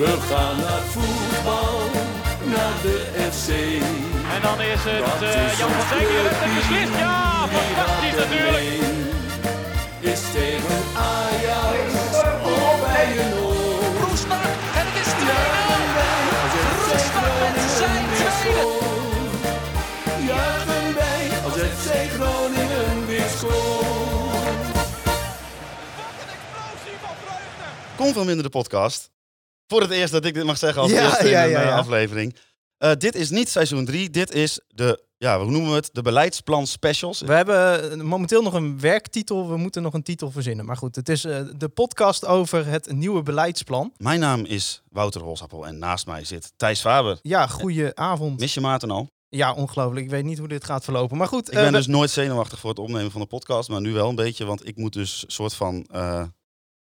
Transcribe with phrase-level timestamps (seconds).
[0.00, 1.78] We gaan naar voetbal,
[2.44, 2.96] naar de
[3.30, 3.48] FC.
[4.34, 6.98] En dan is het eh, is Jan van Dijk die club, het beslist.
[6.98, 8.66] Ja, fantastisch er natuurlijk.
[10.00, 11.92] Is tegen Ajax
[12.42, 14.08] of bij een oor.
[14.08, 15.26] Roestak en het is 2-0.
[15.30, 16.54] Juichen wij als
[16.94, 18.60] FC Roestak met zijn Groningen weer tweede.
[18.60, 19.42] scoort.
[20.30, 24.64] Juichen wij als FC Groningen weer scoort.
[27.96, 29.13] Kom van minder de podcast.
[29.66, 31.66] Voor het eerst dat ik dit mag zeggen als Ja, eerste ja, in ja, eh,
[31.66, 31.76] ja.
[31.76, 32.36] aflevering.
[32.78, 35.90] Eh, dit is niet seizoen 3, dit is de, ja, hoe noemen we het?
[35.92, 37.20] De beleidsplan specials.
[37.20, 39.48] We hebben eh, momenteel nog een werktitel.
[39.48, 40.64] We moeten nog een titel verzinnen.
[40.64, 41.20] Maar goed, het is
[41.56, 43.92] de podcast over het nieuwe beleidsplan.
[43.96, 47.18] Mijn naam is Wouter Holsappel en naast mij zit Thijs Faber.
[47.22, 48.40] Ja, goeie avond.
[48.40, 49.10] Mis je Maarten al?
[49.28, 50.04] Ja, ongelooflijk.
[50.04, 51.16] Ik weet niet hoe dit gaat verlopen.
[51.16, 53.80] Maar goed, Ik ben we- dus nooit zenuwachtig voor het opnemen van de podcast, maar
[53.80, 55.86] nu wel een beetje, want ik moet dus soort van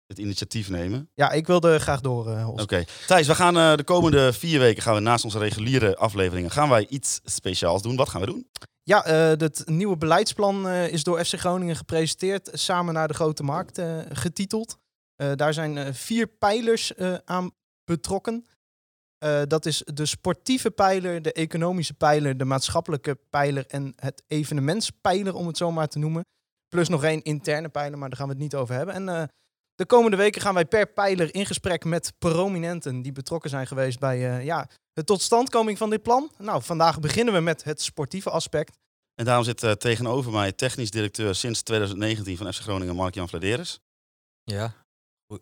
[0.06, 1.10] het initiatief nemen.
[1.14, 2.48] ja, ik wilde graag door, eh.
[2.48, 2.84] Oké.
[3.06, 6.68] Thijs, we gaan eh, de komende vier weken gaan we naast onze reguliere afleveringen gaan
[6.68, 7.96] wij iets speciaals doen.
[7.96, 8.48] Wat gaan we doen?
[8.82, 12.50] Ja, eh, het nieuwe beleidsplan is door FC Groningen gepresenteerd.
[12.52, 14.78] Samen naar de grote markt getiteld.
[15.34, 16.92] Daar zijn vier pijlers
[17.24, 17.50] aan
[17.84, 18.46] betrokken.
[19.46, 25.46] Dat is de sportieve pijler, de economische pijler, de maatschappelijke pijler en het evenementspijler, om
[25.46, 26.24] het zo maar te noemen.
[26.68, 28.94] Plus nog één interne pijler, maar daar gaan we het niet over hebben.
[28.94, 29.30] En
[29.74, 33.98] de komende weken gaan wij per pijler in gesprek met prominenten die betrokken zijn geweest
[33.98, 36.30] bij eh, ja, de totstandkoming van dit plan.
[36.38, 38.78] Nou, vandaag beginnen we met het sportieve aspect.
[39.14, 43.80] En daarom zit eh, tegenover mij technisch directeur sinds 2019 van FC Groningen, Mark-Jan Vladeres.
[44.44, 44.74] Ja.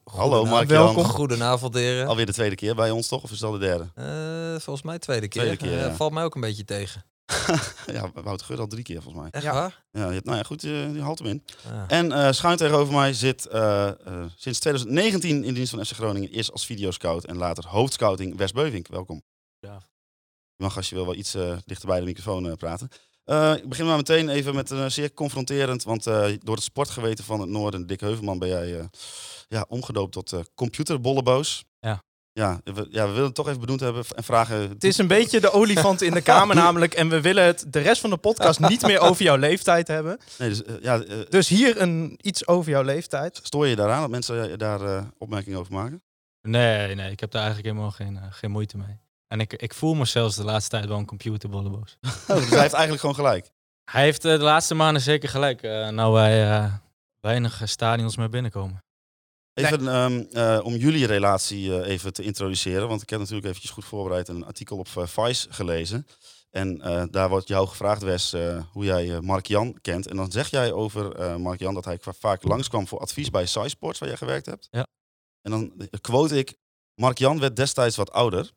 [0.05, 0.45] Hallo.
[0.45, 0.85] Mark-Jan.
[0.85, 1.05] welkom.
[1.05, 2.07] Goedenavond, heren.
[2.07, 3.23] Alweer de tweede keer bij ons toch?
[3.23, 3.91] Of is al de derde?
[3.95, 5.43] Eh, volgens mij tweede keer.
[5.43, 5.95] Tweede keer, ja.
[5.95, 7.05] valt mij ook een beetje tegen.
[7.97, 9.31] ja, Wouter Geur al drie keer volgens mij.
[9.33, 9.53] Echt Ja.
[9.53, 9.85] waar?
[9.91, 11.45] Ja, je, nou ja, goed, je, je haalt hem in.
[11.65, 11.85] Ja.
[11.89, 16.31] En eh, schuin tegenover mij zit eh, eh, sinds 2019 in dienst van FC Groningen.
[16.31, 18.89] Eerst als videoscout en later hoofdscouting Wes Beuvink.
[18.89, 19.23] Welkom.
[19.59, 19.83] Ja.
[20.57, 22.89] Je mag als je wil wel iets eh, dichter bij de microfoon eh, praten.
[23.25, 25.83] Eh, ik begin maar meteen even met een zeer confronterend.
[25.83, 28.85] Want eh, door het sportgeweten van het Noorden, Dick Heuvelman, ben jij eh,
[29.48, 31.65] ja, omgedoopt tot eh computerbolleboos.
[32.33, 32.61] Ja.
[32.65, 34.57] Ja we, ja, we willen het toch even benoemd hebben en vragen.
[34.69, 36.95] Het is een beetje de olifant in de kamer namelijk.
[36.95, 40.19] En we willen het de rest van de podcast niet meer over jouw leeftijd hebben.
[40.39, 43.41] Nee, dus, eh, ja, eh, Dus hier een, iets over jouw leeftijd.
[43.42, 46.03] stoor je daaraan dat mensen eh, daar opmerkingen over maken?
[46.48, 49.01] Nee, nee, ik heb daar eigenlijk helemaal geen, geen moeite mee.
[49.27, 51.97] En ik, ik voel me zelfs de laatste tijd wel een computerbolleboos.
[52.29, 53.51] Oh, dus hij heeft eigenlijk gewoon gelijk.
[53.91, 55.63] Hij heeft de laatste maanden zeker gelijk.
[55.91, 56.73] nou wij eh,
[57.21, 58.83] weinig stadions meer binnenkomen.
[59.55, 62.89] Even ehm, eh, om jullie relatie eh, even te introduceren.
[62.89, 66.07] Want ik heb natuurlijk eventjes goed voorbereid en een artikel op eh, Vice gelezen.
[66.51, 66.79] En
[67.11, 68.35] daar wordt jou gevraagd, Wes,
[68.73, 70.07] hoe jij eh, Mark-Jan kent.
[70.07, 73.68] En dan zeg jij over eh, Mark-Jan dat hij vaak langskwam voor advies bij Sci
[73.68, 74.68] Sports, waar jij gewerkt hebt.
[74.70, 74.86] Ja.
[75.42, 76.57] En dan quote ik,
[76.95, 78.51] Mark-Jan werd destijds wat ouder.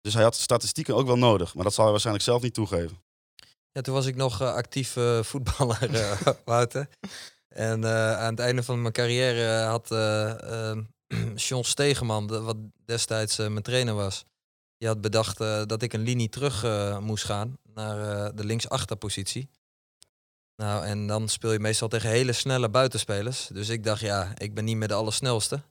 [0.00, 1.54] Dus hij had statistieken ook wel nodig.
[1.54, 3.02] Maar dat zal hij waarschijnlijk zelf niet toegeven.
[3.72, 6.88] Ja, toen was ik nog actief voetballer, Wouter.
[7.54, 10.78] En eh, aan het einde van mijn carrière had eh eh,
[11.34, 14.24] John Stegeman, wat destijds eh, mijn trainer was,
[14.78, 16.64] die had bedacht dat ik een linie terug
[17.00, 19.50] moest gaan naar de linksachterpositie.
[20.56, 23.46] Nou, en dan speel je meestal tegen hele snelle buitenspelers.
[23.46, 25.62] Dus ik dacht, ja, ik ben niet meer de allersnelste.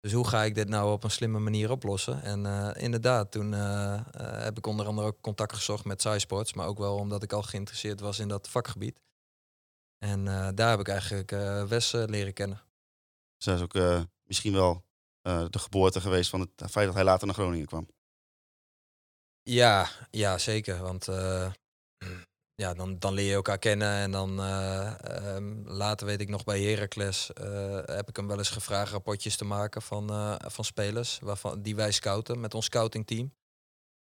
[0.00, 2.22] Dus hoe ga ik dit nou op een slimme manier oplossen?
[2.22, 6.54] En inderdaad, toen heb ik onder andere ook contact gezocht met SciSports.
[6.54, 9.00] Maar ook wel omdat ik al geïnteresseerd was in dat vakgebied.
[9.98, 12.62] En eh, daar heb ik eigenlijk eh Wes leren kennen.
[13.36, 14.86] Dus dat is ook eh, misschien wel
[15.50, 17.88] de geboorte geweest van het feit dat hij later naar Groningen kwam.
[19.42, 20.78] Ja, ja zeker.
[20.82, 21.04] Want
[22.62, 23.92] ja, dan, dan leer je elkaar kennen.
[23.92, 27.30] En dan eh, ehm, later weet ik nog bij Heracles
[27.84, 31.92] heb ik hem wel eens gevraagd rapportjes te maken van, van spelers waarvan, die wij
[31.92, 33.32] scouten met ons scoutingteam.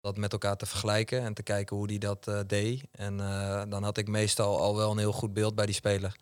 [0.00, 2.84] Dat met elkaar te vergelijken en te kijken hoe die dat eh, deed.
[2.92, 6.16] En eh, dan had ik meestal al wel een heel goed beeld bij die speler.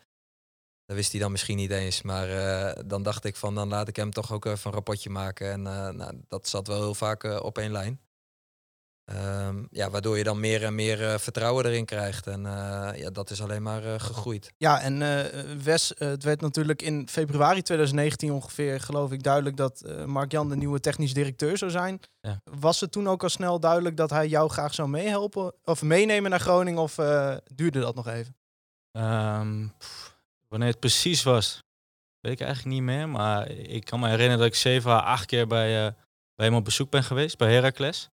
[0.84, 2.02] Dat wist hij dan misschien niet eens.
[2.02, 5.10] Maar eh, dan dacht ik van dan laat ik hem toch ook even een rapportje
[5.10, 5.50] maken.
[5.50, 5.62] En
[5.96, 8.00] nou, dat zat wel heel vaak op één lijn.
[9.08, 12.26] Ehm, ja, waardoor je dan meer en meer eh, vertrouwen erin krijgt.
[12.26, 14.52] En eh, ja, dat is alleen maar eh, gegroeid.
[14.56, 19.80] Ja, en eh, Wes, het werd natuurlijk in februari 2019 ongeveer, geloof ik, duidelijk dat
[19.80, 22.00] eh, Mark-Jan de nieuwe technisch directeur zou zijn.
[22.20, 22.40] Ja.
[22.44, 26.30] Was het toen ook al snel duidelijk dat hij jou graag zou meehelpen of meenemen
[26.30, 28.36] naar Groningen of eh, duurde dat nog even?
[28.92, 30.18] Ehm, pff,
[30.48, 31.64] wanneer het precies was,
[32.20, 33.08] weet ik eigenlijk niet meer.
[33.08, 35.92] Maar ik kan me herinneren dat ik zeven à acht keer bij, eh,
[36.34, 38.10] bij hem op bezoek ben geweest, bij Heracles.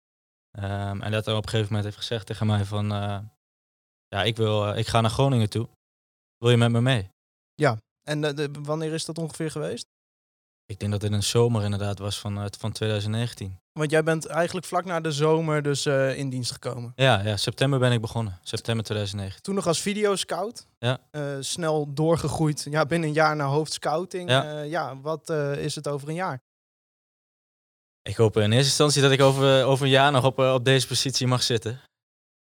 [0.60, 2.92] Ehm, en dat hij op een gegeven moment heeft gezegd tegen mij van...
[2.92, 3.18] eh,
[4.08, 5.68] ja, ik, wil, eh, ik ga naar Groningen toe.
[6.38, 7.10] Wil je met me mee?
[8.04, 9.86] En eh, de, wanneer is dat ongeveer geweest?
[10.66, 13.60] Ik denk dat dit een zomer inderdaad was van, van 2019.
[13.72, 16.94] Want jij bent eigenlijk vlak na de zomer dus in dienst gekomen.
[16.96, 18.40] Ja, ja, september ben ik begonnen.
[18.44, 19.44] September 2019.
[19.44, 20.68] Toen nog als videoscout.
[20.78, 21.00] Ja.
[21.40, 22.68] Snel doorgegroeid.
[22.70, 24.30] Ja, binnen een jaar naar hoofdscouting.
[24.30, 24.44] Ja.
[24.44, 26.42] Ja, ja wat is het over een jaar?
[28.04, 30.66] Ik hoop in eerste instantie dat ik over, over een jaar nog op, eh, op
[30.66, 31.82] deze positie mag zitten.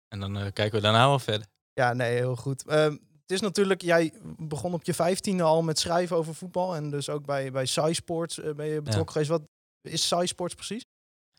[0.07, 1.47] En dan eh, kijken we daarna wel verder.
[1.73, 2.65] Ja, nee, heel goed.
[2.65, 6.75] Ehm, het is natuurlijk, jij begon op je vijftiende al met schrijven over voetbal.
[6.75, 9.29] En dus ook bij, bij SciSports eh, ben je betrokken geweest.
[9.29, 9.41] Wat
[9.81, 10.85] is SciSports precies?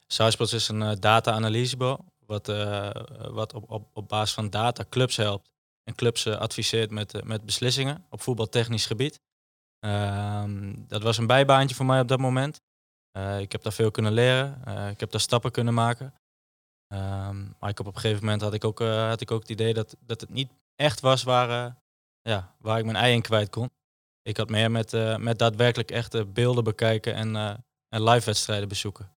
[0.07, 2.01] SciSports is een data-analysebureau.
[2.27, 2.47] Wat,
[3.31, 5.51] wat op, op, op basis van data clubs helpt.
[5.85, 9.21] En clubs adviseert met, met beslissingen op voetbaltechnisch gebied.
[9.81, 12.61] Ehm, dat was een bijbaantje voor mij op dat moment.
[13.19, 14.65] Eh, ik heb daar veel kunnen leren.
[14.65, 16.15] Eh, ik heb daar stappen kunnen maken.
[16.87, 19.51] Ehm, maar ik op een gegeven moment had ik ook, eh, had ik ook het
[19.51, 21.77] idee dat, dat het niet echt was waar,
[22.23, 23.71] ja, waar ik mijn ei in kwijt kon.
[24.23, 27.37] Ik had meer met, met daadwerkelijk echte beelden bekijken en,
[27.89, 29.17] en live wedstrijden bezoeken.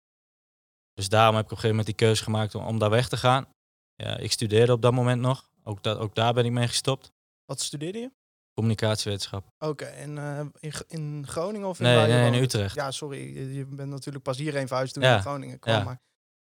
[0.95, 3.09] Dus daarom heb ik op een gegeven moment die keuze gemaakt om, om daar weg
[3.09, 3.47] te gaan.
[3.95, 5.51] Ja, ik studeerde op dat moment nog.
[5.63, 7.13] Ook, dat, ook daar ben ik mee gestopt.
[7.45, 8.11] Wat studeerde je?
[8.59, 9.45] Communicatiewetenschap.
[9.59, 12.43] Oké, en eh, in, in Groningen of in Nee, nee, in woont?
[12.43, 12.75] Utrecht.
[12.75, 13.35] Ja, sorry.
[13.39, 15.75] Je, je bent natuurlijk pas hierheen verhuisd toen Ja, je in Groningen kwam.
[15.75, 15.85] ja.
[15.85, 16.01] Maar,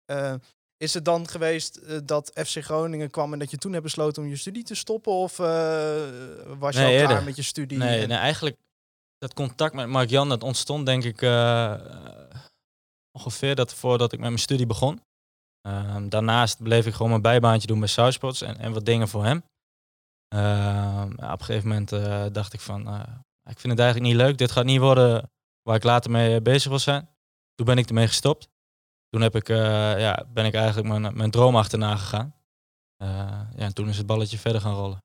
[0.05, 0.35] eh,
[0.77, 4.23] is het dan geweest eh, dat FC Groningen kwam en dat je toen hebt besloten
[4.23, 5.13] om je studie te stoppen?
[5.13, 7.79] Of was je al klaar met je studie?
[7.79, 8.57] Nee, En- nee, eigenlijk
[9.19, 11.23] dat contact met Mark Jan, dat ontstond denk ik
[13.19, 15.01] ongeveer dat voordat ik met mijn studie begon.
[15.61, 19.25] Ehm, daarnaast bleef ik gewoon mijn bijbaantje doen bij Southsports en, en wat dingen voor
[19.25, 19.43] hem.
[20.35, 23.01] Ehm, op een gegeven moment eh, dacht ik van, eh,
[23.45, 24.39] ik vind het eigenlijk niet leuk.
[24.39, 25.31] Dit gaat niet worden
[25.63, 27.09] waar ik later mee eh, bezig wil zijn.
[27.55, 28.49] Toen ben ik ermee gestopt.
[29.09, 29.49] Toen heb ik,
[29.99, 32.35] ja, ben ik eigenlijk mijn, mijn droom achterna gegaan.
[32.97, 34.99] Ja, en toen is het balletje verder gaan rollen.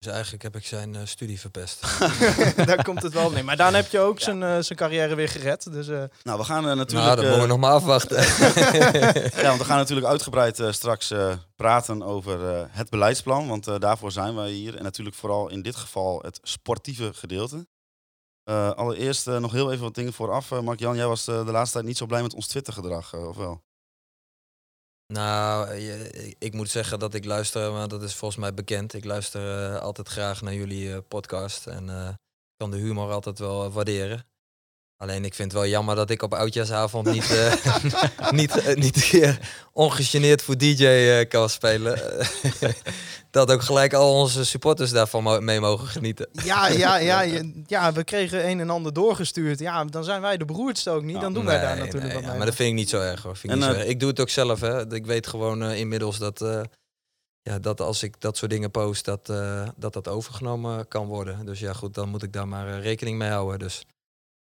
[0.00, 1.80] Dus eigenlijk heb ik zijn eh, studie verpest.
[2.66, 3.44] Daar komt het wel neer.
[3.44, 5.72] Maar daarna heb je ook zijn, eh, zijn carrière weer gered.
[5.72, 7.06] Dus eh, Nou, we gaan eh, natuurlijk...
[7.06, 8.16] nou, dat moeten we nog maar afwachten.
[9.42, 13.48] Ja, want we gaan natuurlijk uitgebreid straks eh, praten over eh, het beleidsplan.
[13.48, 14.76] Want eh, daarvoor zijn wij hier.
[14.76, 17.66] En natuurlijk vooral in dit geval het sportieve gedeelte.
[18.44, 20.50] Eh, allereerst nog heel even wat dingen vooraf.
[20.52, 23.62] Eh, Mark-Jan, jij was de laatste tijd niet zo blij met ons Twitter-gedrag, of wel?
[25.12, 28.94] Nou, ik- ik moet zeggen dat ik luister, maar dat is volgens mij bekend.
[28.94, 32.08] Ik luister eh, altijd graag naar jullie eh, podcast en eh,
[32.56, 34.24] kan de humor altijd wel waarderen.
[35.00, 39.38] Alleen ik vind het wel jammer dat ik op oudjaarsavond niet, eh, niet, eh, niet
[39.72, 42.00] ongegeneerd voor DJ eh, kan spelen.
[43.30, 46.28] dat ook gelijk al onze supporters daarvan mee mogen genieten.
[46.32, 49.58] ja, ja, ja, ja, we kregen een en ander doorgestuurd.
[49.58, 51.20] Ja, dan zijn wij de beroerdste ook niet.
[51.20, 52.36] Dan doen wij daar natuurlijk nee, wat ja, mee.
[52.36, 53.36] Maar dat vind ik niet zo erg hoor.
[53.36, 53.90] Vind ik, En, niet zo erg.
[53.90, 54.60] ik doe het ook zelf.
[54.60, 54.94] Hè.
[54.94, 56.60] Ik weet gewoon inmiddels dat, eh,
[57.42, 61.46] ja, dat als ik dat soort dingen post, dat, eh, dat dat overgenomen kan worden.
[61.46, 63.58] Dus ja, goed, dan moet ik daar maar rekening mee houden.
[63.58, 63.84] Dus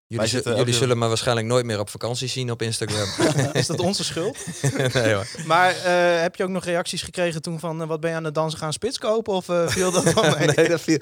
[0.08, 3.08] jullie, zitten jullie zullen me waarschijnlijk nooit meer op vakantie zien op Instagram.
[3.52, 4.36] Is dat onze schuld?
[4.94, 5.26] nee hoor.
[5.46, 8.24] Maar eh, heb je ook nog reacties gekregen toen van eh, wat ben je aan
[8.24, 9.32] het dansen gaan spits kopen?
[9.32, 10.46] Of eh, viel dat wel mee?
[10.46, 10.98] nee, dat viel,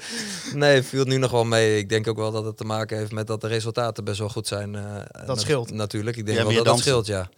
[0.55, 1.79] nee, viel nu nog wel mee.
[1.79, 4.29] Ik denk ook wel dat het te maken heeft met dat de resultaten best wel
[4.29, 4.75] goed zijn.
[4.75, 5.71] eh, nat- scheelt.
[5.73, 7.29] Natuurlijk, ik denk wel dat dat scheelt, ja.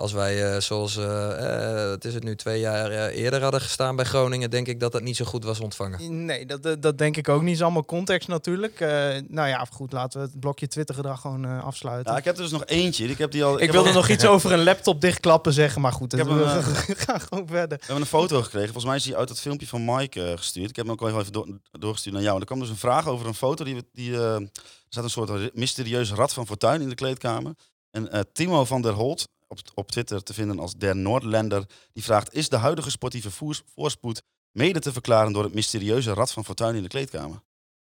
[0.00, 3.60] Als wij, eh, zoals, eh, eh, het is het nu twee jaar eh, eerder hadden
[3.60, 6.24] gestaan bij Groningen, denk ik dat dat niet zo goed was ontvangen.
[6.24, 7.54] Nee, dat, dat, dat denk ik ook niet.
[7.54, 8.80] is allemaal context natuurlijk.
[8.80, 8.88] Eh,
[9.28, 12.12] nou ja, goed, laten we het blokje Twitter-gedrag gewoon eh, afsluiten.
[12.12, 13.06] Ja, ik heb er dus nog eentje.
[13.08, 15.92] Ik, heb die al, ik wilde al- nog iets over een laptop dichtklappen zeggen, maar
[15.92, 17.78] goed, Ik heb we een, gaan gewoon verder.
[17.78, 18.66] We hebben een foto gekregen.
[18.72, 20.70] Volgens mij is die uit het filmpje van Mike eh, gestuurd.
[20.70, 22.34] Ik heb hem ook wel even door- doorgestuurd naar jou.
[22.34, 23.64] En er kwam dus een vraag over een foto.
[23.64, 24.48] Die, die, eh, er
[24.88, 27.54] staat een soort ri- mysterieus rad van fortuin in de kleedkamer.
[27.90, 32.02] En eh, Timo van der Holt, op, op Twitter te vinden als der Noordlander, die
[32.04, 32.34] vraagt...
[32.34, 36.74] Is de huidige sportieve voers- voorspoed mede te verklaren door het mysterieuze rad van fortuin
[36.74, 37.40] in de kleedkamer?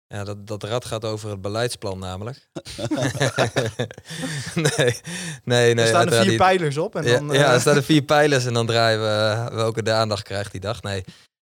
[0.06, 2.48] Ja, dat, dat rad gaat over het beleidsplan namelijk.
[4.54, 4.70] nee,
[5.44, 5.84] nee, nee.
[5.84, 6.94] er staan er vier pijlers op.
[6.96, 9.54] En Ja, dan, ja, eh, er staan er vier pijlers en dan draaien we eh,
[9.54, 10.82] welke de aandacht krijgt die dag.
[10.82, 11.04] Nee,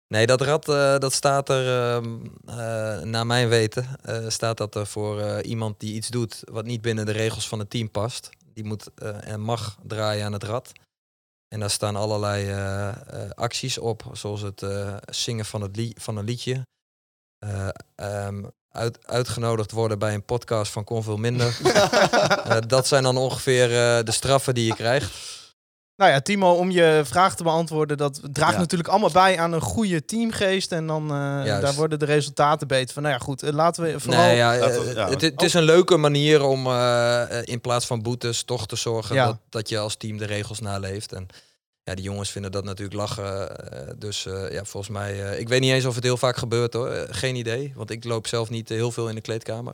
[0.07, 4.75] nee dat rad eh, dat staat er, ehm, eh, naar mijn weten, eh, staat dat
[4.75, 7.91] er voor eh, iemand die iets doet wat niet binnen de regels van het team
[7.91, 8.29] past.
[8.53, 10.71] Die moet eh, en mag draaien aan het rad.
[11.53, 14.65] En daar staan allerlei eh, eh, acties op, zoals het
[15.05, 16.65] zingen van, het van een liedje.
[17.39, 21.57] Eh, ehm, uit, uitgenodigd worden bij een podcast van Kon Veel Minder.
[22.67, 23.67] Dat zijn dan ongeveer
[24.05, 25.11] de straffen die je krijgt.
[25.95, 28.59] Nou ja, Timo, om je vraag te beantwoorden, dat draagt Ja.
[28.59, 30.71] natuurlijk allemaal bij aan een goede teamgeest.
[30.71, 33.03] En dan eh, daar worden de resultaten beter van.
[33.03, 34.21] Nou ja, goed, eh, laten we vooral...
[34.21, 35.09] Nee, ja, Laten we- eh, ja.
[35.09, 36.59] het, het is een leuke manier om
[37.43, 39.25] in plaats van boetes toch te zorgen Ja.
[39.25, 41.11] dat, dat je als team de regels naleeft.
[41.13, 41.27] En
[41.83, 43.55] ja, die jongens vinden dat natuurlijk lachen.
[43.99, 46.73] dus eh, ja, volgens mij, eh, ik weet niet eens of het heel vaak gebeurt
[46.73, 47.07] hoor.
[47.09, 49.73] Geen idee, want ik loop zelf niet heel veel in de kleedkamer.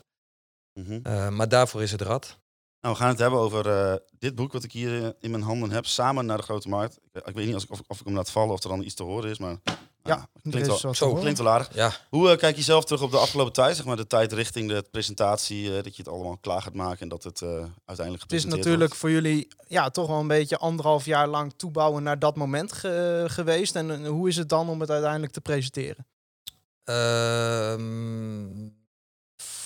[0.74, 1.00] Mhm.
[1.04, 2.38] Eh, maar daarvoor is het rad.
[2.81, 5.43] Nou, we gaan het hebben over eh, dit boek wat ik hier eh, in mijn
[5.43, 5.86] handen heb.
[5.86, 6.98] Samen naar de Grote Markt.
[7.13, 8.83] Ik, ik weet niet als ik, of, of ik hem laat vallen of er dan
[8.83, 9.57] iets te horen is, maar
[10.03, 11.21] Ja, ah, deze klinkt, wel, zo, horen.
[11.21, 11.74] klinkt wel aardig.
[11.75, 13.75] Ja, Hoe eh, kijk je zelf terug op de afgelopen tijd?
[13.75, 17.00] Zeg maar de tijd richting de presentatie, eh, dat je het allemaal klaar gaat maken
[17.00, 17.50] en dat het eh,
[17.86, 18.95] uiteindelijk Het is natuurlijk wordt?
[18.95, 23.25] voor jullie ja, toch wel een beetje anderhalf jaar lang toebouwen naar dat moment ge-
[23.27, 23.75] geweest.
[23.75, 26.07] En eh, hoe is het dan om het uiteindelijk te presenteren?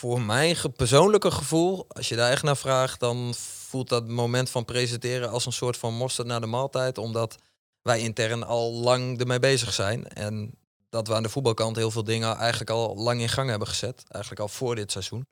[0.04, 4.66] Voor mijn persoonlijke gevoel, als je daar echt naar vraagt, dan voelt dat moment van
[4.66, 6.98] presenteren als een soort van mosterd naar de maaltijd.
[6.98, 7.38] Omdat
[7.82, 10.08] wij intern al lang ermee bezig zijn.
[10.08, 10.58] En
[10.90, 14.04] dat we aan de voetbalkant heel veel dingen eigenlijk al lang in gang hebben gezet.
[14.08, 15.28] Eigenlijk al voor dit seizoen.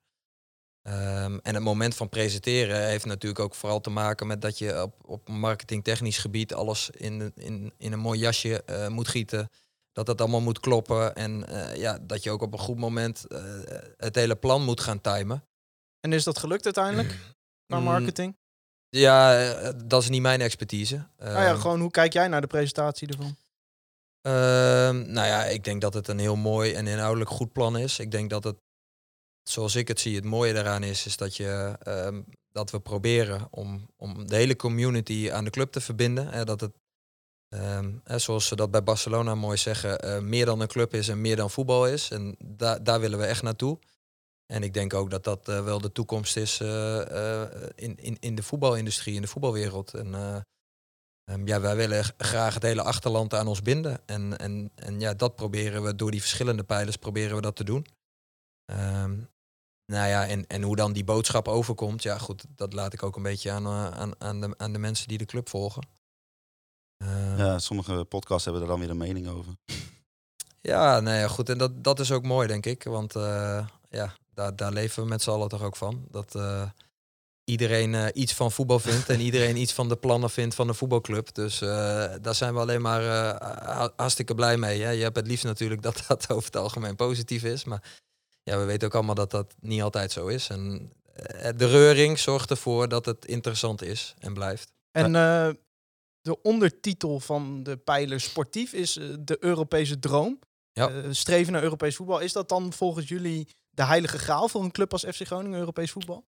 [0.81, 4.81] Ehm, en het moment van presenteren heeft natuurlijk ook vooral te maken met dat je
[4.81, 9.49] op, op marketingtechnisch gebied alles in, in, in een mooi jasje eh, moet gieten
[9.91, 11.15] dat dat allemaal moet kloppen.
[11.15, 13.43] En eh, ja, dat je ook op een goed moment eh,
[13.97, 15.45] het hele plan moet gaan timen.
[15.99, 17.09] En is dat gelukt uiteindelijk
[17.67, 18.37] qua Mm, marketing?
[18.89, 20.95] Ja, eh, dat is niet mijn expertise.
[21.17, 23.35] nou ja, Ehm, gewoon hoe kijk jij naar de presentatie ervan?
[24.21, 27.99] ehm, nou ja, ik denk dat het een heel mooi en inhoudelijk goed plan is.
[27.99, 28.57] Ik denk dat het,
[29.43, 32.21] zoals ik het zie, het mooie daaraan is, is dat, je, ehm,
[32.51, 36.45] dat we proberen om, om de hele community aan de club te verbinden.
[36.45, 36.71] Dat het,
[37.55, 41.21] ehm, zoals ze dat bij Barcelona mooi zeggen, eh, meer dan een club is en
[41.21, 42.09] meer dan voetbal is.
[42.09, 43.79] En da daar willen we echt naartoe.
[44.51, 47.43] En ik denk ook dat dat eh, wel de toekomst is eh,
[47.75, 49.93] in, in, in de voetbalindustrie, in de voetbalwereld.
[49.93, 50.41] En eh,
[51.23, 54.01] ehm, ja, wij willen graag het hele achterland aan ons binden.
[54.05, 57.63] En, en, en ja, dat proberen we door die verschillende pijlers proberen we dat te
[57.63, 57.85] doen.
[58.65, 59.19] Ehm,
[59.85, 63.15] nou ja, en, en hoe dan die boodschap overkomt, ja goed, dat laat ik ook
[63.15, 65.87] een beetje aan, aan, aan, de, aan de mensen die de club volgen.
[67.01, 69.53] Ehm, Ja, sommige podcasts hebben er dan weer een mening over.
[70.61, 71.49] ja, ja, goed.
[71.49, 72.83] En dat, dat is ook mooi, denk ik.
[72.83, 76.05] Want eh, ja, daar, daar leven we met z'n allen toch ook van.
[76.11, 76.63] Dat eh,
[77.43, 80.73] iedereen eh, iets van voetbal vindt en iedereen iets van de plannen vindt van de
[80.73, 81.33] voetbalclub.
[81.33, 81.67] Dus eh,
[82.21, 84.81] daar zijn we alleen maar eh, ha- hartstikke blij mee.
[84.81, 84.89] Hè.
[84.89, 87.63] Je hebt het liefst natuurlijk dat dat over het algemeen positief is.
[87.63, 87.83] Maar
[88.43, 90.47] ja, we weten ook allemaal dat dat niet altijd zo is.
[90.49, 94.71] En eh, de reuring zorgt ervoor dat het interessant is en blijft.
[94.91, 95.49] En eh,
[96.21, 100.39] de ondertitel van de pijler sportief is eh, de Europese droom.
[100.73, 100.89] Ja.
[100.89, 102.19] Eh, streven naar Europees voetbal.
[102.19, 105.91] Is dat dan volgens jullie de heilige graal voor een club als FC Groningen Europees
[105.91, 106.25] voetbal?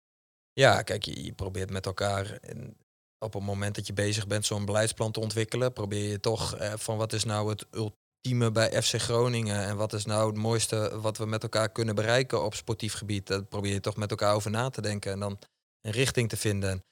[0.53, 2.31] Ja, kijk, je, je probeert met elkaar.
[2.31, 2.77] En
[3.19, 6.73] op het moment dat je bezig bent zo'n beleidsplan te ontwikkelen, probeer je toch eh,
[6.75, 10.99] van wat is nou het ultieme bij FC Groningen en wat is nou het mooiste
[11.01, 13.27] wat we met elkaar kunnen bereiken op sportief gebied.
[13.27, 15.39] Daar probeer je toch met elkaar over na te denken en dan
[15.81, 16.83] een richting te vinden.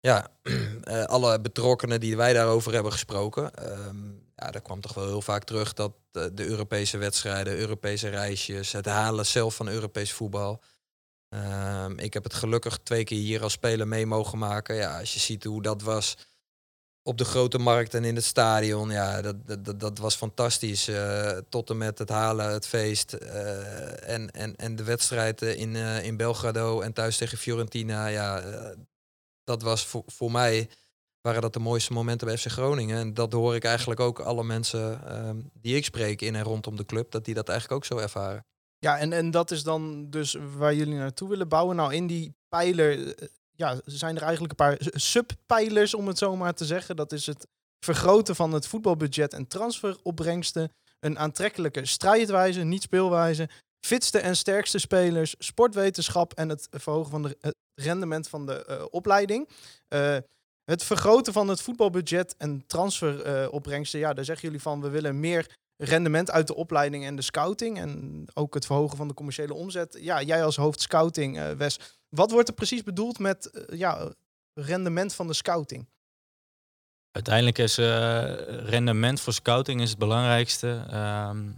[0.00, 0.28] Ja,
[0.82, 5.22] eh, alle betrokkenen die wij daarover hebben gesproken, ehm, ja, daar kwam toch wel heel
[5.22, 10.62] vaak terug dat eh, de Europese wedstrijden, Europese reisjes, het halen zelf van Europees voetbal.
[11.28, 14.74] Ehm, ik heb het gelukkig twee keer hier als speler mee mogen maken.
[14.74, 16.16] Ja, als je ziet hoe dat was
[17.02, 20.88] op de grote markt en in het stadion, ja, dat, dat, dat, was fantastisch.
[20.88, 25.76] Eh, tot en met het halen, het feest en, en, en de wedstrijd eh, in,
[25.76, 28.06] in Belgrado en thuis tegen Fiorentina.
[28.06, 28.42] Ja,
[29.50, 30.68] dat was voor, mij
[31.20, 32.98] waren dat de mooiste momenten bij FC Groningen.
[32.98, 36.76] En dat hoor ik eigenlijk ook alle mensen ehm, die ik spreek in en rondom
[36.76, 38.44] de club, dat die dat eigenlijk ook zo ervaren.
[38.78, 41.76] Ja, en, en dat is dan dus waar jullie naartoe willen bouwen.
[41.76, 46.36] Nou, in die pijler eh, ja, zijn er eigenlijk een paar subpijlers, om het zo
[46.36, 46.96] maar te zeggen.
[46.96, 47.46] Dat is het
[47.84, 50.72] vergroten van het voetbalbudget en transferopbrengsten.
[51.00, 53.48] Een aantrekkelijke strijdwijze, niet speelwijze.
[53.86, 58.84] Fitste en sterkste spelers, sportwetenschap en het verhogen van de, het rendement van de eh,
[58.90, 59.48] opleiding.
[59.88, 60.16] Eh,
[60.64, 63.98] het vergroten van het voetbalbudget en transferopbrengsten.
[63.98, 67.78] ja, daar zeggen jullie van, we willen meer rendement uit de opleiding en de scouting.
[67.78, 69.96] En ook het verhogen van de commerciële omzet.
[70.00, 71.78] Ja, jij als hoofd scouting, eh, Wes.
[72.08, 74.12] Wat wordt er precies bedoeld met eh, ja,
[74.54, 75.88] rendement van de scouting?
[77.10, 77.84] Uiteindelijk is eh,
[78.46, 80.84] rendement voor scouting is het belangrijkste.
[80.90, 81.50] Ehm,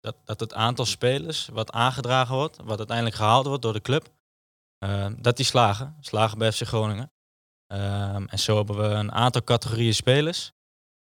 [0.00, 4.04] dat, dat het aantal spelers wat aangedragen wordt, wat uiteindelijk gehaald wordt door de club,
[4.04, 4.12] eh,
[5.16, 5.96] dat die slagen.
[6.00, 7.12] Slagen bij FC Groningen.
[7.66, 10.52] Ehm, en zo hebben we een aantal categorieën spelers.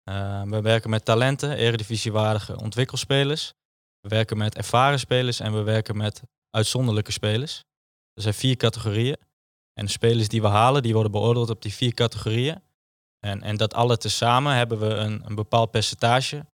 [0.04, 3.52] Ehm, we werken met talenten, eredivisiewaardige ontwikkelspelers.
[4.00, 7.64] We werken met ervaren spelers en we werken met uitzonderlijke spelers.
[8.12, 9.16] Er zijn vier categorieën.
[9.72, 12.62] En de spelers die we halen, die worden beoordeeld op die vier categorieën.
[13.26, 16.46] En, en dat alle tezamen hebben we een, een bepaald percentage,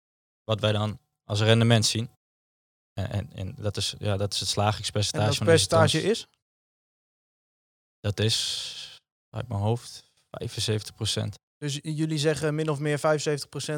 [0.45, 2.11] wat wij dan als rendement zien.
[2.93, 5.27] En, en, en dat, is, ja, dat is het En slagingspercentage.
[5.27, 6.27] dat van deze percentage is?
[8.01, 9.01] Dat is
[9.31, 13.03] uit mijn hoofd 75 Dus j- jullie zeggen min of meer 75%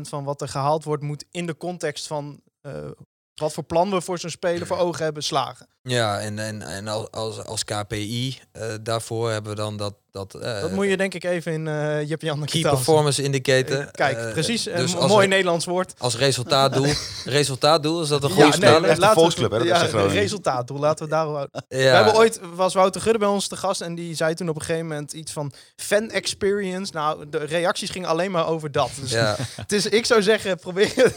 [0.09, 2.91] van wat er gehaald wordt, moet in de context van eh,
[3.35, 5.69] wat voor plan we voor zo'n speler voor ogen hebben slagen.
[5.83, 10.35] Ja, en, en, en als, als, als KPI eh, daarvoor hebben we dan dat Dat,
[10.35, 13.91] eh, Dat moet je denk ik even in uh, Jip Jan Key Performance Indicator.
[13.91, 14.67] Kijk, eh, precies.
[14.67, 15.93] Een dus als mooi re- Nederlands woord.
[15.99, 16.87] Als resultaatdoel.
[17.25, 20.79] resultaatdoel, is dat een goede Ja, een laten we- volksclub, hè, dat Ja, resultaatdoel.
[20.79, 21.65] Laten we daarop houden.
[21.69, 21.77] Ja.
[21.77, 24.55] We hebben ooit, was Wouter Gudde bij ons te gast en die zei toen op
[24.55, 26.93] een gegeven moment iets van fan experience.
[26.93, 28.91] Nou, de reacties gingen alleen maar over dat.
[29.01, 30.93] Dus Ja, het is, ik zou zeggen, probeer.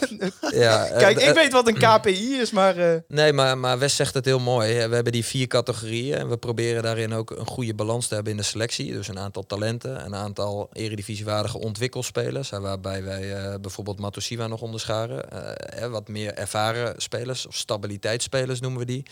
[0.53, 0.85] ja.
[0.97, 4.25] Kijk, ik weet wat een KPI is, maar eh, Nee, maar, maar Wes zegt het
[4.25, 4.87] heel mooi.
[4.87, 8.31] We hebben die vier categorieën en we proberen daarin ook een goede balans te hebben
[8.31, 8.82] in de selectie.
[8.91, 12.49] Dus een aantal talenten, een aantal eredivisiewaardige ontwikkelspelers.
[12.49, 15.29] Waarbij wij eh, bijvoorbeeld Matosiwa nog onderscharen.
[15.29, 19.05] Eh, wat meer ervaren spelers, of stabiliteitsspelers noemen we die.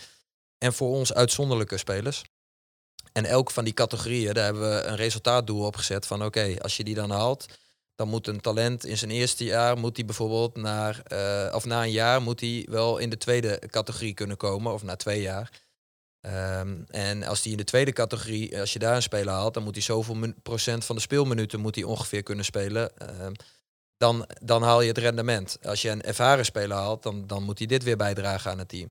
[0.58, 2.22] En voor ons uitzonderlijke spelers.
[3.12, 6.76] En elk van die categorieën, daar hebben we een resultaatdoel op gezet van oké, als
[6.76, 7.46] je die dan haalt,
[7.94, 11.82] dan moet een talent in zijn eerste jaar, moet hij bijvoorbeeld naar, eh, of na
[11.82, 15.50] een jaar moet hij wel in de tweede categorie kunnen komen, of na twee jaar.
[16.22, 19.62] Ehm, en als die in de tweede categorie, als je daar een speler haalt, dan
[19.62, 22.98] moet hij zoveel procent van de speelminuten moet hij ongeveer kunnen spelen.
[22.98, 23.32] Ehm,
[23.96, 25.58] dan, dan haal je het rendement.
[25.62, 28.68] Als je een ervaren speler haalt, dan, dan moet hij dit weer bijdragen aan het
[28.68, 28.90] team.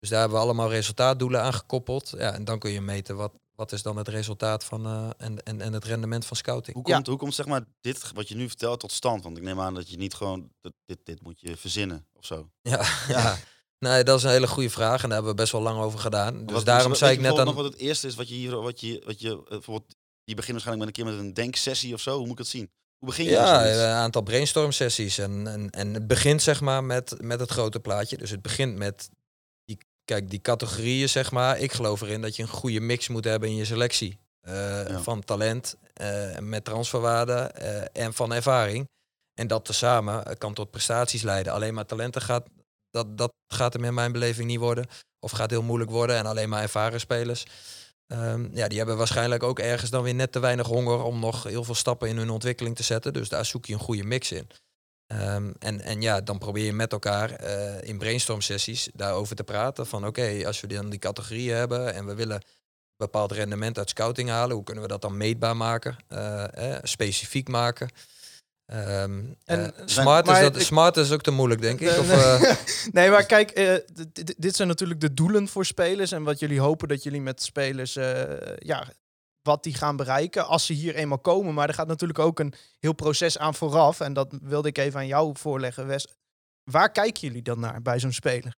[0.00, 2.12] Dus daar hebben we allemaal resultaatdoelen aan gekoppeld.
[2.16, 5.42] Ja, en dan kun je meten wat, wat is dan het resultaat van eh, en,
[5.42, 6.76] en, en het rendement van scouting.
[6.76, 9.22] Hoe komt, hoe komt zeg maar dit wat je nu vertelt tot stand?
[9.22, 10.50] Want ik neem aan dat je niet gewoon
[10.86, 12.50] dit, dit moet je verzinnen of zo.
[12.60, 13.36] Ja, ja.
[13.78, 15.98] Nee, dat is een hele goede vraag en daar hebben we best wel lang over
[15.98, 16.44] gedaan.
[16.46, 17.46] Dus Wat- daarom zei je ik net aan...
[17.46, 19.94] nog wat het eerste is wat je hier wat je wat je eh, bijvoorbeeld
[20.24, 22.10] die begint waarschijnlijk met een keer met een denksessie of zo.
[22.16, 22.70] Hoe moet ik het zien?
[22.98, 23.78] Hoe begin je Ja, zoiets?
[23.78, 25.18] een aantal brainstorm sessies.
[25.18, 28.16] En, en, en het begint zeg maar met, met het grote plaatje.
[28.16, 29.08] Dus het begint met
[29.64, 31.58] die, kijk, die categorieën, zeg maar.
[31.58, 34.18] Ik geloof erin dat je een goede mix moet hebben in je selectie.
[34.40, 38.88] Eh, Van talent, eh, met transferwaarde eh, en van ervaring.
[39.34, 41.52] En dat tezamen eh, kan tot prestaties leiden.
[41.52, 42.46] Alleen maar talenten gaat,
[42.98, 44.86] dat, dat gaat hem in mijn beleving niet worden.
[45.20, 46.16] Of gaat heel moeilijk worden.
[46.16, 47.46] En alleen maar ervaren spelers.
[48.06, 51.42] Ehm, ja, die hebben waarschijnlijk ook ergens dan weer net te weinig honger om nog
[51.42, 53.12] heel veel stappen in hun ontwikkeling te zetten.
[53.12, 54.48] Dus daar zoek je een goede mix in.
[55.06, 59.44] Ehm, en, en ja, dan probeer je met elkaar eh, in brainstorm sessies daarover te
[59.44, 59.86] praten.
[59.86, 62.42] Van oké, als we dan die categorieën hebben en we willen
[62.96, 67.90] bepaald rendement uit scouting halen, hoe kunnen we dat dan meetbaar maken, eh, specifiek maken?
[68.68, 71.88] Ehm, En- eh, smart, is dat, smart is ook te moeilijk, denk ik.
[71.98, 72.56] Of, eh,
[72.92, 73.74] nee, maar kijk, eh,
[74.36, 76.12] dit zijn natuurlijk de doelen voor spelers.
[76.12, 78.84] En wat jullie hopen dat jullie met spelers, eh, ja,
[79.42, 81.54] wat die gaan bereiken als ze hier eenmaal komen.
[81.54, 84.00] Maar er gaat natuurlijk ook een heel proces aan vooraf.
[84.00, 86.06] En dat wilde ik even aan jou voorleggen, Wes.
[86.70, 88.54] Waar kijken jullie dan naar bij zo'n speler?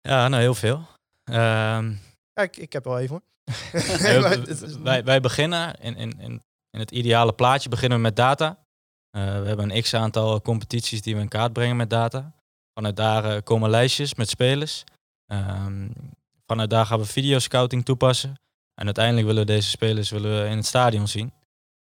[0.00, 0.86] Ja, nou heel veel.
[1.24, 1.92] Ehm,
[2.32, 3.22] Kijk, ik heb wel even hoor.
[5.04, 8.58] wij beginnen in, in, in, in het ideale plaatje beginnen we met data.
[9.10, 12.32] Eh, we hebben een x-aantal competities die we in kaart brengen met data.
[12.74, 14.84] Vanuit daar eh, komen lijstjes met spelers.
[15.26, 15.90] Ehm,
[16.46, 18.34] vanuit daar gaan we videoscouting toepassen.
[18.74, 21.32] En uiteindelijk willen we deze spelers willen we in het stadion zien.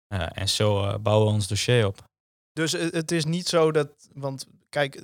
[0.06, 2.04] Eh, en zo bouwen we ons dossier op.
[2.52, 5.02] Dus het is niet zo dat, want kijk,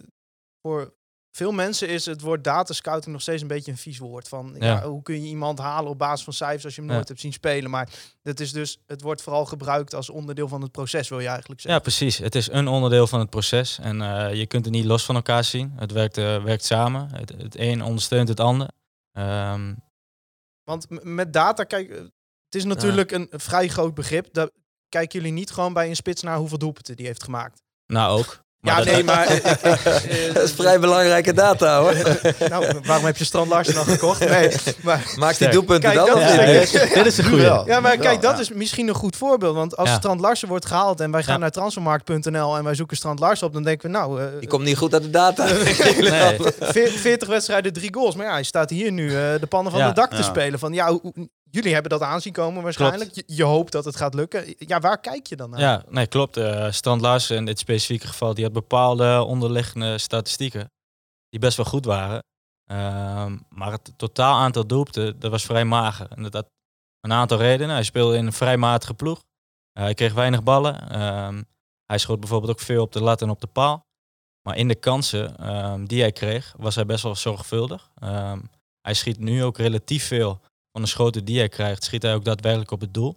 [0.60, 0.94] voor
[1.34, 4.28] veel mensen is het woord datascouting nog steeds een beetje een vies woord.
[4.28, 4.66] Van ja.
[4.66, 4.82] Ja.
[4.88, 6.96] hoe kun je iemand halen op basis van cijfers als je hem Ja.
[6.96, 7.70] nooit hebt zien spelen?
[7.70, 7.88] Maar
[8.22, 11.60] dat is dus, het wordt vooral gebruikt als onderdeel van het proces, wil je eigenlijk
[11.60, 11.82] Ja, zeggen.
[11.82, 12.18] precies.
[12.18, 13.78] Het is een onderdeel van het proces.
[13.78, 15.72] En eh, je kunt het niet los van elkaar zien.
[15.76, 17.08] Het werkt, eh, werkt samen.
[17.14, 18.68] Het, het een ondersteunt het ander.
[19.12, 19.74] Ehm,
[20.64, 21.96] Want met data, kijk, eh,
[22.44, 24.28] het is natuurlijk een vrij groot begrip.
[24.32, 24.50] Daar
[24.88, 27.62] kijken jullie niet gewoon bij een spits naar hoeveel doelpunten die heeft gemaakt.
[27.86, 28.41] nou, ook.
[28.64, 29.26] Ja, dat- nee, maar...
[29.26, 29.72] eh, eh,
[30.28, 31.94] eh, dat is vrij belangrijke data hoor.
[32.50, 34.20] nou, waarom heb je Strand Larsen dan gekocht?
[34.28, 34.50] Nee,
[34.82, 35.12] maar...
[35.16, 36.82] Maakt die doelpunten dan is- niet?
[36.82, 37.42] Ja, dit is een goede.
[37.42, 37.66] wel.
[37.66, 39.54] Ja, maar Wel, kijk, dat is misschien een goed voorbeeld.
[39.54, 39.94] Want als Ja.
[39.96, 41.40] Strand Larsen wordt gehaald en wij gaan Ja.
[41.40, 44.64] naar transfermarkt.nl en wij zoeken Strand Larsen op, dan denken we, nou, eh, Die komt
[44.64, 45.44] niet goed uit de data.
[45.46, 45.74] Nee.
[46.60, 48.14] veer- 40 wedstrijden, drie goals.
[48.16, 49.88] Maar ja, hij staat hier nu eh, de pannen van Ja.
[49.88, 50.22] de dak te Ja.
[50.22, 50.58] spelen.
[50.58, 51.12] Van, ja, hoe-
[51.52, 53.14] jullie hebben dat aanzien komen waarschijnlijk.
[53.14, 54.54] Je, je hoopt dat het gaat lukken.
[54.58, 55.60] Ja, waar kijk je dan naar?
[55.60, 56.36] Ja, nee, klopt.
[56.36, 60.70] Eh Strand Larsen in dit specifieke geval, die had bepaalde onderliggende statistieken
[61.28, 62.24] die best wel goed waren.
[62.64, 66.10] Ehm, maar het totaal aantal doelpunten, dat was vrij mager.
[66.10, 66.46] En dat had
[67.00, 67.74] een aantal redenen.
[67.74, 69.18] Hij speelde in een vrij matige ploeg.
[69.72, 70.90] Eh, hij kreeg weinig ballen.
[70.90, 71.42] Ehm,
[71.86, 73.86] hij schoot bijvoorbeeld ook veel op de lat en op de paal.
[74.42, 77.90] Maar in de kansen ehm, die hij kreeg, was hij best wel zorgvuldig.
[78.80, 80.40] Hij schiet nu ook relatief veel
[80.72, 83.16] van de schoten die hij krijgt, schiet hij ook daadwerkelijk op het doel.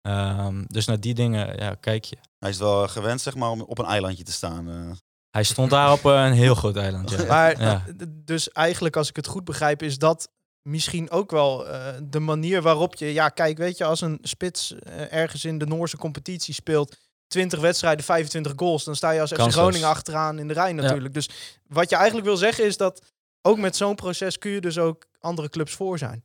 [0.00, 2.16] Ehm, dus naar die dingen ja, kijk je.
[2.38, 4.68] Hij is wel gewend zeg maar om op een eilandje te staan.
[4.70, 4.90] eh.
[5.30, 7.10] Hij stond daar op eh, een heel groot eiland.
[7.10, 7.24] Ja.
[7.34, 7.84] Maar Ja.
[7.96, 10.28] d- dus eigenlijk, als ik het goed begrijp, is dat
[10.68, 13.12] misschien ook wel eh, de manier waarop je...
[13.12, 16.96] Ja, kijk, weet je, als een spits eh, ergens in de Noorse competitie speelt...
[17.26, 19.40] 20 wedstrijden, 25 goals, dan sta je als FC.
[19.52, 21.14] Groningen achteraan in de rij natuurlijk.
[21.14, 21.28] Dus
[21.66, 23.02] wat je eigenlijk wil zeggen is dat
[23.42, 26.24] ook met zo'n proces kun je dus ook andere clubs voor zijn.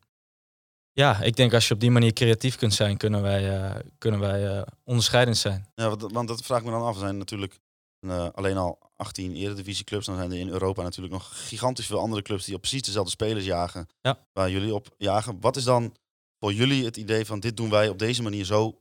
[0.93, 4.19] Ja, ik denk als je op die manier creatief kunt zijn, kunnen wij, eh, kunnen
[4.19, 5.67] wij eh, onderscheidend zijn.
[5.75, 6.93] Ja, want, want dat vraag ik me dan af.
[6.93, 7.59] Er zijn natuurlijk
[7.99, 10.05] eh, alleen al 18 eredivisieclubs.
[10.05, 13.11] Dan zijn er in Europa natuurlijk nog gigantisch veel andere clubs die op precies dezelfde
[13.11, 13.87] spelers jagen.
[14.01, 14.27] Ja.
[14.33, 15.37] Waar jullie op jagen.
[15.39, 15.95] Wat is dan
[16.39, 18.77] voor jullie het idee van dit doen wij op deze manier zo?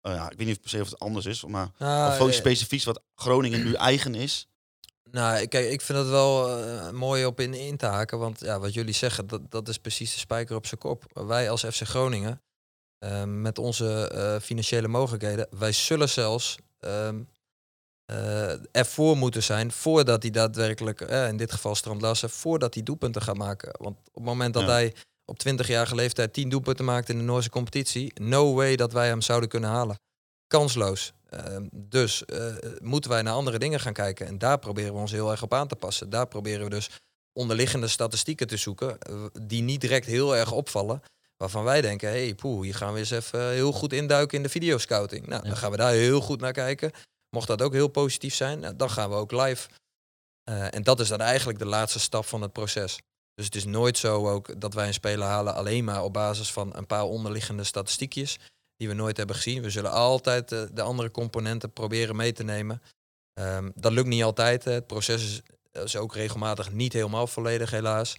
[0.00, 2.84] eh, ja, ik weet niet per se of het anders is, maar of eh, specifiek
[2.84, 4.48] wat Groningen nu eigen is.
[5.10, 8.18] Nou, kijk, ik vind het wel eh, mooi op in, in te haken.
[8.18, 11.04] Want ja, wat jullie zeggen, dat, dat is precies de spijker op zijn kop.
[11.12, 12.42] Wij als FC Groningen,
[12.98, 17.20] eh, met onze eh, financiële mogelijkheden, wij zullen zelfs ehm
[18.04, 23.22] eh, ervoor moeten zijn voordat hij daadwerkelijk, in dit geval Strand Larsen, voordat hij doelpunten
[23.22, 23.74] gaat maken.
[23.78, 24.68] Want op het moment dat Ja.
[24.68, 24.94] hij
[25.24, 29.20] op 20-jarige leeftijd 10 doelpunten maakt in de Noorse competitie, no way dat wij hem
[29.20, 29.98] zouden kunnen halen.
[30.46, 31.12] Kansloos.
[31.30, 34.26] Ehm, dus eh, moeten wij naar andere dingen gaan kijken.
[34.26, 36.10] En daar proberen we ons heel erg op aan te passen.
[36.10, 36.90] Daar proberen we dus
[37.32, 41.02] onderliggende statistieken te zoeken eh, die niet direct heel erg opvallen.
[41.36, 44.42] Waarvan wij denken, hé hey, poeh, hier gaan we eens even heel goed induiken in
[44.42, 45.26] de videoscouting.
[45.26, 45.48] Nou, Ja.
[45.48, 46.90] dan gaan we daar heel goed naar kijken.
[47.30, 49.68] Mocht dat ook heel positief zijn, nou, dan gaan we ook live.
[50.44, 52.98] Eh, en dat is dan eigenlijk de laatste stap van het proces.
[53.34, 56.52] Dus het is nooit zo ook dat wij een speler halen alleen maar op basis
[56.52, 58.38] van een paar onderliggende statistiekjes
[58.80, 59.62] die we nooit hebben gezien.
[59.62, 62.82] We zullen altijd eh, de andere componenten proberen mee te nemen.
[63.34, 64.64] Ehm, dat lukt niet altijd.
[64.64, 68.16] Het proces is, ook regelmatig niet helemaal volledig, helaas.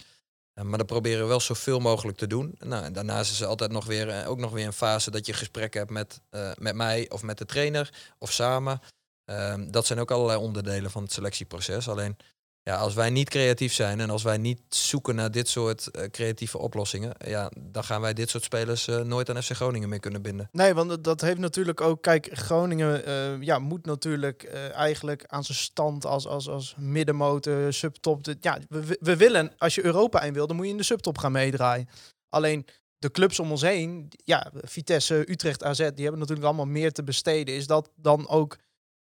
[0.54, 2.54] Eh, maar dat proberen we wel zoveel mogelijk te doen.
[2.58, 5.26] Nou, en daarnaast is er altijd nog weer, eh, ook nog weer een fase dat
[5.26, 8.80] je gesprek hebt met, eh, met mij of met de trainer of samen.
[9.24, 11.88] Ehm, dat zijn ook allerlei onderdelen van het selectieproces.
[11.88, 12.16] Alleen
[12.64, 16.04] ja, als wij niet creatief zijn en als wij niet zoeken naar dit soort eh,
[16.10, 19.98] creatieve oplossingen, ja, dan gaan wij dit soort spelers eh, nooit aan FC Groningen meer
[20.00, 20.48] kunnen binden.
[20.52, 22.02] Nee, want dat- heeft natuurlijk ook.
[22.02, 24.44] Kijk, Groningen eh, ja, moet natuurlijk
[24.74, 28.20] eigenlijk aan zijn stand als, als, als middenmotor, subtop.
[28.40, 31.18] ja, we- we willen, als je Europa in wil, dan moet je in de subtop
[31.18, 31.88] gaan meedraaien.
[32.28, 32.66] Alleen
[32.98, 37.02] de clubs om ons heen, ja, Vitesse, Utrecht, AZ, die hebben natuurlijk allemaal meer te
[37.04, 37.54] besteden.
[37.54, 38.58] Is dat dan ook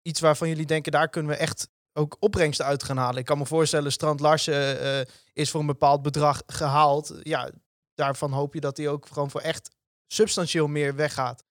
[0.02, 1.68] iets waarvan jullie denken, daar kunnen we echt
[2.00, 3.18] ook opbrengsten uit gaan halen?
[3.18, 7.14] Ik kan me voorstellen, Strand Larsen eh, is voor een bepaald bedrag gehaald.
[7.24, 7.50] Ja,
[7.96, 9.70] daarvan hoop je dat hij ook gewoon voor echt
[10.08, 11.44] substantieel meer weggaat.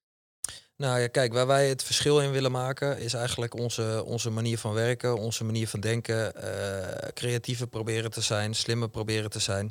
[0.77, 4.59] Nou ja, kijk, waar wij het verschil in willen maken is eigenlijk onze, onze manier
[4.59, 9.71] van werken, onze manier van denken, eh creatiever proberen te zijn, slimmer proberen te zijn.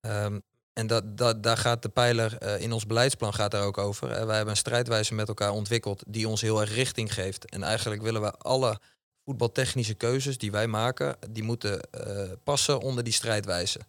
[0.00, 0.38] Ehm,
[0.74, 4.10] en dat, dat, daar gaat de pijler eh, in ons beleidsplan gaat daar ook over.
[4.10, 7.50] Eh, wij hebben een strijdwijze met elkaar ontwikkeld die ons heel erg richting geeft.
[7.50, 8.80] En eigenlijk willen we alle
[9.24, 13.80] voetbaltechnische keuzes die wij maken, die moeten eh, passen onder die strijdwijze.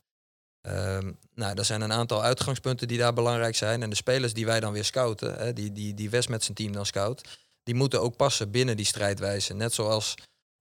[0.61, 3.83] Ehm, nou, er zijn een aantal uitgangspunten die daar belangrijk zijn.
[3.83, 6.57] En de spelers die wij dan weer scouten, hè, die, die, die West met zijn
[6.57, 9.53] team dan scout, die moeten ook passen binnen die strijdwijze.
[9.53, 10.15] Net zoals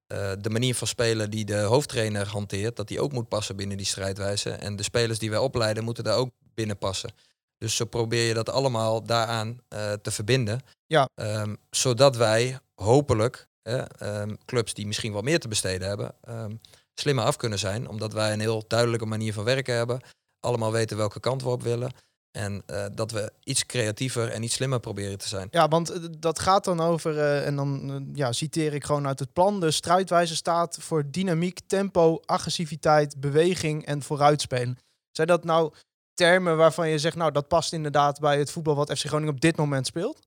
[0.06, 3.76] eh, de manier van spelen die de hoofdtrainer hanteert, dat die ook moet passen binnen
[3.76, 4.50] die strijdwijze.
[4.50, 7.10] En de spelers die wij opleiden, moeten daar ook binnen passen.
[7.58, 10.60] Dus zo probeer je dat allemaal daaraan eh, te verbinden.
[10.86, 11.08] Ja.
[11.14, 16.54] Ehm, zodat wij hopelijk ehm, clubs die misschien wat meer te besteden hebben, ehm,
[16.94, 17.88] slimmer af kunnen zijn.
[17.88, 20.00] Omdat wij een heel duidelijke manier van werken hebben.
[20.40, 21.92] Allemaal weten welke kant we op willen.
[22.36, 25.48] En eh, dat we iets creatiever en iets slimmer proberen te zijn.
[25.50, 29.18] Ja, want eh, dat gaat dan over, eh, en dan ja, citeer ik gewoon uit
[29.18, 29.60] het plan.
[29.60, 34.78] De strijdwijze staat voor dynamiek, tempo, agressiviteit, beweging en vooruitspelen.
[35.10, 35.72] Zijn dat nou
[36.14, 39.40] termen waarvan je zegt, nou dat past inderdaad bij het voetbal wat FC Groningen op
[39.40, 40.20] dit moment speelt?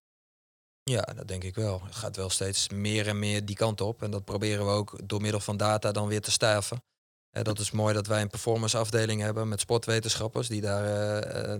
[0.89, 1.81] Ja, dat denk ik wel.
[1.83, 4.01] Het gaat wel steeds meer en meer die kant op.
[4.01, 6.81] En dat proberen we ook door middel van data dan weer te staven.
[7.29, 11.53] Eh, dat is mooi dat wij een performance afdeling hebben met sportwetenschappers die daar eh,
[11.53, 11.59] eh,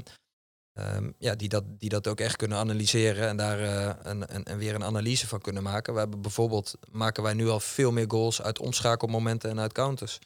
[0.74, 4.44] ehm, ja, die dat, die dat ook echt kunnen analyseren en daar eh, een, een,
[4.44, 5.94] en weer een analyse van kunnen maken.
[5.94, 10.20] We hebben bijvoorbeeld maken wij nu al veel meer goals uit omschakelmomenten en uit counters.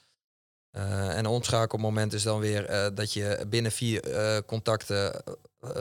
[0.72, 4.02] En een omschakelmoment is dan weer dat je binnen vier
[4.46, 5.24] contacten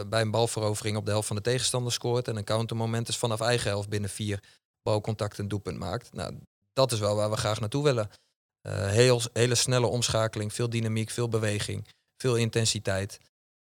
[0.07, 2.29] bij een balverovering op de helft van de tegenstander scoort.
[2.29, 4.43] En een countermoment is vanaf eigen helft binnen vier
[4.83, 6.13] balcontacten een doelpunt maakt.
[6.13, 6.39] Nou,
[6.73, 8.11] dat is wel waar we graag naartoe willen.
[8.61, 13.19] Eh, heel, hele snelle omschakeling, veel dynamiek, veel beweging, veel intensiteit.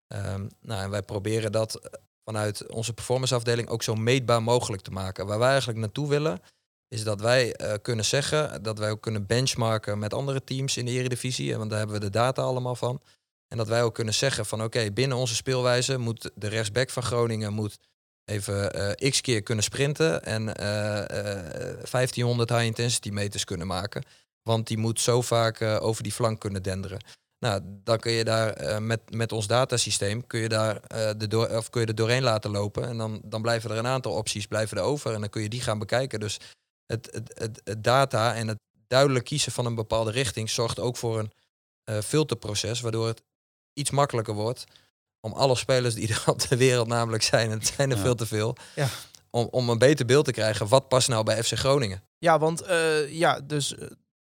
[0.07, 4.91] Ehm, nou, en wij proberen dat eh, vanuit onze performanceafdeling ook zo meetbaar mogelijk te
[4.91, 5.25] maken.
[5.25, 6.41] Waar wij eigenlijk naartoe willen,
[6.89, 10.85] is dat wij eh, kunnen zeggen, dat wij ook kunnen benchmarken met andere teams in
[10.85, 13.01] de Eredivisie, eh, want daar hebben we de data allemaal van.
[13.49, 17.03] En dat wij ook kunnen zeggen van oké, binnen onze speelwijze moet de rechtsback van
[17.03, 17.77] Groningen moet
[18.25, 24.03] even eh, x keer kunnen sprinten en eh, eh, 1500 high intensity meters kunnen maken.
[24.43, 26.99] Want die moet zo vaak eh, over die flank kunnen denderen.
[27.39, 31.27] Nou, dan kun je daar eh, met, met ons datasysteem kun je daar eh, de
[31.27, 32.87] door, of kun je er doorheen laten lopen.
[32.87, 35.13] En dan, dan blijven er een aantal opties blijven er over.
[35.13, 36.19] En dan kun je die gaan bekijken.
[36.19, 36.39] Dus
[36.85, 38.57] het, het, het, data en het
[38.87, 41.31] duidelijk kiezen van een bepaalde richting zorgt ook voor een
[41.83, 43.21] eh, filterproces, waardoor het
[43.79, 44.63] iets makkelijker wordt
[45.21, 48.03] om alle spelers die er op de wereld namelijk zijn, het zijn er Ja.
[48.03, 48.87] veel te veel, Ja.
[49.29, 50.67] om, om een beter beeld te krijgen.
[50.67, 52.03] Wat past nou bij FC Groningen?
[52.17, 53.87] Ja, want eh, ja, dus eh,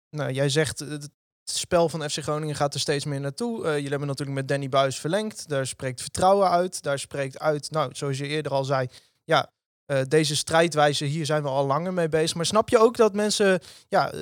[0.10, 1.10] nou, jij zegt eh, het
[1.44, 3.64] spel van FC Groningen gaat er steeds meer naartoe.
[3.66, 5.50] Jullie hebben natuurlijk met Danny Buis verlengd.
[5.50, 6.82] Daar spreekt vertrouwen uit.
[6.82, 8.88] Daar spreekt uit, nou, zoals je eerder al zei,
[9.24, 9.52] ja,
[9.86, 12.36] eh, deze strijdwijze, hier zijn we al langer mee bezig.
[12.36, 14.14] Maar snap je ook dat mensen ja,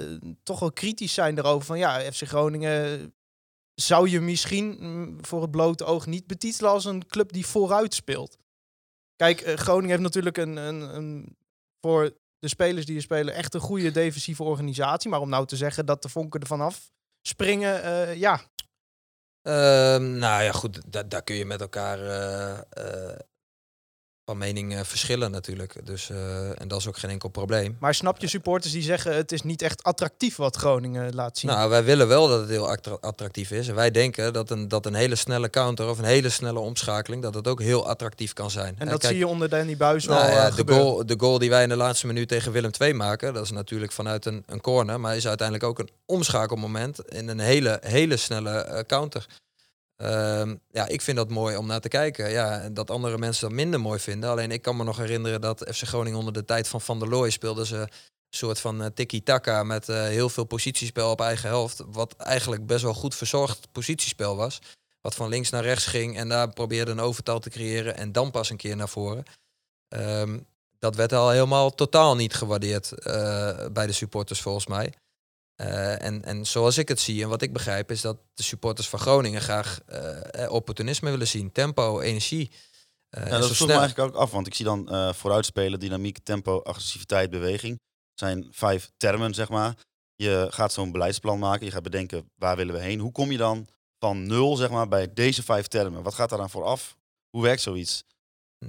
[0.43, 3.13] toch wel kritisch zijn erover van ja, FC Groningen
[3.75, 7.93] zou je misschien mm, voor het blote oog niet betitelen als een club die vooruit
[7.93, 8.37] speelt.
[9.15, 11.37] Kijk, eh, Groningen heeft natuurlijk een, een, een
[11.81, 15.09] voor de spelers die er spelen echt een goede defensieve organisatie.
[15.09, 18.41] Maar om nou te zeggen dat de vonken ervan af springen, eh, ja,
[19.41, 21.99] Ehm, nou ja, goed, da- daar kun je met elkaar
[22.71, 23.19] eh,
[24.25, 25.85] van mening eh, verschillen natuurlijk.
[25.85, 27.77] Dus, eh, en dat is ook geen enkel probleem.
[27.79, 31.51] Maar snap je supporters die zeggen het is niet echt attractief wat Groningen laat zien?
[31.51, 33.67] Nou, wij willen wel dat het heel attra- attractief is.
[33.67, 37.21] En wij denken dat een, dat een hele snelle counter of een hele snelle omschakeling,
[37.21, 38.75] dat het ook heel attractief kan zijn.
[38.77, 40.83] en Eh, dat kijk, zie je onder Danny Buis nou wel ja, eh, de, gebeuren.
[40.85, 43.51] goal, de goal die wij in de laatste minuut tegen Willem II maken, dat is
[43.51, 48.17] natuurlijk vanuit een, een corner, maar is uiteindelijk ook een omschakelmoment in een hele, hele
[48.17, 49.25] snelle eh, counter.
[49.95, 52.29] Ehm, ja, ik vind dat mooi om naar te kijken.
[52.29, 54.29] Ja, dat andere mensen dat minder mooi vinden.
[54.29, 57.09] Alleen ik kan me nog herinneren dat FC Groningen onder de tijd van Van der
[57.09, 57.89] Looy speelde ze een
[58.29, 61.83] soort van eh, tiki-taka met eh, heel veel positiespel op eigen helft.
[61.87, 64.59] Wat eigenlijk best wel goed verzorgd positiespel was.
[65.01, 68.31] Wat van links naar rechts ging en daar probeerde een overtal te creëren en dan
[68.31, 69.23] pas een keer naar voren.
[69.87, 70.39] Ehm,
[70.79, 74.93] dat werd al helemaal totaal niet gewaardeerd eh, bij de supporters volgens mij.
[75.55, 78.89] Eh, en, en zoals ik het zie en wat ik begrijp is dat de supporters
[78.89, 81.51] van Groningen graag eh, eh, opportunisme willen zien.
[81.51, 82.51] Tempo, energie.
[83.09, 87.29] Ja, dat vroeg me eigenlijk ook af, want ik zie dan vooruitspelen, dynamiek, tempo, agressiviteit,
[87.29, 87.77] beweging.
[87.77, 89.75] Dat zijn vijf termen, zeg maar.
[90.15, 92.99] Je gaat zo'n beleidsplan maken, je gaat bedenken waar willen we heen.
[92.99, 93.67] Hoe kom je dan
[93.99, 96.03] van nul, zeg maar, bij deze vijf termen?
[96.03, 96.95] Wat gaat daar dan vooraf?
[97.29, 98.03] Hoe werkt zoiets?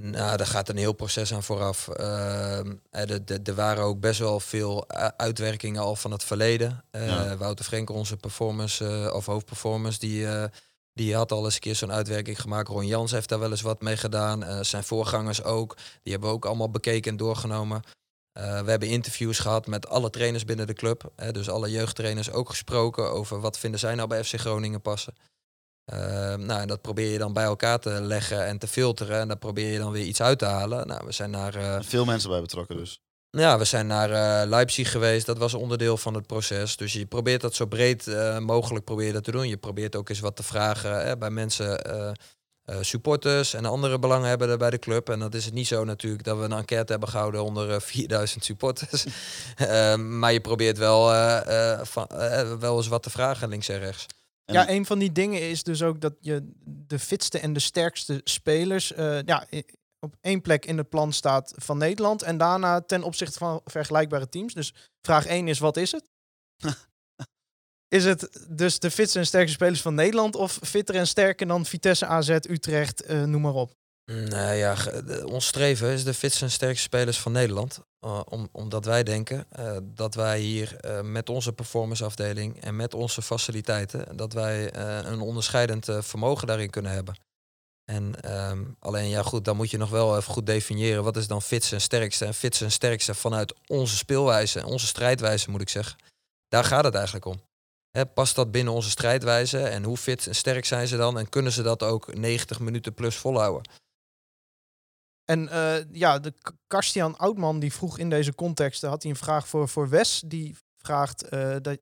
[0.00, 1.88] Nou, daar gaat een heel proces aan vooraf.
[1.88, 3.10] Ehm, eh,
[3.44, 6.84] Er waren ook best wel veel uitwerkingen al van het verleden.
[6.90, 7.36] Eh, Ja.
[7.36, 10.44] Wouter Frenkel, onze performance eh, of hoofdperformance, die, eh,
[10.92, 12.68] die had al eens een keer zo'n uitwerking gemaakt.
[12.68, 14.64] Ron Jans heeft daar wel eens wat mee gedaan.
[14.64, 15.76] Zijn voorgangers ook.
[16.02, 17.82] Die hebben we ook allemaal bekeken en doorgenomen.
[18.32, 21.12] We hebben interviews gehad met alle trainers binnen de club.
[21.32, 25.14] Dus alle jeugdtrainers ook gesproken over wat vinden zij nou bij FC Groningen passen.
[25.84, 25.98] Eh,
[26.34, 29.20] nou, en dat probeer je dan bij elkaar te leggen en te filteren.
[29.20, 30.86] En daar probeer je dan weer iets uit te halen.
[30.86, 33.00] Nou, we zijn naar, eh, Veel mensen bij betrokken dus.
[33.30, 35.26] ja, we zijn naar eh, Leipzig geweest.
[35.26, 36.76] Dat was onderdeel van het proces.
[36.76, 39.48] Dus je probeert dat zo breed eh, mogelijk probeer dat te doen.
[39.48, 41.80] Je probeert ook eens wat te vragen hè, bij mensen,
[42.80, 45.08] supporters en andere belanghebbenden bij de club.
[45.08, 47.80] En dat is het niet zo natuurlijk dat we een enquête hebben gehouden onder eh,
[47.94, 49.04] 4000 supporters.
[49.56, 51.06] Eh, maar je probeert wel,
[51.82, 52.06] van,
[52.58, 54.06] wel eens wat te vragen links en rechts.
[54.44, 57.60] En- Ja, een van die dingen is dus ook dat je de fitste en de
[57.60, 59.46] sterkste spelers eh, ja,
[59.98, 62.22] op één plek in het plan staat van Nederland.
[62.22, 64.54] En daarna ten opzichte van vergelijkbare teams.
[64.54, 64.74] Dus
[65.06, 66.04] vraag 1 is, wat is het?
[67.98, 70.34] is het dus de fitste en sterkste spelers van Nederland?
[70.36, 73.72] Of fitter en sterker dan Vitesse, AZ, Utrecht, eh, noem maar op.
[74.12, 74.76] Nou ja,
[75.24, 77.80] ons streven is de fitste en sterkste spelers van Nederland.
[78.24, 83.22] Om, omdat wij denken eh, dat wij hier eh, met onze performanceafdeling en met onze
[83.22, 87.14] faciliteiten, dat wij eh, een onderscheidend eh, vermogen daarin kunnen hebben.
[87.84, 91.26] En ehm, alleen ja goed, dan moet je nog wel even goed definiëren wat is
[91.26, 92.24] dan fitste en sterkste.
[92.24, 95.96] En fitste en sterkste vanuit onze speelwijze, onze strijdwijze moet ik zeggen.
[96.48, 97.40] Daar gaat het eigenlijk om.
[98.14, 101.52] Past dat binnen onze strijdwijze en hoe fit en sterk zijn ze dan en kunnen
[101.52, 103.62] ze dat ook 90 minuten plus volhouden?
[105.24, 106.34] En eh, ja, de
[106.66, 110.22] Karstian Oudman die vroeg in deze context, had hij een vraag voor, voor Wes.
[110.26, 111.78] Die vraagt eh, dat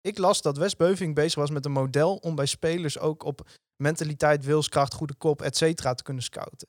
[0.00, 3.48] ik las dat Wes Beuving bezig was met een model om bij spelers ook op
[3.82, 6.68] mentaliteit, wilskracht, goede kop, et cetera te kunnen scouten.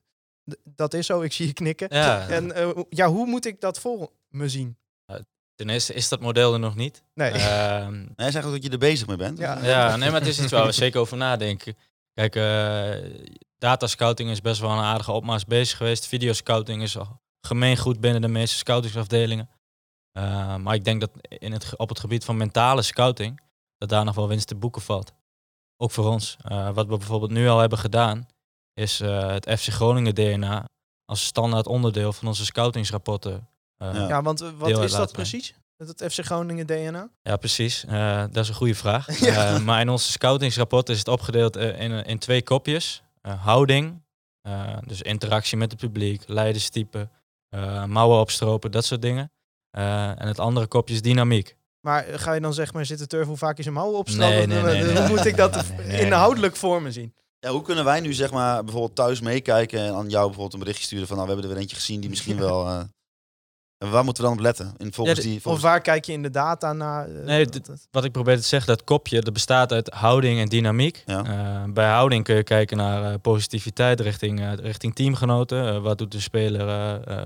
[0.51, 1.87] D- dat is zo, ik zie je knikken.
[1.91, 4.77] Ja, En eh, hoe- ja, hoe moet ik dat voor me zien?
[5.55, 7.03] ten eerste is dat model er nog niet.
[7.13, 7.31] Nee.
[7.31, 9.37] Ehm, Hij zegt ook dat je er bezig mee bent.
[9.37, 9.65] Ja.
[9.65, 11.77] ja, nee, maar het is iets waar we zeker over nadenken.
[12.15, 16.07] Kijk, eh datascouting is best wel een aardige opmars bezig geweest.
[16.07, 19.49] Videoscouting is al gemeengoed binnen de meeste scoutingsafdelingen.
[20.11, 23.41] Eh, maar ik denk dat in het, op het gebied van mentale scouting,
[23.77, 25.13] dat daar nog wel winst te boeken valt.
[25.77, 26.37] Ook voor ons.
[26.41, 28.27] Eh, wat we bijvoorbeeld nu al hebben gedaan,
[28.73, 30.65] is het FC Groningen DNA
[31.05, 33.47] als standaard onderdeel van onze scoutingsrapporten.
[33.77, 34.21] Ja.
[34.21, 35.55] Want wat is dat precies?
[35.77, 37.09] Met het FC Groningen DNA?
[37.21, 37.85] Ja, precies.
[37.85, 39.19] Eh, dat is een goede vraag.
[39.19, 39.33] Ja.
[39.55, 43.03] Eh, maar in onze scoutingsrapport is het opgedeeld eh, in, in twee kopjes.
[43.21, 44.01] Eh, houding,
[44.41, 47.09] eh, dus interactie met het publiek, leiderstype,
[47.49, 49.31] eh, mouwen opstropen, dat soort dingen.
[49.71, 51.55] Eh, en het andere kopje is dynamiek.
[51.81, 54.31] Maar ga je dan zeg maar zitten turven hoe vaak je zijn mouwen opstrapt?
[54.31, 55.07] Nee, nee, nee, Hoe nee.
[55.07, 57.13] moet ik dat inhoudelijk voor me zien?
[57.39, 60.59] Ja, hoe kunnen wij nu zeg maar bijvoorbeeld thuis meekijken en aan jou bijvoorbeeld een
[60.59, 62.87] berichtje sturen van nou we hebben er weer eentje gezien die misschien wel...
[63.77, 64.73] en waar moeten we dan op letten?
[64.77, 65.63] In volgens Ja, de- die, Of volgens...
[65.63, 67.07] waar kijk je in de data naar?
[67.15, 67.47] eh, Nee,
[67.91, 71.03] Wat ik probeer te zeggen, dat kopje, dat bestaat uit houding en dynamiek.
[71.05, 71.23] Ja.
[71.25, 75.67] Eh, bij houding kun je kijken naar eh, positiviteit richting, eh, richting teamgenoten.
[75.67, 76.65] Eh, wat doet de speler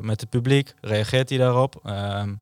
[0.03, 0.73] met het publiek?
[0.81, 1.79] Reageert hij daarop?
[1.83, 2.33] Ehm,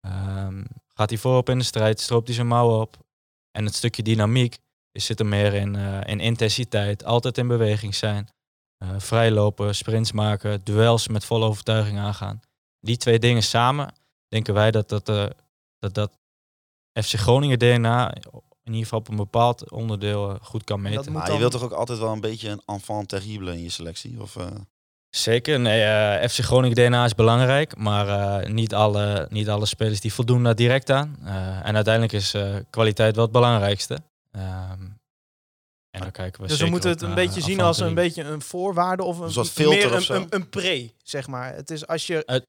[0.00, 0.64] ehm,
[0.94, 2.00] gaat hij voorop in de strijd?
[2.00, 2.96] Stroopt hij zijn mouwen op?
[3.50, 4.58] En het stukje dynamiek
[4.92, 8.28] is, zit er meer in, eh, in intensiteit, altijd in beweging zijn.
[8.78, 12.40] eh, vrijlopen, sprints maken, duels met volle overtuiging aangaan.
[12.84, 13.94] Die twee dingen samen,
[14.28, 15.26] denken wij dat dat, eh,
[15.78, 16.10] dat, dat
[17.04, 18.22] FC Groningen DNA in
[18.72, 21.12] ieder geval op een bepaald onderdeel eh, goed kan meten.
[21.12, 23.70] Maar dan- je wilt toch ook altijd wel een beetje een enfant terrible in je
[23.70, 24.20] selectie?
[24.20, 24.46] Of, eh,
[25.10, 28.08] Zeker, nee, eh, FC Groningen DNA is belangrijk, maar
[28.42, 31.16] eh, niet, alle, niet alle spelers die voldoen daar direct aan.
[31.24, 33.98] Eh, en uiteindelijk is eh, kwaliteit wel het belangrijkste.
[34.30, 34.82] Ehm,
[35.90, 38.42] en dan kijken we Dus we moeten het een beetje zien als een beetje een
[38.42, 40.14] voorwaarde of een, Een soort filter meer of een, zo?
[40.14, 41.54] een, een pre, zeg maar.
[41.54, 42.42] Het is als je...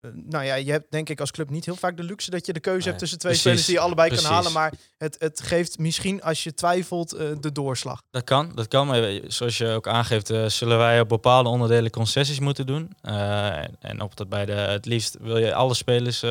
[0.00, 2.46] Eh, nou ja, je hebt denk ik als club niet heel vaak de luxe dat
[2.46, 4.26] je de keuze Nee, hebt tussen twee precies, spelers die je allebei precies.
[4.26, 4.52] kan halen.
[4.52, 8.02] Maar het, het geeft misschien als je twijfelt eh, de doorslag.
[8.10, 8.86] Dat kan, dat kan.
[8.86, 12.92] Maar zoals je ook aangeeft, eh, zullen wij op bepaalde onderdelen concessies moeten doen.
[13.00, 16.24] En, en op dat bij de, het liefst wil je alle spelers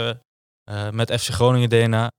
[0.92, 2.12] met FC Groningen DNA.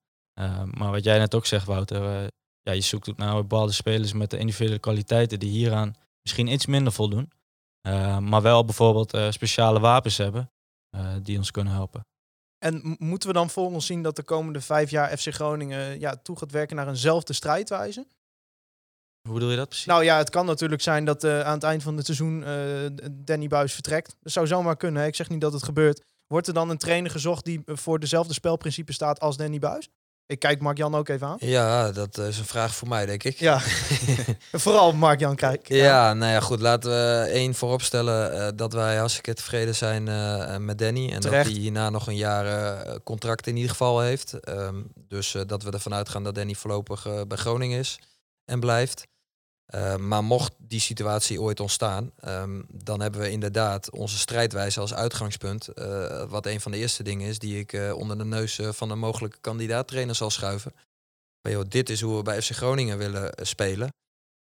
[0.71, 2.29] Maar wat jij net ook zegt, Wouter,
[2.63, 6.93] ja, je zoekt naar bepaalde spelers met de individuele kwaliteiten die hieraan misschien iets minder
[6.93, 7.31] voldoen.
[8.21, 10.51] Maar wel bijvoorbeeld speciale wapens hebben
[11.23, 12.07] die ons kunnen helpen.
[12.59, 16.17] En moeten we dan voor ons zien dat de komende vijf jaar FC Groningen ja,
[16.17, 18.07] toe gaat werken naar eenzelfde strijdwijze?
[19.27, 19.87] Hoe bedoel je dat precies?
[19.87, 23.09] Nou ja, het kan natuurlijk zijn dat eh, aan het eind van het seizoen eh,
[23.13, 24.17] Danny Buis vertrekt.
[24.21, 25.03] Dat zou zomaar kunnen.
[25.03, 25.09] hè.
[25.09, 26.05] Ik zeg niet dat het gebeurt.
[26.27, 29.89] Wordt er dan een trainer gezocht die eh, voor dezelfde spelprincipe staat als Danny Buis?
[30.29, 31.37] Ik kijk Mark-Jan ook even aan.
[31.39, 33.39] Ja, dat is een vraag voor mij, denk ik.
[33.39, 33.61] Ja,
[34.53, 35.69] vooral Mark-Jan kijk.
[35.69, 36.61] Ja, nou ja, goed.
[36.61, 41.13] Laten we één vooropstellen uh, dat wij hartstikke tevreden zijn uh, met Danny.
[41.13, 41.45] En Terecht.
[41.45, 44.49] dat hij hierna nog een jaar uh, contract in ieder geval heeft.
[44.49, 47.99] Um, dus dat we ervan uitgaan dat Danny voorlopig bij Groningen is
[48.45, 49.07] en blijft.
[49.75, 54.95] Uh, maar mocht die situatie ooit ontstaan, um, dan hebben we inderdaad onze strijdwijze als
[54.95, 55.69] uitgangspunt.
[55.75, 58.91] Uh, wat een van de eerste dingen is die ik uh, onder de neus van
[58.91, 60.75] een mogelijke kandidaat-trainer zal schuiven.
[61.43, 63.89] Maar joh, dit is hoe we bij FC Groningen willen spelen.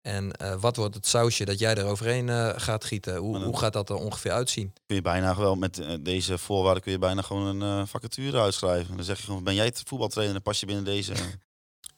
[0.00, 3.16] En wat wordt het sausje dat jij er overheen uh, gaat gieten?
[3.16, 4.72] Hoe, hoe, gaat dat er ongeveer uitzien?
[4.86, 8.96] Kun je bijna wel met deze voorwaarden kun je bijna gewoon een vacature uitschrijven.
[8.96, 11.12] Dan zeg je gewoon, ben jij het voetbaltrainer en pas je binnen deze...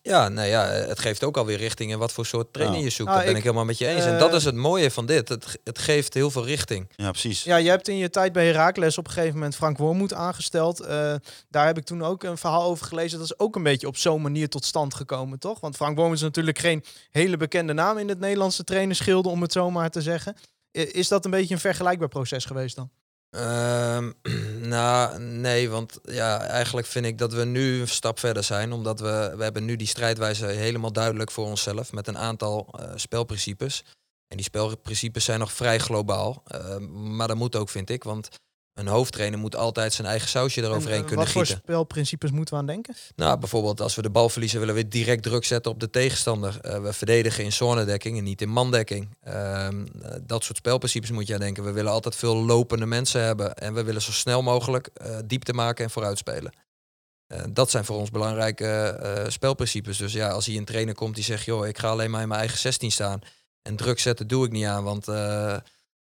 [0.07, 3.09] Ja, nou ja, het geeft ook alweer richting in wat voor soort training je zoekt.
[3.11, 4.05] Nou, dat ben ik- ik helemaal met je eens.
[4.05, 5.29] en eh, dat is het mooie van dit.
[5.29, 6.89] Het, het geeft heel veel richting.
[6.97, 7.43] Ja, precies.
[7.43, 10.81] Ja, je hebt in je tijd bij Herakles op een gegeven moment Frank Wormoed aangesteld.
[10.81, 11.15] Eh,
[11.49, 13.19] daar heb ik toen ook een verhaal over gelezen.
[13.19, 15.61] Dat is ook een beetje op zo'n manier tot stand gekomen, toch?
[15.61, 19.53] Want Frank Wormoed is natuurlijk geen hele bekende naam in het Nederlandse trainerschilde, om het
[19.53, 20.37] zo maar te zeggen.
[20.71, 22.91] Is dat een beetje een vergelijkbaar proces geweest dan?
[23.31, 24.13] Ehm,
[24.75, 28.73] nou, nee, want ja, eigenlijk vind ik dat we nu een stap verder zijn.
[28.73, 31.93] Omdat we, we hebben nu die strijdwijze helemaal duidelijk voor onszelf.
[31.93, 33.85] Met een aantal eh, spelprincipes.
[34.29, 36.43] En die spelprincipes zijn nog vrij globaal.
[36.45, 38.05] Ehm, maar dat moet ook, vind ik.
[38.05, 38.29] Want
[38.77, 41.63] een hoofdtrainer moet altijd zijn eigen sausje eroverheen En, eh, kunnen Wat voor gieten.
[41.63, 42.95] spelprincipes moeten we aan denken?
[43.15, 46.61] Nou, bijvoorbeeld als we de bal verliezen, willen we direct druk zetten op de tegenstander.
[46.61, 49.17] Eh, we verdedigen in zonedekking en niet in mandekking.
[49.23, 51.65] Ehm, eh, dat soort spelprincipes moet je aan denken.
[51.65, 53.55] We willen altijd veel lopende mensen hebben.
[53.55, 56.53] En we willen zo snel mogelijk eh, diepte maken en vooruitspelen.
[57.27, 59.97] Eh, dat zijn voor ons belangrijke spelprincipes.
[59.97, 61.45] Dus ja, als hier een trainer komt die zegt...
[61.45, 63.21] joh, ik ga alleen maar in mijn eigen 16 staan.
[63.63, 65.07] En druk zetten doe ik niet aan, want...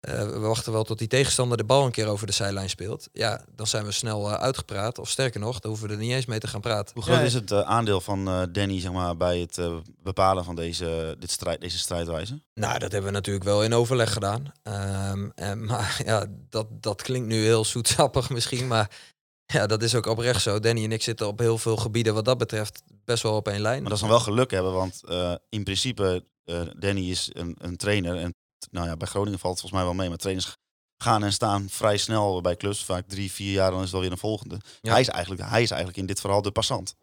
[0.07, 3.09] eh, we wachten wel tot die tegenstander de bal een keer over de zijlijn speelt.
[3.13, 4.99] Ja, dan zijn we snel eh, uitgepraat.
[4.99, 6.93] Of sterker nog, dan hoeven we er niet eens mee te gaan praten.
[6.95, 7.23] Hoe groot Ja.
[7.23, 9.59] is het eh, aandeel van eh, Danny zeg maar, bij het
[10.03, 12.41] bepalen van deze, dit strijd, deze strijdwijze?
[12.53, 14.51] Nou, dat hebben we natuurlijk wel in overleg gedaan.
[14.63, 18.89] Ehm, en, maar ja, dat, dat klinkt nu heel zoetsappig misschien, maar
[19.53, 20.59] ja, dat is ook oprecht zo.
[20.59, 23.61] Danny en ik zitten op heel veel gebieden wat dat betreft best wel op één
[23.61, 23.79] lijn.
[23.81, 27.55] Maar dat is dan wel geluk hebben, want eh, in principe, eh, Danny is een,
[27.59, 28.15] een trainer.
[28.15, 28.33] En
[28.71, 30.09] nou ja, bij Groningen valt het volgens mij wel mee.
[30.09, 30.55] Maar trainers
[30.97, 32.85] gaan en staan vrij snel bij clubs.
[32.85, 34.59] Vaak drie, vier jaar, dan is het alweer een volgende.
[34.81, 34.91] Ja.
[34.91, 36.95] Hij, is eigenlijk, hij is eigenlijk in dit verhaal de passant.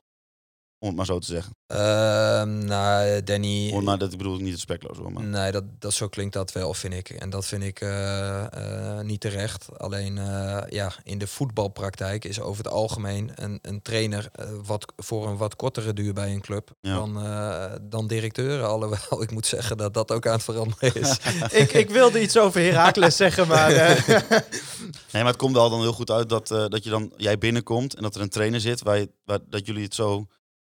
[0.85, 1.53] Om het maar zo te zeggen.
[1.66, 3.72] Ehm, nou, Danny...
[3.82, 5.12] Maar dat bedoel ik niet het spekloos hoor.
[5.12, 5.22] Maar.
[5.24, 7.11] Nee, dat, dat, zo klinkt dat wel, vind ik.
[7.11, 9.78] En dat vind ik eh, eh, niet terecht.
[9.78, 14.93] Alleen eh, ja, in de voetbalpraktijk is over het algemeen een, een trainer eh, wat,
[14.97, 16.95] voor een wat kortere duur bij een club Ja.
[16.95, 18.68] dan, eh, dan directeuren.
[18.68, 21.18] Alhoewel, ik moet zeggen dat dat ook aan het veranderen is.
[21.62, 23.70] ik, ik wilde iets over Herakles zeggen, maar...
[23.72, 24.09] eh,
[25.12, 27.39] Nee, maar het komt wel dan heel goed uit dat, eh, dat je dan, jij
[27.39, 28.82] binnenkomt en dat er een trainer zit.
[28.82, 30.26] Waar, je- waar, dat jullie het zo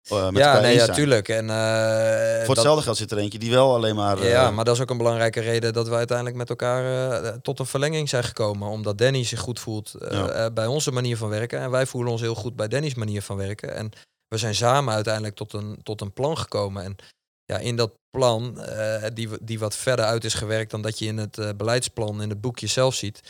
[0.08, 1.28] eh, met ja, nee, ja, tuurlijk.
[1.28, 4.18] En, eh, Voor hetzelfde geld zit er eentje die wel alleen maar...
[4.18, 7.32] eh, Ja, maar dat is ook een belangrijke reden dat we uiteindelijk met elkaar eh,
[7.42, 8.68] tot een verlenging zijn gekomen.
[8.68, 10.28] Omdat Danny zich goed voelt eh, Ja.
[10.28, 11.60] eh, bij onze manier van werken.
[11.60, 13.74] En wij voelen ons heel goed bij Danny's manier van werken.
[13.74, 13.90] En
[14.28, 16.84] we zijn samen uiteindelijk tot een, tot een plan gekomen.
[16.84, 16.96] En
[17.44, 21.06] ja, in dat plan, eh, die, die wat verder uit is gewerkt dan dat je
[21.06, 23.20] in het eh, beleidsplan, in het boekje zelf ziet.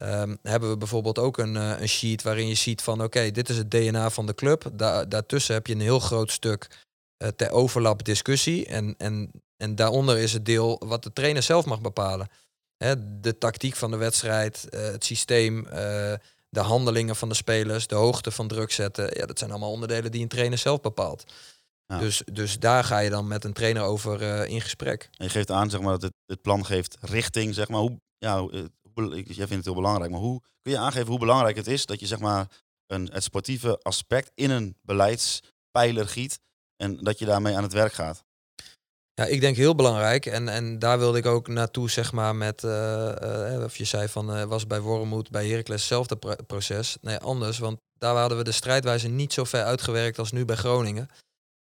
[0.00, 3.48] Ehm, hebben we bijvoorbeeld ook een, eh, een sheet waarin je ziet van oké, dit
[3.48, 4.70] is het DNA van de club.
[4.72, 6.86] Da daartussen heb je een heel groot stuk
[7.16, 8.66] eh, ter overlap discussie.
[8.66, 12.28] En, en, en daaronder is het deel wat de trainer zelf mag bepalen.
[12.76, 15.64] Hè, de tactiek van de wedstrijd, eh, het systeem,
[16.48, 19.10] de handelingen van de spelers, de hoogte van druk zetten.
[19.12, 21.32] Ja, dat zijn allemaal onderdelen die een trainer zelf bepaalt.
[21.86, 21.98] Ja.
[21.98, 25.08] Dus, dus daar ga je dan met een trainer over in gesprek.
[25.16, 27.54] En je geeft aan zeg maar, dat het, het plan geeft richting.
[27.54, 28.48] Zeg maar, hoe, ja,
[28.94, 32.00] jij vindt het heel belangrijk, maar hoe kun je aangeven hoe belangrijk het is dat
[32.00, 32.46] je zeg maar,
[32.86, 36.40] een, het sportieve aspect in een beleidspijler giet
[36.76, 38.24] en dat je daarmee aan het werk gaat?
[39.14, 40.26] Ja, ik denk heel belangrijk.
[40.26, 42.64] En, en daar wilde ik ook naartoe, zeg maar, met...
[42.64, 46.96] eh, eh, of je zei van, eh, was bij Wormoed, bij Heracles hetzelfde pro- proces.
[47.00, 47.58] Nee, anders.
[47.58, 51.08] Want daar hadden we de strijdwijze niet zo ver uitgewerkt als nu bij Groningen.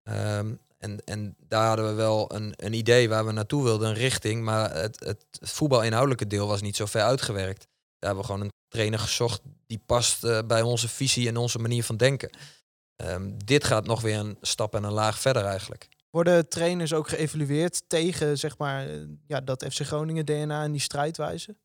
[0.02, 0.54] Ehm,
[0.87, 4.43] en, en daar hadden we wel een, een idee waar we naartoe wilden, een richting.
[4.43, 7.66] Maar het, het voetbalinhoudelijke deel was niet zo ver uitgewerkt.
[7.99, 11.59] Daar hebben we gewoon een trainer gezocht die past eh, bij onze visie en onze
[11.59, 12.30] manier van denken.
[12.97, 15.89] Ehm, dit gaat nog weer een stap en een laag verder eigenlijk.
[16.11, 20.80] Worden trainers ook geëvalueerd tegen zeg maar, eh, ja, dat FC Groningen DNA en die
[20.80, 21.57] strijdwijze?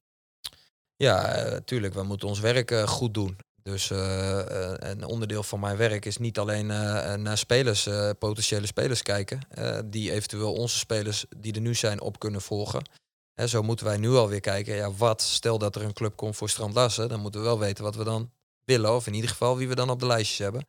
[1.01, 1.93] Ja, eh, tuurlijk.
[1.93, 3.37] We moeten ons werk eh, goed doen.
[3.63, 7.89] Dus eh, eh, een onderdeel van mijn werk is niet alleen eh, naar spelers,
[8.19, 9.39] potentiële spelers kijken,
[9.85, 12.89] die eventueel onze spelers die er nu zijn op kunnen volgen.
[13.33, 16.35] Hè, zo moeten wij nu alweer kijken, ja, wat, stel dat er een club komt
[16.35, 18.31] voor Strand Larsen, dan moeten we wel weten wat we dan
[18.65, 20.67] willen, of in ieder geval wie we dan op de lijstjes hebben.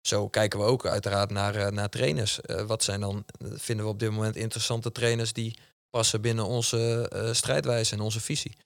[0.00, 2.40] Zo kijken we ook uiteraard naar, naar trainers.
[2.66, 5.58] Wat zijn dan, vinden we op dit moment interessante trainers die
[5.90, 8.56] passen binnen onze strijdwijze en onze visie.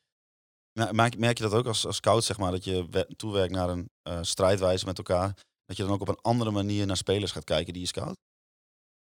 [0.73, 3.53] Ja, Merk, merk je dat ook als, als scout, zeg maar, dat je we- toewerkt
[3.53, 5.35] naar een eh, strijdwijze met elkaar?
[5.67, 8.17] Dat je dan ook op een andere manier naar spelers gaat kijken die je scout?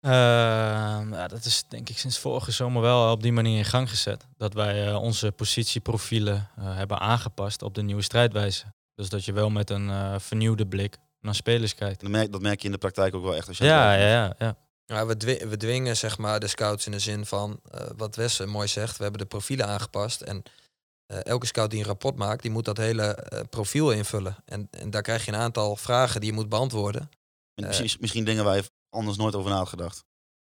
[0.01, 3.89] Ehm, ja, dat is denk ik sinds vorige zomer wel op die manier in gang
[3.91, 4.27] gezet.
[4.37, 8.65] Dat wij eh, onze positieprofielen eh, hebben aangepast op de nieuwe strijdwijze.
[8.95, 12.03] Dus dat je wel met een eh, vernieuwde blik naar spelers kijkt.
[12.03, 13.49] En dat, merk, dat merk je in de praktijk ook wel echt.
[13.49, 14.57] Als je Ja, ja, ja, ja.
[14.87, 18.17] Ja, we, dwi- we dwingen zeg maar de scouts in de zin van eh, wat
[18.17, 18.97] Wes eh, mooi zegt.
[18.97, 20.43] We hebben de profielen aangepast en
[21.23, 24.37] elke scout die een rapport maakt, die moet dat hele eh, profiel invullen.
[24.45, 27.11] En, en daar krijg je een aantal vragen die je moet beantwoorden.
[27.55, 30.05] En Misschien, misschien dingen waar je anders nooit over na had gedacht.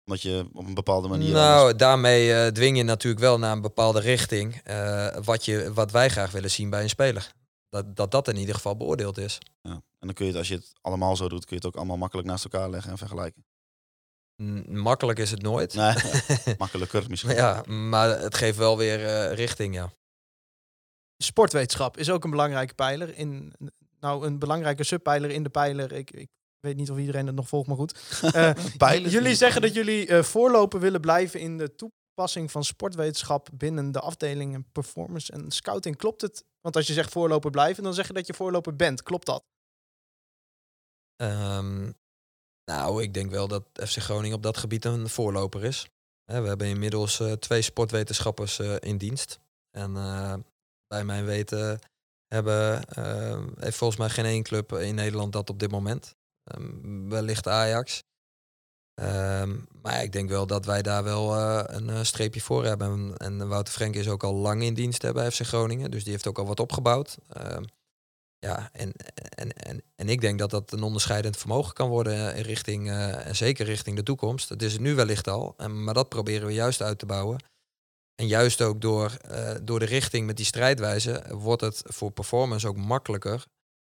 [0.05, 1.33] Omdat je op een bepaalde manier...
[1.33, 5.73] nou, anders- daarmee eh, dwing je natuurlijk wel naar een bepaalde richting eh, wat, je,
[5.73, 7.33] wat wij graag willen zien bij een speler.
[7.69, 9.39] Dat, dat dat in ieder geval beoordeeld is.
[9.63, 9.71] ja.
[9.99, 11.77] En dan kun je het, als je het allemaal zo doet, kun je het ook
[11.77, 13.45] allemaal makkelijk naast elkaar leggen en vergelijken.
[14.67, 15.75] Makkelijk is het nooit.
[15.75, 15.95] Nee,
[16.59, 17.31] makkelijker misschien.
[17.31, 19.93] Maar ja, maar het geeft wel weer eh, richting, ja.
[21.17, 23.17] Sportwetenschap is ook een belangrijke pijler.
[23.19, 23.53] In,
[24.01, 25.93] nou, een belangrijke subpijler in de pijler.
[25.93, 26.29] Ik, ik
[26.61, 27.99] weet niet of iedereen het nog volgt, maar goed.
[28.79, 33.93] Eh, jullie zeggen dat jullie eh, voorlopen willen blijven in de toepassing van sportwetenschap binnen
[33.93, 35.97] de afdelingen performance en scouting.
[35.97, 36.45] Klopt het?
[36.61, 39.03] Want als je zegt voorloper blijven, dan zeg je dat je voorloper bent.
[39.03, 39.45] Klopt dat?
[41.17, 41.91] Ehm,
[42.64, 45.87] nou, ik denk wel dat FC Groningen op dat gebied een voorloper is.
[46.25, 49.39] Hè, we hebben inmiddels eh, twee sportwetenschappers eh, in dienst.
[49.71, 50.35] En eh,
[50.89, 51.78] bij mijn weten
[52.26, 56.14] hebben, eh, heeft volgens mij geen één club in Nederland dat op dit moment.
[56.45, 58.03] Ehm, wellicht Ajax.
[58.95, 63.14] Ehm, maar ik denk wel dat wij daar wel eh, een eh, streepje voor hebben.
[63.16, 65.91] En, en Wouter Frenk is ook al lang in dienst bij FC Groningen.
[65.91, 67.18] Dus die heeft ook al wat opgebouwd.
[68.39, 72.39] Ja, en, en, en, en ik denk dat dat een onderscheidend vermogen kan worden eh,
[72.39, 74.49] in richting, en zeker richting de toekomst.
[74.49, 77.45] Dat is het nu wellicht al, en, maar dat proberen we juist uit te bouwen.
[78.17, 82.69] En juist ook door, eh, door de richting met die strijdwijze wordt het voor performance
[82.69, 83.45] ook makkelijker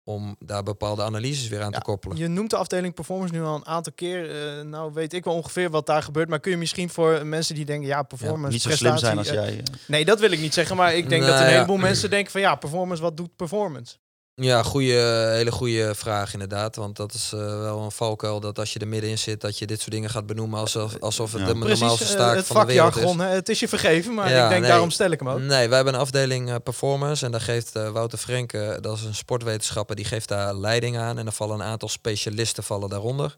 [0.04, 2.16] om daar bepaalde analyses weer aan Ja, te koppelen.
[2.16, 4.30] Je noemt de afdeling performance nu al een aantal keer.
[4.58, 6.28] Eh, nou weet ik wel ongeveer wat daar gebeurt.
[6.28, 9.26] Maar kun je misschien voor mensen die denken, ja, performance, Niet zo slim zijn als
[9.26, 9.74] prestatie, eh, jij.
[9.86, 10.76] Nee, dat wil ik niet zeggen.
[10.76, 11.52] Maar ik denk Nou dat een ja.
[11.54, 13.96] heleboel mensen denken van ja, performance, wat doet performance?
[14.42, 16.76] Ja, goede, hele goede vraag inderdaad.
[16.76, 19.66] Want dat is eh, wel een valkuil dat als je er middenin zit, dat je
[19.66, 21.46] dit soort dingen gaat benoemen alsof, alsof het Ja.
[21.46, 23.12] de normaalste eh, staak het van de wereld is.
[23.12, 23.24] hè.
[23.26, 24.70] Het is je vergeven, maar Ja, ik denk nee.
[24.70, 25.38] daarom stel ik hem ook.
[25.38, 29.04] Nee, wij hebben een afdeling eh, performance en daar geeft eh, Wouter Frenke, dat is
[29.04, 31.18] een sportwetenschapper, die geeft daar leiding aan.
[31.18, 33.36] En er vallen een aantal specialisten vallen daaronder.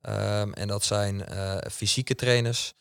[0.00, 2.72] Ehm, en dat zijn eh, fysieke trainers.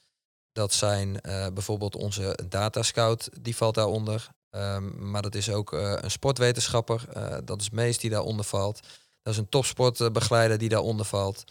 [0.51, 4.28] Dat zijn eh, bijvoorbeeld onze data scout, die valt daaronder.
[4.54, 8.80] Ehm, maar dat is ook eh, een sportwetenschapper, eh, dat is Mees die daaronder valt.
[9.22, 11.43] Dat is een topsportbegeleider die daaronder valt.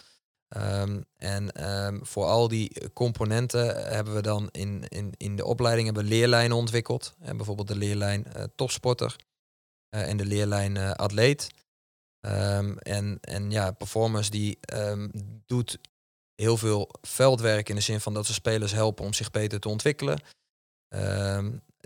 [0.49, 5.87] Ehm, en ehm, voor al die componenten hebben we dan in, in, in de opleiding
[5.87, 7.15] hebben leerlijnen ontwikkeld.
[7.19, 9.17] En bijvoorbeeld de leerlijn eh, topsporter
[9.89, 11.51] en de leerlijn atleet.
[12.21, 14.59] En, en ja, performance die
[15.47, 15.79] doet
[16.35, 19.69] heel veel veldwerk in de zin van dat ze spelers helpen om zich beter te
[19.69, 20.21] ontwikkelen.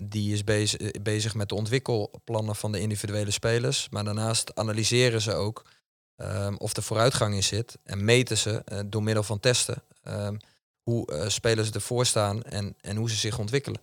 [0.02, 3.88] Die is bezig, bezig met de ontwikkelplannen van de individuele spelers.
[3.90, 5.64] Maar daarnaast analyseren ze ook
[6.16, 7.78] ehm, of er vooruitgang in zit.
[7.84, 10.36] En meten ze eh, door middel van testen ehm,
[10.82, 13.80] hoe eh, spelers ervoor staan en, en hoe ze zich ontwikkelen.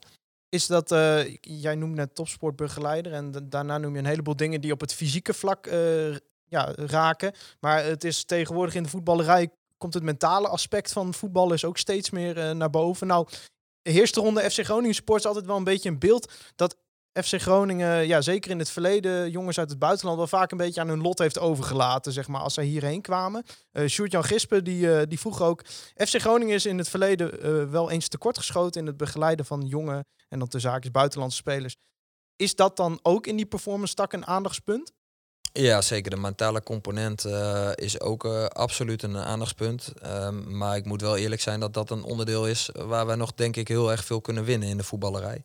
[0.49, 4.61] Is dat, eh, jij noemt net topsportbegeleider en da- daarna noem je een heleboel dingen
[4.61, 7.33] die op het fysieke vlak eh, ja, raken.
[7.59, 11.77] Maar het is tegenwoordig in de voetballerij, komt het mentale aspect van voetballen is ook
[11.77, 13.07] steeds meer eh, naar boven.
[13.07, 13.27] Nou,
[13.83, 16.75] heerst er onder FC Groningen sports altijd wel een beetje een beeld dat
[17.13, 20.81] FC Groningen, ja, zeker in het verleden, jongens uit het buitenland wel vaak een beetje
[20.81, 23.43] aan hun lot heeft overgelaten, zeg maar, als zij hierheen kwamen.
[23.71, 25.63] Eh Sjoerd-Jan Gispen, die, eh, die vroeg ook,
[25.95, 30.05] FC Groningen is in het verleden eh, wel eens tekortgeschoten in het begeleiden van jonge
[30.29, 31.75] en dan de zaakjes buitenlandse spelers.
[32.35, 34.91] Is dat dan ook in die performance tak een aandachtspunt?
[35.59, 36.11] Ja, zeker.
[36.11, 39.93] De mentale component eh, is ook eh, absoluut een aandachtspunt.
[40.01, 43.33] Ehm, maar ik moet wel eerlijk zijn dat dat een onderdeel is waar wij nog
[43.33, 45.43] denk ik heel erg veel kunnen winnen in de voetballerij.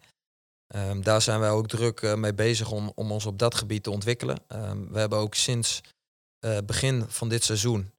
[0.67, 3.83] Ehm, daar zijn wij ook druk eh, mee bezig om, om ons op dat gebied
[3.83, 4.39] te ontwikkelen.
[4.49, 5.81] Ehm, we hebben ook sinds
[6.65, 7.91] begin van dit seizoen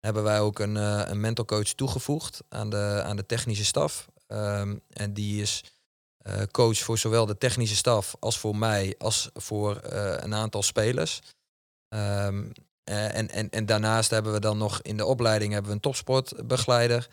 [0.00, 0.74] hebben wij ook een,
[1.10, 4.08] een mental coach toegevoegd aan de, aan de technische staf.
[4.26, 5.64] En die is
[6.50, 9.80] coach voor zowel de technische staf als voor mij als voor
[10.20, 11.20] een aantal spelers.
[11.96, 12.44] Ehm,
[12.84, 15.82] eh, en, en, en daarnaast hebben we dan nog in de opleiding hebben we een
[15.82, 17.08] topsportbegeleider.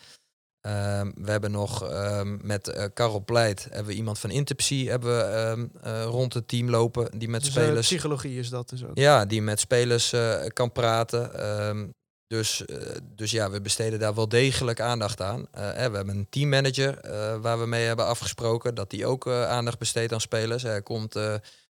[0.61, 5.17] Ehm, we hebben nog ehm, met eh Karel Pleit hebben we iemand van Interpsy hebben
[5.17, 7.87] we, eh, rond het team lopen die met Dus, spelers.
[7.87, 8.97] psychologie is dat dus ook.
[8.97, 10.15] Ja, die met spelers
[10.53, 11.31] kan praten.
[12.27, 12.63] Dus,
[13.03, 15.47] dus ja, we besteden daar wel degelijk aandacht aan.
[15.51, 16.99] Hè, we hebben een teammanager
[17.41, 20.63] waar we mee hebben afgesproken dat die ook aandacht besteedt aan spelers.
[20.63, 21.15] Er komt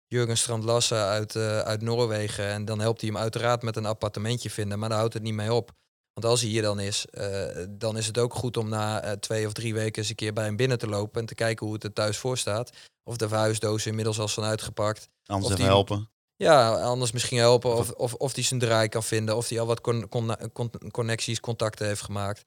[0.07, 4.49] Jurgen Strandlasse uit, eh, uit Noorwegen en dan helpt hij hem uiteraard met een appartementje
[4.49, 5.71] vinden, maar daar houdt het niet mee op.
[6.13, 9.11] Want als hij hier dan is, eh, dan is het ook goed om na eh,
[9.11, 11.65] twee of drie weken eens een keer bij hem binnen te lopen en te kijken
[11.65, 12.69] hoe het er thuis voor staat.
[13.03, 15.09] Of de verhuisdozen inmiddels al zijn uitgepakt.
[15.25, 16.09] Anders even die- helpen.
[16.35, 17.75] Ja, anders misschien helpen.
[17.75, 19.35] Of, of, of die zijn draai kan vinden.
[19.35, 22.45] Of die al wat con, con- con- connecties, contacten heeft gemaakt.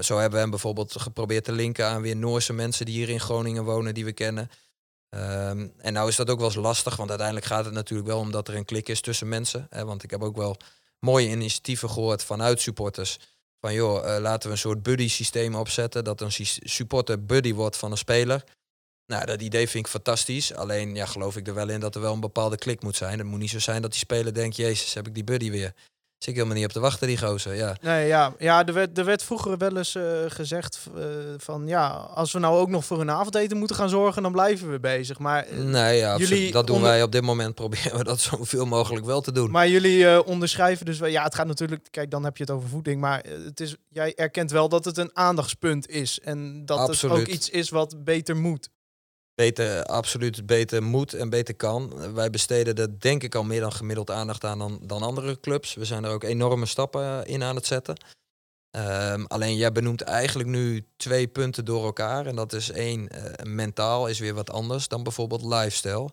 [0.00, 3.20] Zo hebben we hem bijvoorbeeld geprobeerd te linken aan weer Noorse mensen die hier in
[3.20, 4.50] Groningen wonen, die we kennen.
[5.16, 8.18] Ehm, en nou is dat ook wel eens lastig, want uiteindelijk gaat het natuurlijk wel
[8.18, 9.66] om dat er een klik is tussen mensen.
[9.70, 10.56] Hè, want ik heb ook wel
[10.98, 13.18] mooie initiatieven gehoord vanuit supporters.
[13.60, 16.04] Van joh, eh, laten we een soort buddy systeem opzetten.
[16.04, 16.32] Dat een
[16.62, 18.44] supporter buddy wordt van een speler.
[19.06, 20.54] Nou, dat idee vind ik fantastisch.
[20.54, 23.18] Alleen ja, geloof ik er wel in dat er wel een bepaalde klik moet zijn.
[23.18, 25.74] Het moet niet zo zijn dat die speler denkt, jezus, heb ik die buddy weer.
[26.22, 27.54] Zit ik helemaal niet op te wachten, die gozer.
[27.54, 27.76] Ja.
[27.80, 31.02] Nee, ja, ja er, werd, er werd vroeger wel eens eh, gezegd eh,
[31.38, 34.70] van ja, als we nou ook nog voor een avondeten moeten gaan zorgen, dan blijven
[34.70, 35.18] we bezig.
[35.18, 37.54] Maar, eh, Nee, ja, jullie dat doen onder- wij op dit moment.
[37.62, 39.50] Proberen we dat zoveel mogelijk wel te doen.
[39.50, 42.68] maar jullie onderschrijven dus wel, ja, het gaat natuurlijk, kijk, dan heb je het over
[42.68, 47.10] voeding, maar het is, jij erkent wel dat het een aandachtspunt is en dat het
[47.10, 48.68] ook iets is wat beter moet.
[49.34, 52.12] Beter, absoluut beter moet en beter kan.
[52.14, 55.74] Wij besteden er denk ik al meer dan gemiddeld aandacht aan dan, dan andere clubs.
[55.74, 57.96] We zijn er ook enorme stappen eh, in aan het zetten.
[58.70, 62.26] Ehm, alleen jij benoemt eigenlijk nu twee punten door elkaar.
[62.26, 66.08] En dat is één, eh, mentaal is weer wat anders dan bijvoorbeeld lifestyle.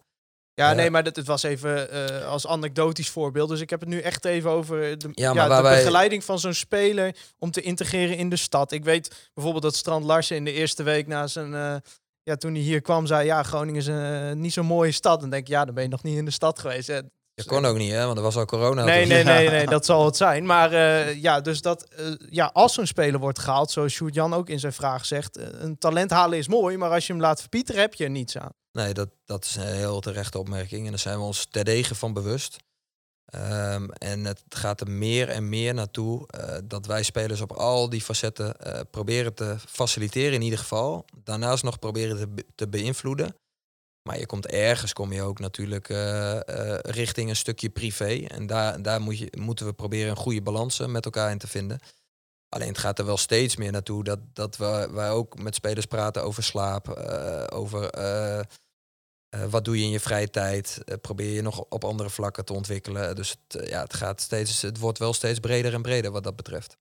[0.54, 3.50] Ja, nee, maar dat, het was even eh, als anekdotisch voorbeeld.
[3.50, 6.54] Dus ik heb het nu echt even over de, Ja, de wij- begeleiding van zo'n
[6.54, 8.72] speler om te integreren in de stad.
[8.72, 11.82] Ik weet bijvoorbeeld dat Strand Larsen in de eerste week na zijn...
[12.30, 15.20] ja, toen hij hier kwam, zei ja, Groningen is een eh, niet zo'n mooie stad.
[15.20, 16.88] Dan denk ik, ja, dan ben je nog niet in de stad geweest.
[16.88, 17.02] hè.
[17.36, 18.06] Dat kon ook niet, hè?
[18.06, 18.84] Want er was al corona.
[18.84, 20.46] Nee, nee, nee, nee, dat zal het zijn.
[20.46, 24.34] Maar eh, ja, dus dat, eh, ja, als zo'n speler wordt gehaald, zoals Sjoerd Jan
[24.34, 27.40] ook in zijn vraag zegt, een talent halen is mooi, maar als je hem laat
[27.40, 28.54] verpieteren, heb je er niets aan.
[28.72, 30.84] Nee, dat, dat is een heel terechte opmerking.
[30.84, 32.58] En daar zijn we ons terdege van bewust.
[33.30, 37.90] Ehm, en het gaat er meer en meer naartoe eh, dat wij spelers op al
[37.90, 41.06] die facetten eh, proberen te faciliteren in ieder geval.
[41.24, 43.36] Daarnaast nog proberen te, te beïnvloeden.
[44.10, 46.40] Maar je komt ergens, kom je ook natuurlijk eh,
[46.82, 48.26] richting een stukje privé.
[48.28, 51.48] En daar, daar moet je, moeten we proberen een goede balans met elkaar in te
[51.48, 51.80] vinden.
[52.50, 55.86] Alleen het gaat er wel steeds meer naartoe dat, dat we, wij ook met spelers
[55.86, 56.90] praten over slaap,
[57.54, 57.90] over
[59.30, 60.82] eh, eh, wat doe je in je vrije tijd?
[60.86, 63.16] Eh, probeer je nog op andere vlakken te ontwikkelen?
[63.16, 66.24] Dus het, eh, ja, het, gaat steeds, het wordt wel steeds breder en breder wat
[66.24, 66.78] dat betreft.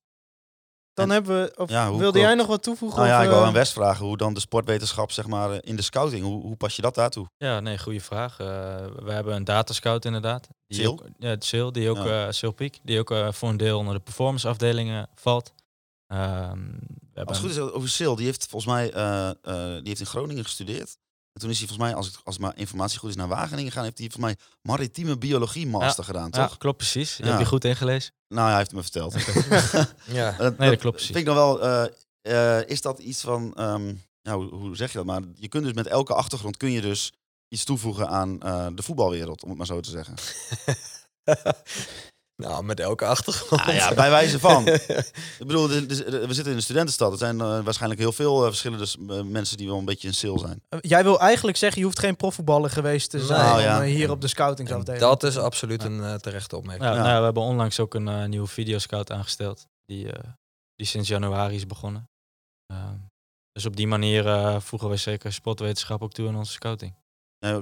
[0.93, 2.99] Dan En- hebben we, of ja, hoe wilde jij nog wat toevoegen?
[2.99, 5.51] Nou ja, of, ik wil eh, aan West vragen hoe dan de sportwetenschap zeg maar,
[5.51, 7.27] eh, in de scouting, hoe, hoe pas je dat daartoe?
[7.37, 8.41] Ja, nee, goede vraag.
[8.41, 8.47] Eh,
[9.05, 10.49] we hebben een datascout inderdaad.
[10.67, 10.93] Die Sil?
[10.93, 12.27] ook, ja, Sil, die ook, Ja.
[12.33, 15.53] eh die ook eh, voor een deel onder de performance afdelingen valt.
[16.07, 19.35] Ehm, we hebben Als het goed is, over Sil, die heeft volgens mij eh, eh,
[19.75, 20.97] die heeft in Groningen gestudeerd.
[21.39, 23.71] En toen is hij volgens mij, als, het, als mijn informatie goed is, naar Wageningen
[23.71, 23.85] gegaan.
[23.85, 26.59] Heeft hij volgens mij maritieme biologie master gedaan, ja, toch?
[26.59, 27.17] klopt precies.
[27.17, 27.29] Je Ja.
[27.29, 28.13] hebt je goed ingelezen.
[28.29, 29.15] Nou, hij heeft het me verteld.
[30.19, 30.37] Ja.
[30.59, 31.05] Nee, dat klopt precies.
[31.07, 33.53] Vind ik dan wel, eh, eh, is dat iets van,
[34.23, 35.07] ja, hoe, hoe zeg je dat?
[35.07, 37.13] Maar je kunt dus met elke achtergrond kun je dus
[37.49, 40.15] iets toevoegen aan eh, de voetbalwereld, om het maar zo te zeggen.
[42.43, 43.65] nou, met elke achtergrond.
[43.65, 44.67] Nou ja, bij wijze van.
[45.39, 45.87] Ik bedoel, de-
[46.27, 47.13] we zitten in een studentenstad.
[47.13, 50.15] Er zijn eh, waarschijnlijk heel veel eh, verschillende eh, mensen die wel een beetje een
[50.23, 50.63] sil zijn.
[50.69, 53.77] Eh, Jij wil eigenlijk zeggen, je hoeft geen profvoetballer geweest te zijn Nou, ja.
[53.77, 55.03] om eh, hier op de scoutingsafdeling.
[55.03, 56.89] dat is absoluut een eh, terechte opmerking.
[56.89, 57.01] Ja, Ja.
[57.03, 59.67] Nou, ja, we hebben onlangs ook een eh, nieuwe videoscout aangesteld.
[59.85, 60.31] Die, eh,
[60.75, 62.09] die sinds januari is begonnen.
[62.67, 62.95] Ehm,
[63.53, 66.95] dus op die manier eh, voegen wij zeker sportwetenschap ook toe in onze scouting.
[67.39, 67.53] Eh,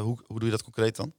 [0.00, 1.12] hoe, hoe doe je dat concreet dan?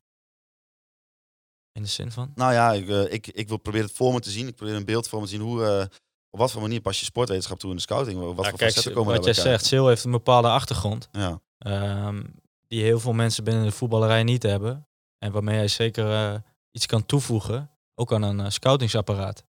[1.75, 2.31] In de zin van?
[2.35, 4.47] Nou ja, ik, eh, ik, ik wil proberen het voor me te zien.
[4.47, 5.85] Ik probeer een beeld voor me te zien hoe, eh,
[6.29, 8.19] op wat voor manier pas je sportwetenschap toe in de scouting.
[8.19, 11.09] Wat Ja, voor kijk, facetten komen wat jij zegt, Sil heeft een bepaalde achtergrond.
[11.11, 11.41] Ja.
[11.57, 12.23] ehm,
[12.67, 14.87] die heel veel mensen binnen de voetballerij niet hebben.
[15.17, 16.39] En waarmee hij zeker eh,
[16.71, 17.69] iets kan toevoegen.
[17.95, 19.43] Ook aan een scoutingsapparaat.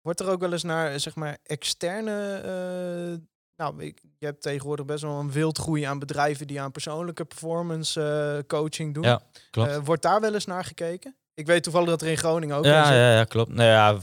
[0.00, 2.34] Wordt er ook wel eens naar, zeg maar, externe...
[2.34, 3.18] eh,
[3.56, 8.02] nou, ik, je hebt tegenwoordig best wel een wildgroei aan bedrijven die aan persoonlijke performance
[8.02, 9.02] eh, coaching doen.
[9.04, 9.84] Ja, klopt.
[9.86, 11.16] Wordt daar wel eens naar gekeken?
[11.36, 12.88] Ik weet toevallig dat er in Groningen ook ja, is.
[12.88, 13.50] ja, ja, klopt.
[13.50, 13.98] Nou ja,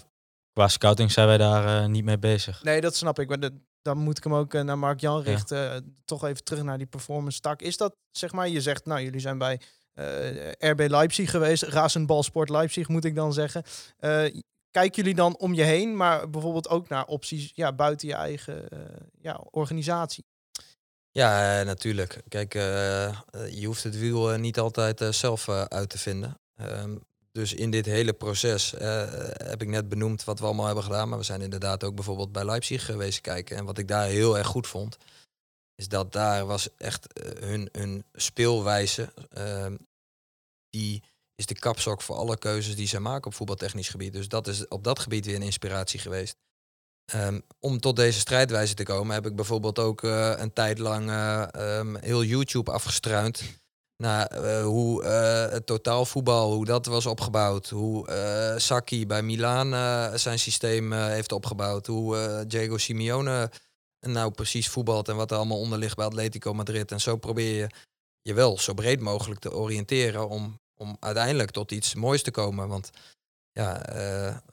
[0.53, 2.63] qua scouting zijn wij daar eh, niet mee bezig.
[2.63, 3.29] Nee, dat snap ik.
[3.29, 3.49] Maar
[3.81, 5.71] dan moet ik hem ook eh, naar Mark Jan richten.
[5.71, 7.61] Eh, toch even terug naar die performance tak.
[7.61, 9.59] Is dat, zeg maar, je zegt, nou, jullie zijn bij
[9.93, 11.63] eh, RB Leipzig geweest.
[11.63, 13.63] Rasenbalsport Leipzig, moet ik dan zeggen.
[13.97, 14.25] Eh,
[14.71, 18.69] kijken jullie dan om je heen, maar bijvoorbeeld ook naar opties ja, buiten je eigen
[18.69, 18.79] eh,
[19.21, 20.25] ja, organisatie?
[21.11, 22.21] Ja, natuurlijk.
[22.27, 26.39] Kijk, je hoeft het wiel niet altijd zelf uit te vinden.
[27.33, 31.09] Dus in dit hele proces eh, heb ik net benoemd wat we allemaal hebben gedaan.
[31.09, 33.57] Maar we zijn inderdaad ook bijvoorbeeld bij Leipzig geweest kijken.
[33.57, 34.97] En wat ik daar heel erg goed vond,
[35.75, 39.13] is dat daar was echt eh, hun, hun speelwijze.
[39.29, 39.77] ehm,
[40.69, 41.03] die
[41.35, 44.13] is de kapstok voor alle keuzes die zij maken op voetbaltechnisch gebied.
[44.13, 46.35] Dus dat is op dat gebied weer een inspiratie geweest.
[47.05, 51.09] Ehm, om tot deze strijdwijze te komen heb ik bijvoorbeeld ook eh, een tijd lang
[51.09, 53.43] eh, ehm, heel YouTube afgestruind.
[54.03, 57.69] Naar eh, hoe eh, het totaalvoetbal, hoe dat was opgebouwd.
[57.69, 58.07] Hoe
[58.57, 59.69] Sacchi bij Milaan
[60.19, 61.87] zijn systeem heeft opgebouwd.
[61.87, 63.51] Hoe Diego Simeone
[63.99, 66.91] nou precies voetbalt en wat er allemaal onder ligt bij Atletico Madrid.
[66.91, 67.69] En zo probeer je
[68.21, 72.67] je wel zo breed mogelijk te oriënteren om, om uiteindelijk tot iets moois te komen.
[72.67, 72.89] Want
[73.51, 73.81] ja,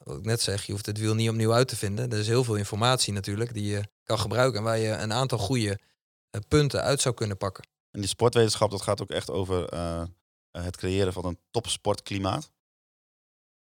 [0.05, 2.11] wat ik net zeg, je hoeft het wiel niet opnieuw uit te vinden.
[2.11, 5.39] Er is heel veel informatie natuurlijk die je kan gebruiken en waar je een aantal
[5.39, 5.79] goede
[6.49, 7.65] punten uit zou kunnen pakken.
[7.91, 10.03] En die sportwetenschap, dat gaat ook echt over eh,
[10.51, 12.51] het creëren van een topsportklimaat.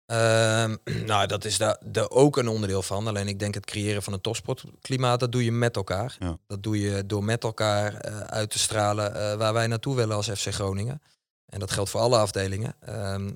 [0.07, 0.77] Ehm,
[1.11, 3.07] nou, dat is daar ook een onderdeel van.
[3.07, 6.17] Alleen ik denk het creëren van een topsportklimaat, dat doe je met elkaar.
[6.19, 6.39] Ja.
[6.47, 10.17] Dat doe je door met elkaar eh, uit te stralen eh, waar wij naartoe willen
[10.17, 11.03] als FC Groningen.
[11.47, 12.75] En dat geldt voor alle afdelingen.
[12.81, 13.33] Ehm,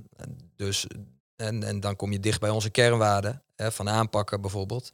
[0.56, 0.86] dus,
[1.36, 4.92] en, en dan kom je dicht bij onze kernwaarden hè, van aanpakken bijvoorbeeld.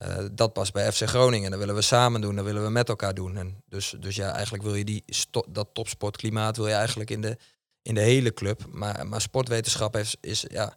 [0.00, 1.50] Eh, dat past bij FC Groningen.
[1.50, 3.36] Dat willen we samen doen, dat willen we met elkaar doen.
[3.36, 5.04] En dus, dus ja, eigenlijk wil je die
[5.48, 7.36] dat topsportklimaat wil je eigenlijk in de,
[7.82, 8.66] in de hele club.
[8.68, 10.74] Maar, maar sportwetenschap is, is ja,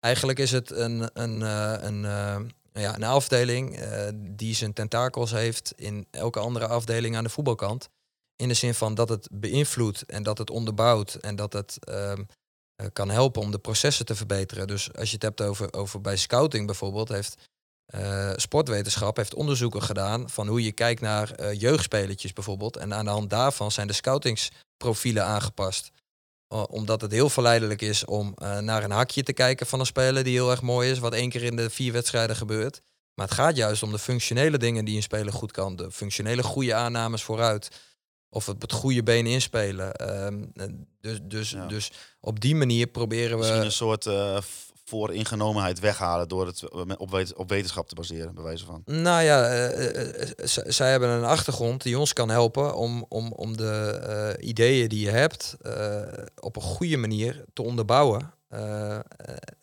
[0.00, 2.38] eigenlijk is het een, een, eh, een, eh,
[2.82, 3.80] ja, een afdeling
[4.14, 7.88] die zijn tentakels heeft in elke andere afdeling aan de voetbalkant.
[8.36, 12.22] In de zin van dat het beïnvloedt en dat het onderbouwt en dat het ehm,
[12.78, 14.66] eh, kan helpen om de processen te verbeteren.
[14.66, 17.48] Dus als je het hebt over, over bij scouting bijvoorbeeld, heeft
[17.88, 22.76] eh, sportwetenschap heeft onderzoeken gedaan van hoe je kijkt naar eh jeugdspelertjes bijvoorbeeld.
[22.76, 25.90] En aan de hand daarvan zijn de scoutingsprofielen aangepast.
[26.52, 29.86] Uh, omdat het heel verleidelijk is om uh, naar een hakje te kijken van een
[29.86, 32.80] speler die heel erg mooi is, wat één keer in de vier wedstrijden gebeurt.
[33.14, 35.76] Maar het gaat juist om de functionele dingen die een speler goed kan.
[35.76, 37.68] De functionele goede aannames vooruit.
[38.30, 40.24] Of het met goede benen inspelen.
[40.24, 40.52] Um,
[41.00, 41.66] dus, dus, Ja.
[41.66, 43.36] dus op die manier proberen we.
[43.36, 44.38] Misschien een soort eh,
[44.88, 48.82] vooringenomenheid weghalen door het eh, op, wet- op wetenschap te baseren, bij wijze van.
[48.84, 50.28] Nou ja, eh, eh,
[50.66, 53.70] zij hebben een achtergrond die ons kan helpen om, om, om de
[54.38, 56.02] eh, ideeën die je hebt eh,
[56.40, 58.32] op een goede manier te onderbouwen.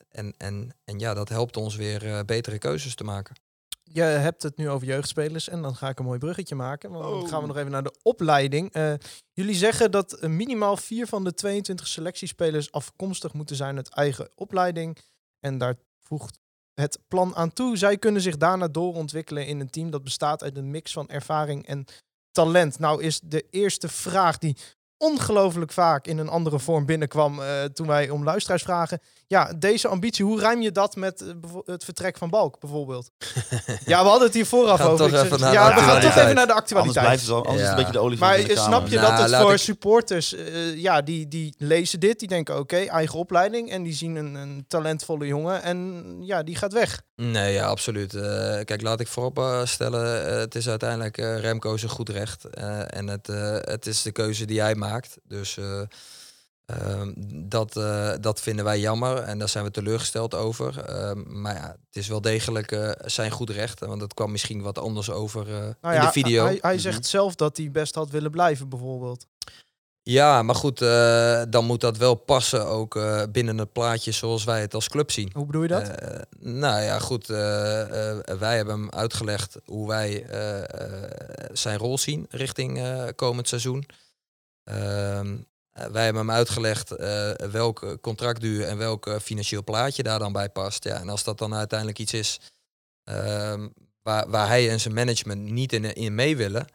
[0.09, 3.35] En, en, en ja, dat helpt ons weer eh, betere keuzes te maken.
[3.83, 6.91] Je hebt het nu over jeugdspelers en dan ga ik een mooi bruggetje maken.
[6.91, 7.29] Want dan Oh.
[7.29, 8.71] gaan we nog even naar de opleiding.
[8.73, 8.93] Eh,
[9.33, 14.97] jullie zeggen dat minimaal vier van de 22 selectiespelers afkomstig moeten zijn uit eigen opleiding.
[15.45, 16.39] En daar voegt
[16.73, 17.77] het plan aan toe.
[17.77, 21.65] Zij kunnen zich daarna doorontwikkelen in een team dat bestaat uit een mix van ervaring
[21.65, 21.85] en
[22.31, 22.79] talent.
[22.79, 24.57] Nou is de eerste vraag die
[24.97, 28.99] ongelooflijk vaak in een andere vorm binnenkwam eh, toen wij om luisteraars vragen.
[29.27, 31.27] ja, deze ambitie, hoe rijm je dat met eh,
[31.65, 33.09] het vertrek van Balk bijvoorbeeld?
[33.85, 34.97] ja, we hadden het hier vooraf Gaan over.
[34.97, 37.05] toch Ik zeg- even naar de ja, we gaan toch even naar de Anders actualiteit.
[37.05, 38.63] blijft het, al, anders is het een beetje de Maar de eh, kamer.
[38.63, 42.19] snap je Nou, dat het laat voor ik- supporters, eh, ja, die, die lezen dit,
[42.19, 46.55] die denken oké, eigen opleiding en die zien een, een talentvolle jongen en ja, die
[46.55, 47.01] gaat weg.
[47.15, 48.13] Nee, ja, absoluut.
[48.13, 48.21] Eh,
[48.63, 52.43] kijk, laat ik voorop stellen, het is uiteindelijk Remco zijn goed recht.
[52.49, 54.83] eh, en het, eh, het is de keuze die hij maakt.
[55.23, 55.81] Dus eh,
[56.65, 57.13] ehm,
[57.49, 60.79] dat, eh, dat vinden wij jammer en daar zijn we teleurgesteld over.
[60.79, 63.79] Ehm, maar ja, het is wel degelijk eh, zijn goed recht.
[63.79, 65.45] Want het kwam misschien wat anders over
[65.81, 66.45] Nou in de video.
[66.45, 66.81] Hij, hij Mhm.
[66.81, 69.25] zegt zelf dat hij best had willen blijven bijvoorbeeld.
[70.03, 70.77] Ja, maar goed,
[71.51, 72.99] dan moet dat wel passen ook
[73.31, 75.29] binnen het plaatje zoals wij het als club zien.
[75.33, 75.91] Hoe bedoel je dat?
[76.39, 77.27] Nou ja, goed.
[77.27, 80.25] wij hebben hem uitgelegd hoe wij
[81.53, 82.81] zijn rol zien richting
[83.15, 83.85] komend seizoen.
[84.65, 85.37] Ehm,
[85.71, 90.31] eh, wij hebben hem uitgelegd eh welk contractduur en welk eh, financieel plaatje daar dan
[90.31, 90.83] bij past.
[90.83, 92.39] Ja, en als dat dan uiteindelijk iets is
[93.03, 93.67] ehm,
[94.01, 96.65] waar, waar hij en zijn management niet in, in mee willen,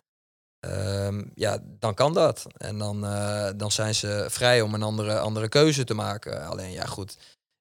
[0.60, 2.46] ehm, ja, dan kan dat.
[2.56, 6.46] En dan, eh, dan zijn ze vrij om een andere, andere keuze te maken.
[6.46, 7.16] Alleen ja, goed.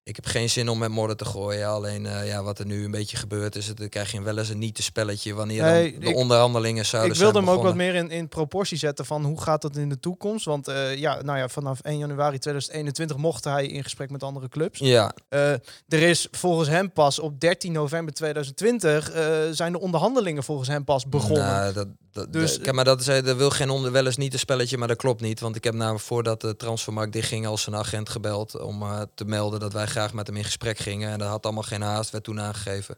[0.10, 1.68] Ik heb geen zin om met modder te gooien.
[1.68, 4.38] Alleen eh, ja, wat er nu een beetje gebeurt is, het, dan krijg je wel
[4.38, 7.46] eens een niet te spelletje wanneer Nee, dan de ik- onderhandelingen zouden Ik wilde zijn
[7.46, 10.46] hem ook wat meer in, in proportie zetten van hoe gaat dat in de toekomst.
[10.46, 14.50] Want eh, ja, nou ja, vanaf 1 januari 2021 mocht hij in gesprek met andere
[14.50, 14.80] clubs.
[14.80, 15.52] Ja, Eh,
[15.88, 20.84] er is volgens hem pas op 13 november 2020 eh, zijn de onderhandelingen volgens hem
[20.84, 21.46] pas begonnen.
[21.46, 24.34] Nou, dat, dat, Dus- kijk, maar dat, is, dat wil geen onder, wel eens niet
[24.34, 25.40] een spelletje, maar dat klopt niet.
[25.40, 28.84] Want ik heb namelijk voordat de transfermarkt dichtging als een agent gebeld om
[29.16, 31.10] te melden dat wij graag met hem in gesprek gingen.
[31.12, 32.98] En dat had allemaal geen haast, werd toen aangegeven.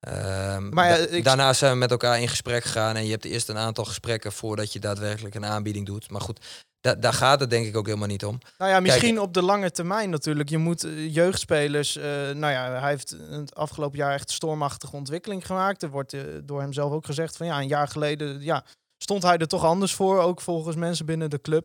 [0.00, 3.24] Ehm, Maar ja, ik- daarna zijn we met elkaar in gesprek gegaan en je hebt
[3.24, 6.10] eerst een aantal gesprekken voordat je daadwerkelijk een aanbieding doet.
[6.10, 6.40] Maar goed,
[6.80, 8.38] da- daar gaat het denk ik ook helemaal niet om.
[8.58, 10.48] Nou ja, misschien op de lange termijn natuurlijk.
[10.48, 11.96] Je moet eh, jeugdspelers.
[11.96, 15.82] eh, nou ja, hij heeft het afgelopen jaar echt stormachtige ontwikkeling gemaakt.
[15.82, 18.64] Er wordt eh, door hem zelf ook gezegd van ja, een jaar geleden ja,
[18.98, 21.64] stond hij er toch anders voor, ook volgens mensen binnen de club.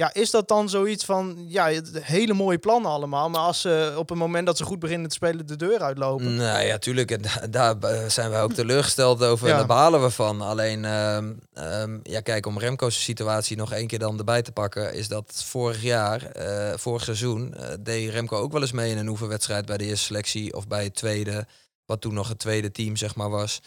[0.00, 4.08] Ja, is dat dan zoiets van ja, hele mooie plannen allemaal, maar als ze op
[4.08, 6.34] het moment dat ze goed beginnen te spelen de deur uitlopen.
[6.36, 7.10] Nou ja, tuurlijk.
[7.10, 9.52] En da- daar eh, zijn wij ook teleurgesteld over Ja.
[9.52, 10.40] en daar balen we van.
[10.40, 14.94] Alleen, ehm, ehm, ja, kijk, om Remco's situatie nog één keer dan erbij te pakken,
[14.94, 18.98] is dat vorig jaar, eh, vorig seizoen, eh, deed Remco ook wel eens mee in
[18.98, 21.46] een oefenwedstrijd bij de eerste selectie of bij het tweede,
[21.86, 23.60] wat toen nog het tweede team, zeg maar, was.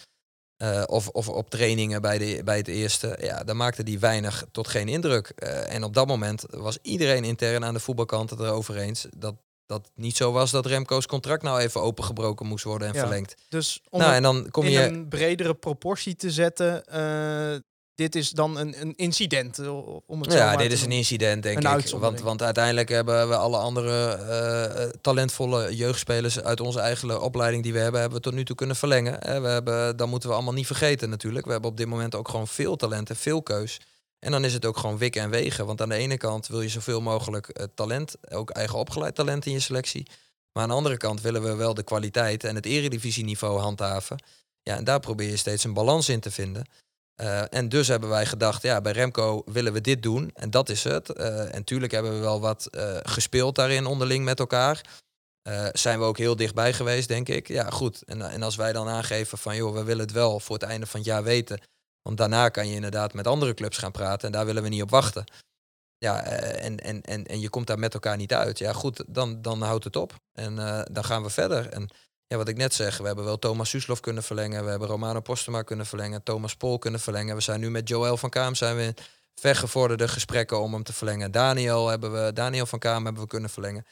[0.64, 3.18] Eh, of, of op trainingen bij, de, bij het eerste.
[3.22, 5.28] Ja, dan maakte die weinig tot geen indruk.
[5.36, 9.36] Eh, en op dat moment was iedereen intern aan de voetbalkant het erover eens dat
[9.66, 13.00] dat niet zo was dat Remco's contract nou even opengebroken moest worden en Ja.
[13.00, 13.36] verlengd.
[13.50, 14.80] Dus om nou, en dan kom in je.
[14.86, 17.56] een bredere proportie te zetten, eh,
[17.96, 19.60] dit is dan een, een incident.
[19.60, 21.88] eh, Om het zo Ja, dit is een incident, denk Een ik.
[21.90, 27.74] Want, want uiteindelijk hebben we alle andere eh, talentvolle jeugdspelers uit onze eigen opleiding die
[27.74, 29.22] we hebben, hebben we tot nu toe kunnen verlengen.
[29.22, 31.46] Eh, we hebben, dan moeten we allemaal niet vergeten natuurlijk.
[31.46, 33.80] We hebben op dit moment ook gewoon veel talent en veel keus.
[34.20, 35.66] En dan is het ook gewoon wikken en wegen.
[35.66, 39.46] Want aan de ene kant wil je zoveel mogelijk eh, talent, ook eigen opgeleid talent
[39.46, 40.08] in je selectie.
[40.52, 44.24] Maar aan de andere kant willen we wel de kwaliteit en het eredivisieniveau handhaven.
[44.62, 46.66] Ja, en daar probeer je steeds een balans in te vinden.
[47.24, 50.32] Eh, en dus hebben wij gedacht, ja, bij Remco willen we dit doen.
[50.34, 51.10] En dat is het.
[51.10, 55.02] Eh, en tuurlijk hebben we wel wat eh, gespeeld daarin onderling met elkaar.
[55.72, 57.48] Zijn we ook heel dichtbij geweest, denk ik.
[57.48, 58.04] Ja, goed.
[58.04, 60.86] En, en als wij dan aangeven van, joh, we willen het wel voor het einde
[60.86, 61.62] van het jaar weten.
[62.02, 64.28] Want daarna kan je inderdaad met andere clubs gaan praten.
[64.28, 65.24] En daar willen we niet op wachten.
[65.98, 68.58] Ja, en, en, en, en je komt daar met elkaar niet uit.
[68.58, 70.14] Ja, goed, dan, dan houdt het op.
[70.34, 70.56] En
[70.92, 71.70] dan gaan we verder.
[71.70, 71.90] En
[72.34, 74.64] ja, wat ik net zeg, we hebben wel Thomas Suslov kunnen verlengen.
[74.64, 76.24] We hebben Romano Postema kunnen verlengen.
[76.24, 77.36] Thomas Pol kunnen verlengen.
[77.36, 78.96] We zijn nu met Joël van Kaam zijn we in
[79.36, 81.32] vergevorderde gesprekken om hem te verlengen.
[81.32, 83.86] Daniel, hebben we, Daniel van Kaam hebben we kunnen verlengen.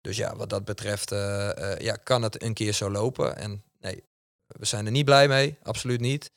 [0.00, 3.36] Dus ja, wat dat betreft eh, eh, ja, kan het een keer zo lopen.
[3.36, 4.04] En nee,
[4.46, 5.58] we zijn er niet blij mee.
[5.62, 6.30] Absoluut niet.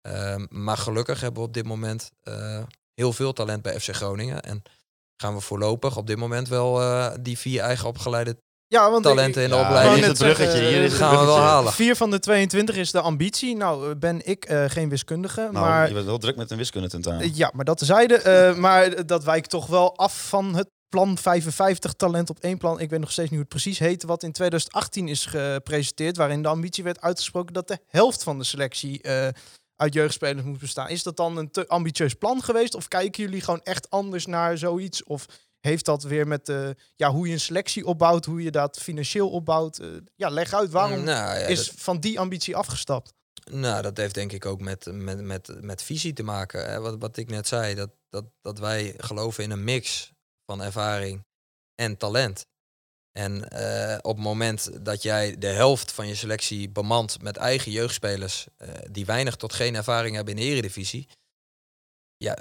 [0.00, 2.62] Ehm, maar gelukkig hebben we op dit moment eh,
[2.94, 4.42] heel veel talent bij FC Groningen.
[4.42, 4.62] En
[5.16, 6.80] gaan we voorlopig op dit moment wel
[7.22, 8.36] die vier eigen opgeleide
[8.72, 9.94] Ja, want talenten in de Ja, opleiding.
[9.94, 10.58] hier is het bruggetje.
[10.68, 11.72] Hier is het gaan we wel halen.
[11.72, 13.56] Vier van de 22 is de ambitie.
[13.56, 16.56] Nou eh, ben ik eh, geen wiskundige, Nou, maar je bent wel druk met een
[16.56, 17.20] wiskunde tentamen.
[17.20, 18.14] eh, ja, maar dat tezijde.
[18.16, 22.80] eh maar dat wijkt toch wel af van het plan 55 talent op één plan.
[22.80, 24.02] Ik weet nog steeds niet hoe het precies heet.
[24.02, 28.44] Wat in 2018 is gepresenteerd, waarin de ambitie werd uitgesproken dat de helft van de
[28.44, 29.28] selectie eh,
[29.76, 30.88] uit jeugdspelers moet bestaan.
[30.88, 32.74] Is dat dan een te ambitieus plan geweest?
[32.74, 35.04] Of kijken jullie gewoon echt anders naar zoiets?
[35.04, 35.26] Of
[35.62, 39.30] heeft dat weer met de, ja, hoe je een selectie opbouwt, hoe je dat financieel
[39.30, 39.78] opbouwt?
[39.78, 43.12] Eh, ja, leg uit waarom Nou, ja, is dat- van die ambitie afgestapt.
[43.50, 46.70] Nou, dat heeft denk ik ook met, met, met, met visie te maken.
[46.70, 46.80] Hè?
[46.80, 50.12] Wat, wat ik net zei, dat, dat, dat wij geloven in een mix
[50.46, 51.24] van ervaring
[51.74, 52.46] en talent.
[53.18, 57.72] En eh, op het moment dat jij de helft van je selectie bemant met eigen
[57.72, 58.46] jeugdspelers
[58.90, 61.08] die weinig tot geen ervaring hebben in de eredivisie,
[62.16, 62.36] ja,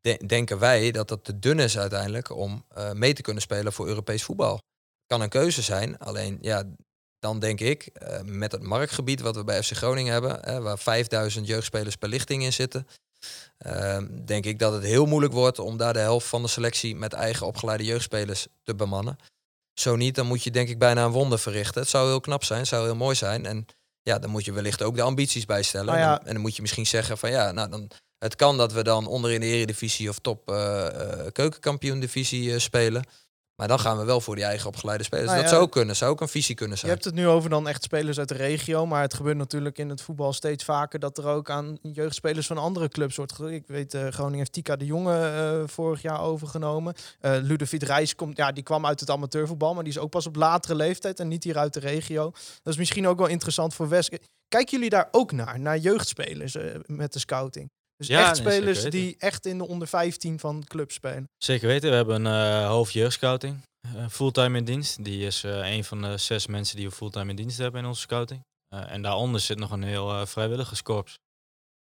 [0.00, 3.72] de- denken wij dat dat te dun is uiteindelijk om eh, mee te kunnen spelen
[3.72, 4.58] voor Europees voetbal.
[5.06, 6.64] Kan een keuze zijn, alleen ja,
[7.18, 10.78] dan denk ik eh, met het marktgebied wat we bij FC Groningen hebben, eh, waar
[10.78, 12.86] 5000 jeugdspelers per lichting in zitten,
[13.58, 16.96] Ehm, denk ik dat het heel moeilijk wordt om daar de helft van de selectie
[16.96, 19.16] met eigen opgeleide jeugdspelers te bemannen.
[19.74, 21.80] Zo niet, dan moet je denk ik bijna een wonder verrichten.
[21.80, 23.46] Het zou heel knap zijn, het zou heel mooi zijn.
[23.46, 23.66] En
[24.02, 25.86] ja, dan moet je wellicht ook de ambities bijstellen.
[25.86, 26.20] Nou ja.
[26.20, 28.82] En, en dan moet je misschien zeggen van ja, nou dan, het kan dat we
[28.82, 30.86] dan onder in de eredivisie of top eh,
[31.32, 33.04] keukenkampioen divisie eh, spelen.
[33.60, 35.26] Maar dan gaan we wel voor die eigen opgeleide spelers.
[35.26, 36.92] Nou dat ja, zou ook kunnen, zou ook een visie kunnen Je zijn.
[36.92, 39.88] hebt het nu over dan echt spelers uit de regio, maar het gebeurt natuurlijk in
[39.88, 43.40] het voetbal steeds vaker dat er ook aan jeugdspelers van andere clubs wordt.
[43.40, 46.94] Ik weet, eh, Groningen heeft Tika de Jonge eh, vorig jaar overgenomen.
[47.20, 50.26] Eh Ludovic Reis komt, ja, die kwam uit het amateurvoetbal, maar die is ook pas
[50.26, 52.30] op latere leeftijd en niet hier uit de regio.
[52.62, 54.18] Dat is misschien ook wel interessant voor West.
[54.48, 56.56] Kijken jullie daar ook naar, naar jeugdspelers
[56.86, 57.70] met de scouting?
[58.00, 61.24] Dus Ja, echt nee, spelers die echt in de onder 15 van clubs spelen.
[61.38, 65.04] Zeker weten, we hebben een eh hoofd jeugdscouting, eh, fulltime in dienst.
[65.04, 67.86] Die is eh, een van de zes mensen die we fulltime in dienst hebben in
[67.86, 68.40] onze scouting.
[68.68, 71.14] Eh, en daaronder zit nog een heel eh, vrijwilligerskorps.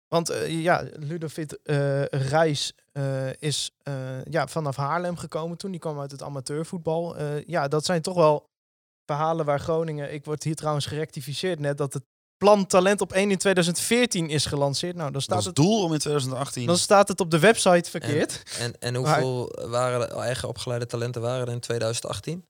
[0.08, 5.70] Want eh, ja, Ludovic eh Reis eh, is eh, ja, vanaf Haarlem gekomen toen.
[5.70, 7.16] Die kwam uit het amateurvoetbal.
[7.16, 8.44] Eh, ja, dat zijn toch wel
[9.06, 10.12] verhalen waar Groningen...
[10.12, 12.02] Ik word hier trouwens gerectificeerd net dat het
[12.38, 14.92] plan Talent op 1 in 2014 is gelanceerd.
[14.96, 16.66] Nou, dan Dat staat, is het, het doel om in 2018...
[16.66, 18.42] dan staat het op de website verkeerd.
[18.58, 22.44] En, en hoeveel waren de eigen opgeleide talenten waren er in 2018?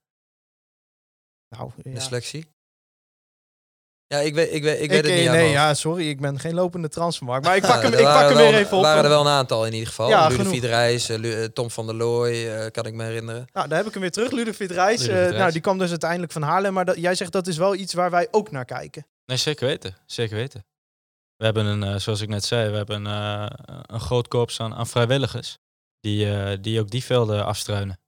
[1.55, 1.99] nou, De ja.
[1.99, 2.45] selectie?
[4.07, 5.29] Ja, ik weet, ik weet, ik Ik, weet het niet.
[5.29, 5.53] nee, hoofd.
[5.53, 7.45] ja, sorry, ik ben geen lopende transfermarkt.
[7.45, 8.83] Maar ik Ja, pak hem, er ik pak hem wel- weer even op.
[8.83, 10.09] waren er wel een aantal in ieder geval.
[10.09, 10.63] Ja, Ludovic.
[10.63, 13.47] Reis, eh, eh, Tom van der Looy, eh, kan ik me herinneren.
[13.53, 14.31] Nou, daar heb ik hem weer terug.
[14.31, 15.07] Ludovic Reis.
[15.07, 16.73] nou, die kwam dus uiteindelijk van Haarlem.
[16.73, 19.05] Maar dat, jij zegt dat is wel iets waar wij ook naar kijken.
[19.29, 19.95] Nee, zeker weten.
[20.05, 20.65] Zeker weten.
[21.35, 24.59] We hebben een, eh, zoals ik net zei, we hebben een, eh, een groot korps
[24.59, 25.57] aan, aan vrijwilligers.
[25.99, 27.99] Die, eh, die ook die velden afstruinen.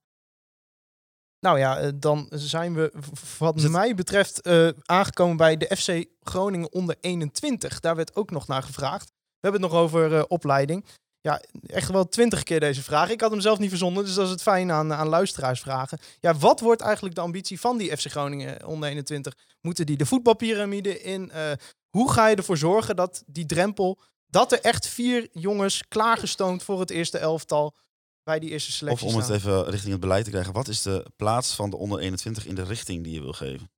[1.40, 2.94] Nou ja, dan zijn we
[3.38, 4.48] wat mij betreft
[4.86, 7.80] aangekomen bij de FC Groningen onder 21.
[7.80, 9.08] Daar werd ook nog naar gevraagd.
[9.42, 10.86] We hebben het nog over eh, opleiding.
[11.22, 13.10] Ja, echt wel twintig keer deze vraag.
[13.10, 16.00] Ik had hem zelf niet verzonnen, dus dat is het fijn aan, aan luisteraars vragen.
[16.20, 19.38] Ja, wat wordt eigenlijk de ambitie van die FC Groningen onder 21?
[19.62, 21.32] Moeten die de voetbalpyramide in?
[21.32, 21.52] Eh,
[21.90, 26.80] hoe ga je ervoor zorgen dat die drempel, dat er echt vier jongens klaargestoomd voor
[26.80, 27.76] het eerste elftal
[28.24, 30.54] bij die eerste Of selectie om het even richting het beleid te krijgen.
[30.54, 33.72] Wat is de plaats van de onder 21 in de richting die je wil geven?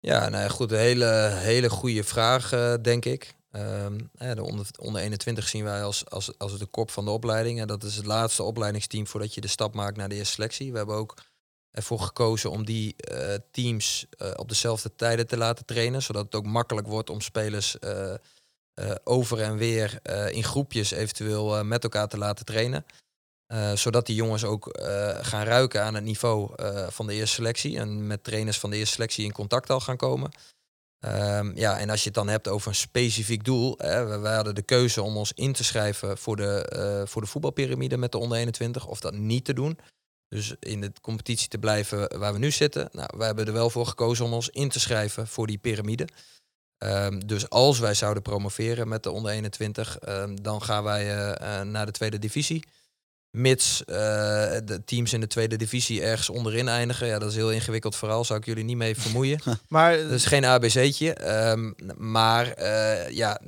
[0.00, 3.36] Ja, nou ja, goed, een hele, hele goede vraag, eh, denk ik.
[3.58, 3.98] Ehm,
[4.34, 7.60] de onder, onder 21 zien wij als, als, als de kop van de opleiding.
[7.60, 10.70] En dat is het laatste opleidingsteam voordat je de stap maakt naar de eerste selectie.
[10.70, 11.14] We hebben ook
[11.70, 16.02] ervoor gekozen om die eh, teams eh, op dezelfde tijden te laten trainen.
[16.02, 18.14] Zodat het ook makkelijk wordt om spelers eh,
[19.04, 20.00] over en weer
[20.32, 22.84] in groepjes eventueel met elkaar te laten trainen.
[23.74, 24.78] Zodat die jongens ook
[25.20, 26.52] gaan ruiken aan het niveau
[26.90, 27.78] van de eerste selectie.
[27.78, 30.30] En met trainers van de eerste selectie in contact al gaan komen.
[31.00, 33.74] Ehm, ja, en als je het dan hebt over een specifiek doel.
[33.76, 37.22] Hè, we, we hadden de keuze om ons in te schrijven voor de, eh, voor
[37.22, 38.86] de voetbalpyramide met de onder 21.
[38.86, 39.78] Of dat niet te doen.
[40.28, 42.88] Dus in de competitie te blijven waar we nu zitten.
[42.92, 46.08] Nou, wij hebben er wel voor gekozen om ons in te schrijven voor die piramide.
[46.78, 51.60] Ehm, dus als wij zouden promoveren met de onder 21, ehm, dan gaan wij eh,
[51.60, 52.64] eh, naar de tweede divisie.
[53.30, 53.96] Mits eh,
[54.64, 57.06] de teams in de tweede divisie ergens onderin eindigen.
[57.06, 58.24] Ja, dat is een heel ingewikkeld verhaal.
[58.24, 59.40] Zou ik jullie niet mee vermoeien.
[59.68, 61.12] Maar Dat is geen ABC'tje.
[61.14, 63.40] ehm, maar eh, ja,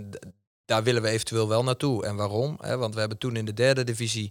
[0.64, 2.04] daar willen we eventueel wel naartoe.
[2.06, 2.58] En waarom?
[2.60, 4.30] Hè, want we hebben toen in de derde divisie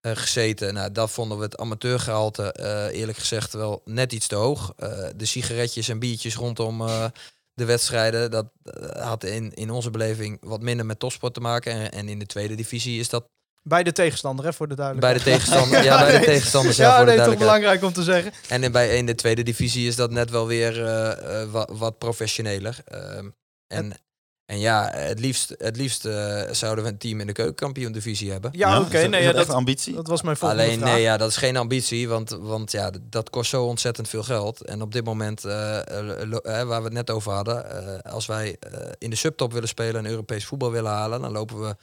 [0.00, 0.74] eh, gezeten.
[0.74, 4.72] Nou, dat vonden we het amateurgehalte eh, eerlijk gezegd wel net iets te hoog.
[4.76, 7.04] Eh, de sigaretjes en biertjes rondom eh,
[7.54, 11.72] de wedstrijden, dat eh, had in, in onze beleving wat minder met topsport te maken.
[11.72, 13.24] En, en in de tweede divisie is dat
[13.64, 15.24] bij de tegenstander, hè, voor de bij duidelijkheid.
[15.24, 15.84] de tegenstander.
[15.84, 16.26] ja, bij de nee.
[16.26, 16.76] tegenstanders.
[16.76, 18.32] Ja, Ja, voor de nee, toch belangrijk om te zeggen.
[18.48, 21.70] En in, bij, in de tweede divisie is dat net wel weer eh, eh, wat,
[21.72, 22.78] wat professioneler.
[22.84, 23.28] Ehm,
[23.66, 23.92] en,
[24.46, 28.30] en ja, het liefst, het liefst eh, zouden we een team in de keukenkampioen divisie
[28.30, 28.50] hebben.
[28.54, 29.06] Ja, oké.
[29.06, 29.94] Nee, is ja, dat ambitie?
[29.94, 30.92] dat was mijn volgende Alleen, vraag.
[30.92, 34.64] nee, ja, dat is geen ambitie, want, want ja, dat kost zo ontzettend veel geld.
[34.64, 35.84] En op dit moment, waar
[36.78, 38.56] we het net over hadden, eh, als wij
[38.98, 41.76] in de subtop willen spelen en Europees voetbal willen halen, dan lopen we,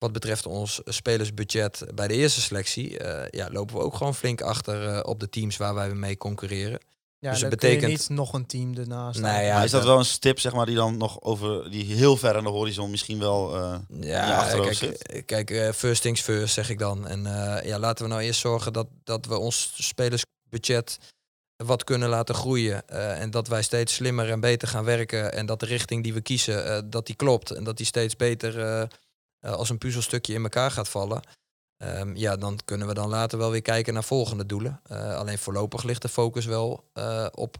[0.00, 4.40] wat betreft ons spelersbudget bij de eerste selectie, eh, ja, lopen we ook gewoon flink
[4.42, 6.80] achter eh, op de teams waar wij mee concurreren.
[7.18, 9.20] ja, dus het betekent- niet nog een team ernaast.
[9.20, 12.16] Nou ja, is dat wel een stip, zeg maar, die dan nog over, die heel
[12.16, 13.56] ver aan de horizon misschien wel...
[13.56, 15.22] eh, je Ja, kijk, zit?
[15.26, 17.06] kijk first things first zeg ik dan.
[17.06, 20.98] En eh, ja, laten we nou eerst zorgen dat, dat we ons spelersbudget
[21.64, 22.88] wat kunnen laten groeien.
[22.88, 25.32] eh, en dat wij steeds slimmer en beter gaan werken.
[25.32, 27.50] En dat de richting die we kiezen, eh, dat die klopt.
[27.50, 28.88] En dat die steeds beter
[29.40, 31.20] eh, als een puzzelstukje in elkaar gaat vallen.
[31.76, 34.80] Ehm, ja, dan kunnen we dan later wel weer kijken naar volgende doelen.
[34.86, 37.56] Eh, alleen voorlopig ligt de focus wel eh, op,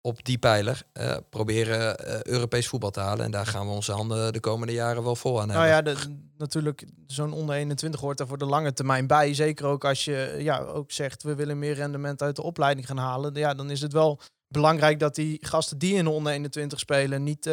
[0.00, 0.82] op die pijler.
[1.30, 1.96] Proberen
[2.28, 3.24] Europees voetbal te halen.
[3.24, 5.92] En daar gaan we onze handen de komende jaren wel vol aan Nou hebben.
[5.94, 9.34] ja, de- natuurlijk, zo'n onder 21 hoort er voor de lange termijn bij.
[9.34, 12.96] Zeker ook als je ja, ook zegt, we willen meer rendement uit de opleiding gaan
[12.98, 13.34] halen.
[13.34, 17.22] Ja, dan is het wel belangrijk dat die gasten die in de onder 21 spelen
[17.22, 17.50] niet...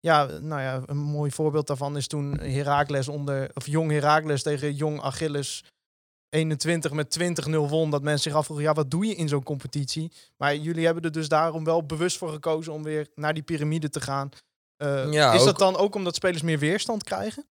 [0.00, 3.50] ja, nou ja, een mooi voorbeeld daarvan is toen Heracles onder...
[3.54, 5.64] Of jong Heracles tegen jong Achilles
[6.28, 7.90] 21 met 20-0 won.
[7.90, 10.12] Dat mensen zich afvroegen, ja, wat doe je in zo'n competitie?
[10.36, 13.88] Maar jullie hebben er dus daarom wel bewust voor gekozen om weer naar die piramide
[13.90, 14.28] te gaan.
[14.76, 17.46] Eh, Ja, is ook- dat dan ook omdat spelers meer weerstand krijgen?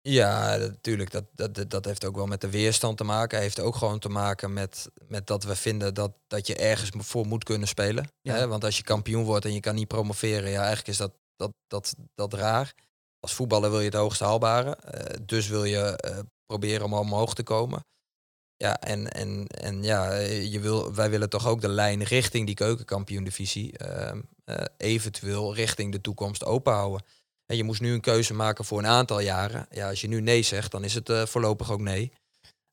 [0.00, 1.10] Ja, natuurlijk.
[1.10, 3.38] Dat, dat, dat- heeft ook wel met de weerstand te maken.
[3.40, 7.26] Heeft ook gewoon te maken met, met dat we vinden dat, dat je ergens voor
[7.26, 8.08] moet kunnen spelen.
[8.20, 8.34] Ja.
[8.34, 8.46] Hè?
[8.48, 11.52] Want als je kampioen wordt en je kan niet promoveren, ja, eigenlijk is dat, dat,
[11.66, 12.74] dat, dat raar.
[13.20, 14.76] Als voetballer wil je het hoogst haalbare.
[14.76, 17.84] eh, dus wil je eh, proberen om omhoog te komen.
[18.56, 22.54] Ja, en, en, en ja, je wil, wij willen toch ook de lijn richting die
[22.54, 27.06] keukenkampioen-divisie ehm, eh, eventueel richting de toekomst open houden.
[27.46, 29.66] En je moest nu een keuze maken voor een aantal jaren.
[29.70, 32.12] Ja, als je nu nee zegt, dan is het voorlopig ook nee.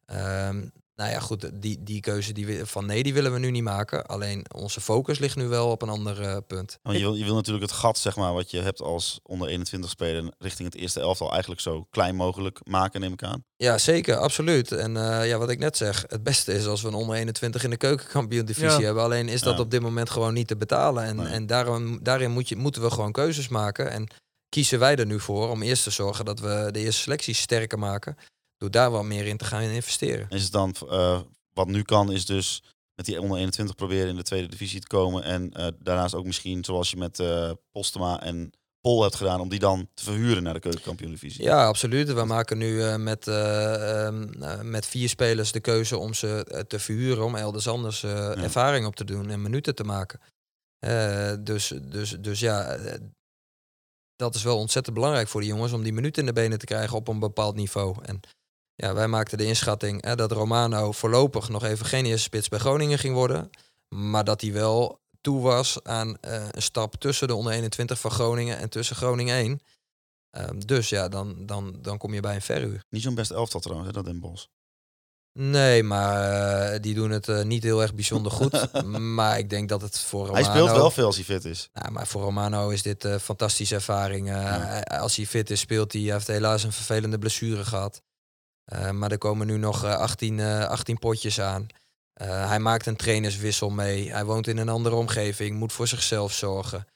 [0.05, 3.51] Ehm, nou ja, goed, die, die keuze die we, van nee, die willen we nu
[3.51, 4.05] niet maken.
[4.05, 6.77] Alleen onze focus ligt nu wel op een ander eh, punt.
[6.81, 9.47] Want je, wil, je wil natuurlijk het gat, zeg maar, wat je hebt als onder
[9.47, 13.43] 21 speler richting het eerste elftal eigenlijk zo klein mogelijk maken, neem ik aan.
[13.55, 14.71] Ja, zeker, absoluut.
[14.71, 17.63] En eh, ja, wat ik net zeg, het beste is als we een onder 21
[17.63, 18.85] in de keukenkampioen-divisie Ja.
[18.85, 19.03] hebben.
[19.03, 19.61] Alleen is dat Ja.
[19.61, 21.03] op dit moment gewoon niet te betalen.
[21.03, 21.27] En, Nee.
[21.27, 23.91] en daarom, daarin moet je, moeten we gewoon keuzes maken.
[23.91, 24.07] En
[24.49, 27.79] kiezen wij er nu voor om eerst te zorgen dat we de eerste selectie sterker
[27.79, 28.17] maken.
[28.63, 30.29] Door daar wat meer in te gaan investeren.
[30.29, 31.19] Is het dan, eh,
[31.53, 32.63] wat nu kan, is dus
[32.95, 35.23] met die onder 21 proberen in de tweede divisie te komen.
[35.23, 38.51] En eh, daarnaast ook misschien, zoals je met eh Postema en
[38.81, 41.43] Pol hebt gedaan, om die dan te verhuren naar de keukenkampioen-divisie.
[41.43, 42.13] Ja, absoluut.
[42.13, 46.79] We maken nu met, eh, ehm, eh, met vier spelers de keuze om ze te
[46.79, 47.25] verhuren.
[47.25, 50.19] Om elders anders ervaring op te doen en minuten te maken.
[51.43, 52.77] Dus, dus, dus ja,
[54.15, 56.65] dat is wel ontzettend belangrijk voor die jongens om die minuten in de benen te
[56.65, 57.95] krijgen op een bepaald niveau.
[58.01, 58.19] En
[58.75, 62.59] ja, wij maakten de inschatting hè, dat Romano voorlopig nog even geen eerste spits bij
[62.59, 63.49] Groningen ging worden.
[63.95, 68.11] Maar dat hij wel toe was aan eh, een stap tussen de onder 21 van
[68.11, 69.59] Groningen en tussen Groningen 1.
[70.29, 72.83] Ehm, dus ja, dan, dan, dan kom je bij een verhuur.
[72.89, 74.45] Niet zo'n best elftal trouwens, hè, dat Den Bosch.
[75.39, 78.83] Nee, maar eh, die doen het eh, niet heel erg bijzonder goed.
[78.97, 80.43] maar ik denk dat het voor Romano...
[80.43, 81.69] Hij speelt wel veel als hij fit is.
[81.73, 84.33] Nou, maar voor Romano is dit een fantastische ervaring.
[84.83, 86.01] Als hij fit is, speelt hij.
[86.01, 88.01] Hij heeft helaas een vervelende blessure gehad.
[88.65, 91.67] Eh, maar er komen nu nog eh, 18, eh, 18 potjes aan.
[92.13, 94.11] Eh, hij maakt een trainerswissel mee.
[94.11, 96.87] Hij woont in een andere omgeving, moet voor zichzelf zorgen.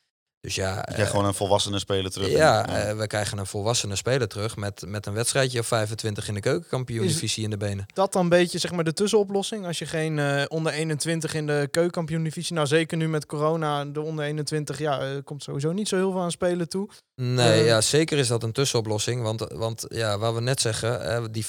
[0.48, 2.30] Dus ja, Je eh, gewoon een volwassene speler terug.
[2.30, 6.28] ja, En, eh, we krijgen een volwassene speler terug met, met een wedstrijdje of 25
[6.28, 7.86] in de keukenkampioen-divisie in de benen.
[7.94, 9.66] dat dan een beetje zeg maar de tussenoplossing?
[9.66, 12.56] Als je geen eh, onder 21 in de keukenkampioen-divisie...
[12.56, 14.80] Nou, zeker nu met corona, de onder 21...
[14.80, 16.90] Ja, eh, komt sowieso niet zo heel veel aan spelen toe.
[17.22, 19.22] Nee, ja, zeker is dat een tussenoplossing.
[19.22, 21.48] Want, want ja, wat we net zeggen, die 50%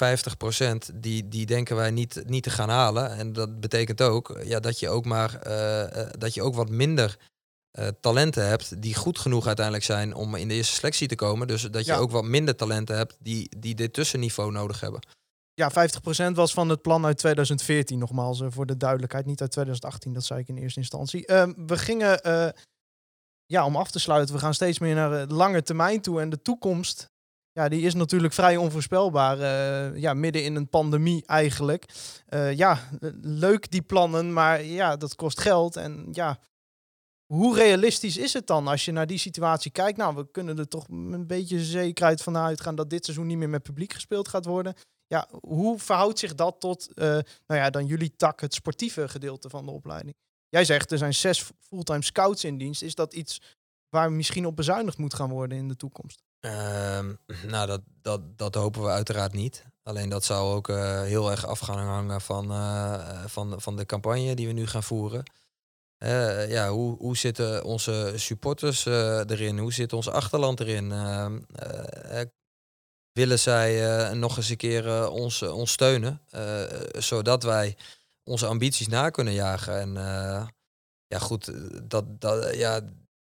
[0.95, 3.17] die, die denken wij niet, niet te gaan halen.
[3.17, 5.39] En dat betekent ook ja, dat je ook maar
[6.19, 7.17] dat je ook wat minder
[7.79, 11.47] eh, talenten hebt die goed genoeg uiteindelijk zijn om in de eerste selectie te komen.
[11.47, 11.99] Dus dat je Ja.
[11.99, 15.01] ook wat minder talenten hebt die, die dit tussenniveau nodig hebben.
[15.55, 19.26] Ja, 50% was van het plan uit 2014, nogmaals, eh, voor de duidelijkheid.
[19.26, 21.26] Niet uit 2018, dat zei ik in eerste instantie.
[21.26, 22.49] Ehm, we gingen, eh,
[23.47, 26.20] ja, om af te sluiten, we gaan steeds meer naar de lange termijn toe.
[26.20, 27.07] En de toekomst,
[27.53, 29.39] ja, die is natuurlijk vrij onvoorspelbaar.
[29.99, 31.85] ja, midden in een pandemie eigenlijk.
[32.55, 32.79] Ja,
[33.22, 35.76] leuk die plannen, maar ja, dat kost geld.
[35.76, 36.39] En ja,
[37.35, 39.99] hoe realistisch is het dan als je naar die situatie kijkt?
[39.99, 43.49] Nou, we kunnen er toch een beetje zekerheid van uitgaan dat dit seizoen niet meer
[43.49, 44.74] met publiek gespeeld gaat worden.
[45.07, 47.07] Ja, hoe verhoudt zich dat tot, eh,
[47.47, 50.14] nou ja, dan jullie tak, het sportieve gedeelte van de opleiding?
[50.49, 52.83] Jij zegt er zijn zes fulltime scouts in dienst.
[52.83, 53.41] Is dat iets
[53.89, 56.22] waar misschien op bezuinigd moet gaan worden in de toekomst?
[56.41, 57.14] Ehm,
[57.53, 59.64] nou, dat, dat, dat hopen we uiteraard niet.
[59.83, 63.87] Alleen dat zou ook eh, heel erg af gaan hangen van, eh, van, van de
[63.87, 65.22] campagne die we nu gaan voeren.
[65.99, 69.59] Eh, ja, hoe, hoe zitten onze supporters eh, erin?
[69.59, 70.93] Hoe zit ons achterland erin?
[70.93, 72.21] Ehm, eh,
[73.13, 76.23] willen zij nog eens een keer ons, ons steunen?
[76.99, 77.77] zodat wij
[78.25, 79.81] onze ambities na kunnen jagen.
[79.81, 79.93] En
[81.07, 81.53] ja, goed,
[81.91, 82.81] dat, dat, ja,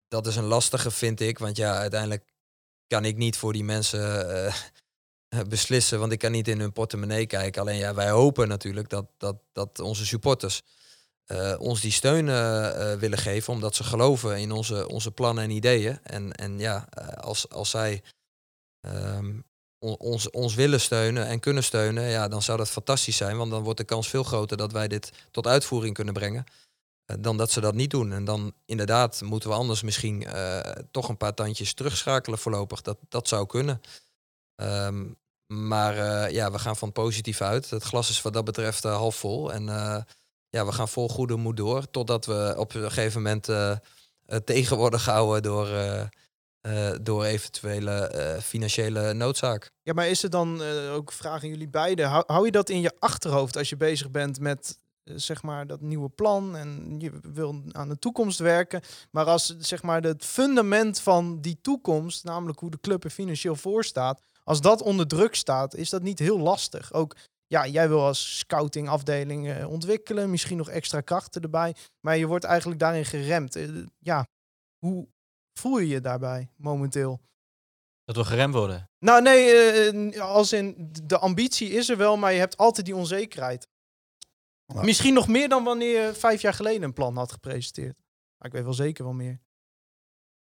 [0.09, 1.39] dat is een lastige, vind ik.
[1.39, 2.25] Want ja, uiteindelijk
[2.87, 4.53] kan ik niet voor die mensen
[5.49, 7.61] beslissen, want ik kan niet in hun portemonnee kijken.
[7.61, 10.63] Alleen ja, wij hopen natuurlijk dat, dat, dat onze supporters
[11.31, 15.45] eh, ons die steun eh, eh, willen geven, omdat ze geloven in onze, onze plannen
[15.45, 15.99] en ideeën.
[16.03, 16.89] En, en ja,
[17.20, 18.03] als, als zij
[18.81, 19.41] ehm,
[19.78, 23.37] on- ons, ons willen steunen en kunnen steunen, ja, dan zou dat fantastisch zijn.
[23.37, 26.45] Want dan wordt de kans veel groter dat wij dit tot uitvoering kunnen brengen.
[27.20, 28.12] dan dat ze dat niet doen.
[28.12, 30.26] En dan inderdaad moeten we anders misschien
[30.91, 32.83] toch een paar tandjes terugschakelen voorlopig.
[32.83, 33.81] Dat, dat zou kunnen.
[34.55, 35.07] Ehm,
[35.47, 35.95] maar
[36.33, 37.70] ja, we gaan van positief uit.
[37.70, 39.53] Het glas is wat dat betreft half vol.
[39.53, 39.68] En
[40.51, 41.90] ja, we gaan vol goede moed door.
[41.90, 43.76] Totdat we op een gegeven moment eh,
[44.44, 45.68] tegen worden gehouden door,
[46.61, 49.70] eh, door eventuele financiële noodzaak.
[49.82, 52.09] Ja, maar is het dan ook vraag aan jullie beiden?
[52.09, 55.80] Hou, hou je dat in je achterhoofd als je bezig bent met zeg maar dat
[55.80, 58.82] nieuwe plan en je wil aan de toekomst werken?
[59.11, 63.57] Maar als zeg maar het fundament van die toekomst, namelijk hoe de club er financieel
[63.57, 66.92] voor staat, als dat onder druk staat, is dat niet heel lastig.
[66.92, 67.16] Ook
[67.51, 72.44] ja, jij wil als scoutingafdeling eh, ontwikkelen, misschien nog extra krachten erbij, maar je wordt
[72.44, 73.57] eigenlijk daarin geremd.
[73.57, 74.26] Eh, ja,
[74.78, 75.09] hoe
[75.59, 77.20] voel je je daarbij momenteel?
[78.05, 78.90] Dat we geremd worden.
[78.98, 82.96] Nou nee, eh, als in de ambitie is er wel, maar je hebt altijd die
[82.96, 83.68] onzekerheid.
[84.66, 84.84] Nou.
[84.84, 87.98] Misschien nog meer dan wanneer je vijf jaar geleden een plan had gepresenteerd.
[88.36, 89.40] Maar ik weet wel zeker wel meer.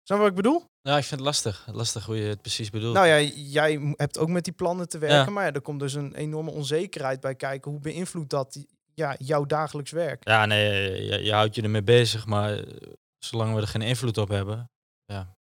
[0.02, 0.64] Snap je wat ik bedoel?
[0.82, 1.66] Ja, ik vind het lastig.
[1.72, 2.94] Lastig hoe je het precies bedoelt.
[2.94, 5.30] Nou ja, jij hebt ook met die plannen te werken, Ja.
[5.30, 7.70] maar ja, er komt dus een enorme onzekerheid bij kijken.
[7.70, 10.28] Hoe beïnvloedt dat ja, jouw dagelijks werk?
[10.28, 12.66] Ja, nee, je, je houdt je ermee bezig, maar eh,
[13.18, 14.70] zolang we er geen invloed op hebben,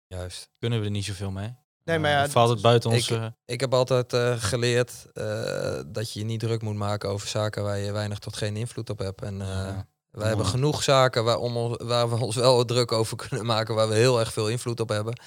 [0.06, 0.48] Juist.
[0.58, 1.54] kunnen we er niet zoveel mee.
[1.84, 3.11] Nee, maar Eh, ja, valt het buiten ons.
[3.44, 7.62] Ik heb altijd eh, geleerd eh, dat je je niet druk moet maken over zaken
[7.62, 9.22] waar je weinig tot geen invloed op hebt.
[9.22, 9.88] En eh, Ja.
[10.11, 13.88] Wij hebben genoeg zaken waar, om, waar we ons wel druk over kunnen maken, waar
[13.88, 15.20] we heel erg veel invloed op hebben.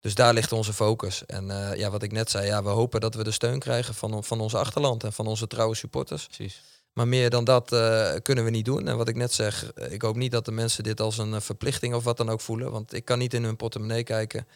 [0.00, 1.26] Dus daar ligt onze focus.
[1.26, 3.94] En eh, ja, wat ik net zei, ja, we hopen dat we de steun krijgen
[3.94, 6.26] van, van ons achterland en van onze trouwe supporters.
[6.26, 6.62] precies.
[6.94, 8.88] Maar meer dan dat eh, kunnen we niet doen.
[8.88, 11.40] En wat ik net zeg, eh, ik hoop niet dat de mensen dit als een
[11.40, 12.70] verplichting of wat dan ook voelen.
[12.70, 14.46] Want ik kan niet in hun portemonnee kijken.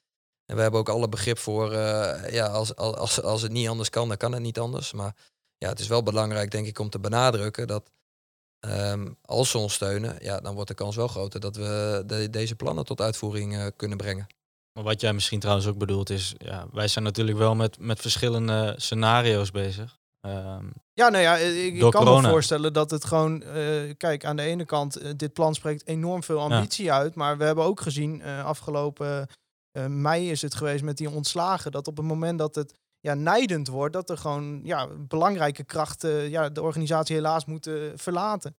[0.46, 3.68] En we hebben ook alle begrip voor, eh, ja, als, als, als, als het niet
[3.68, 4.92] anders kan, dan kan het niet anders.
[4.92, 5.14] Maar
[5.56, 7.90] ja, het is wel belangrijk, denk ik, om te benadrukken dat
[8.60, 12.30] ehm, als ze ons steunen, ja, dan wordt de kans wel groter dat we de-
[12.30, 14.26] deze plannen tot uitvoering eh, kunnen brengen.
[14.72, 18.00] Maar wat jij misschien trouwens ook bedoelt is, ja, wij zijn natuurlijk wel met, met
[18.00, 19.98] verschillende scenario's bezig.
[20.20, 23.42] Ehm, Ja, nou ja, ik, ik kan me voorstellen dat het gewoon...
[23.42, 27.14] eh, kijk, aan de ene kant, eh, dit plan spreekt enorm veel ambitie uit.
[27.14, 29.26] Maar we hebben ook gezien, eh, afgelopen
[29.70, 31.72] eh, mei is het geweest met die ontslagen...
[31.72, 33.92] dat op het moment dat het ja, nijdend wordt...
[33.92, 38.56] dat er gewoon ja, belangrijke krachten ja, de organisatie helaas moeten verlaten.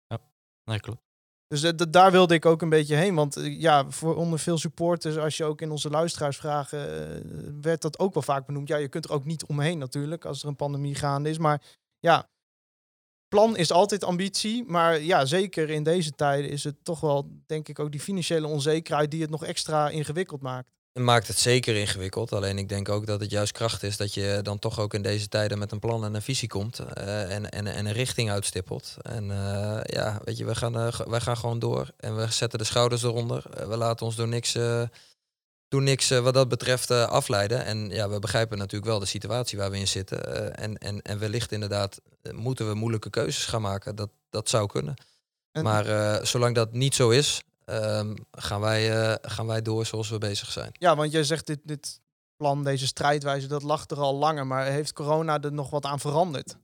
[0.64, 1.02] nee, klopt.
[1.48, 3.16] Dus eh, d- daar wilde ik ook een beetje heen.
[3.16, 6.80] Want eh, ja, voor onder veel supporters, als je ook in onze luisteraarsvragen...
[6.80, 8.68] eh, werd dat ook wel vaak benoemd.
[8.68, 11.38] Ja, je kunt er ook niet omheen natuurlijk als er een pandemie gaande is.
[11.38, 11.62] Maar
[12.00, 12.28] ja,
[13.28, 14.64] plan is altijd ambitie.
[14.64, 18.48] Maar ja, zeker in deze tijden is het toch wel, denk ik, ook die financiële
[18.48, 19.12] onzekerheid...
[19.12, 20.72] die het nog extra ingewikkeld maakt.
[21.00, 22.32] Maakt het zeker ingewikkeld.
[22.34, 25.02] Alleen ik denk ook dat het juist kracht is dat je dan toch ook in
[25.02, 26.80] deze tijden met een plan en een visie komt.
[26.80, 28.96] eh, en, en, en een richting uitstippelt.
[29.02, 31.92] En eh, ja, weet je, we gaan, ge- wij gaan gewoon door.
[31.98, 33.44] En we zetten de schouders eronder.
[33.68, 34.52] We laten ons door niks,
[35.68, 37.66] door niks wat dat betreft afleiden.
[37.66, 40.56] En ja, we begrijpen natuurlijk wel de situatie waar we in zitten.
[40.58, 43.96] en, en, en wellicht inderdaad moeten we moeilijke keuzes gaan maken.
[43.96, 44.94] Dat, dat zou kunnen.
[45.52, 50.10] En- Maar zolang dat niet zo is, ehm, gaan, wij, eh, gaan wij door zoals
[50.10, 50.70] we bezig zijn.
[50.72, 52.00] Ja, want jij zegt dit, dit
[52.36, 54.48] plan, deze strijdwijze, dat lag er al langer.
[54.48, 56.56] Maar heeft corona er nog wat aan veranderd?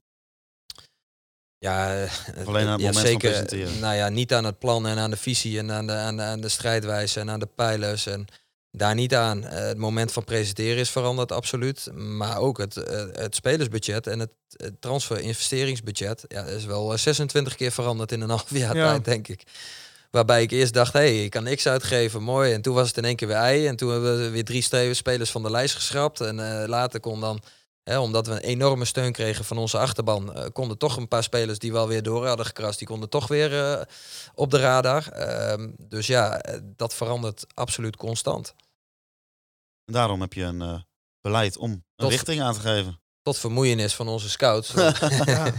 [1.58, 2.06] Ja,
[2.46, 3.78] alleen aan het ja, moment van presenteren.
[3.78, 6.22] Nou ja, niet aan het plan en aan de visie en aan de, aan de,
[6.22, 8.06] aan de strijdwijze en aan de pijlers.
[8.06, 8.26] En
[8.70, 9.44] daar niet aan.
[9.44, 11.88] Eh, het moment van presenteren is veranderd, absoluut.
[11.94, 17.54] Maar ook het, eh, het spelersbudget en het, het transfer-investeringsbudget ja, is wel eh, 26
[17.54, 18.88] keer veranderd in een half jaar Ja.
[18.90, 19.42] tijd, denk ik.
[20.16, 22.52] Waarbij ik eerst dacht, hé, hey, ik kan niks uitgeven, mooi.
[22.52, 23.66] En toen was het in één keer weer ei.
[23.66, 24.62] En toen hebben we weer drie
[24.94, 26.20] spelers van de lijst geschrapt.
[26.20, 27.42] En eh, later kon dan,
[27.82, 31.22] hè, omdat we een enorme steun kregen van onze achterban, eh, konden toch een paar
[31.22, 33.82] spelers die wel weer door hadden gekrast, die konden toch weer eh,
[34.34, 35.08] op de radar.
[35.08, 38.54] Ehm, dus ja, dat verandert absoluut constant.
[39.84, 40.84] En daarom heb je een
[41.20, 43.00] beleid om een Tot- richting aan te geven.
[43.26, 44.72] Tot vermoeienis van onze scouts.
[45.24, 45.52] Ja.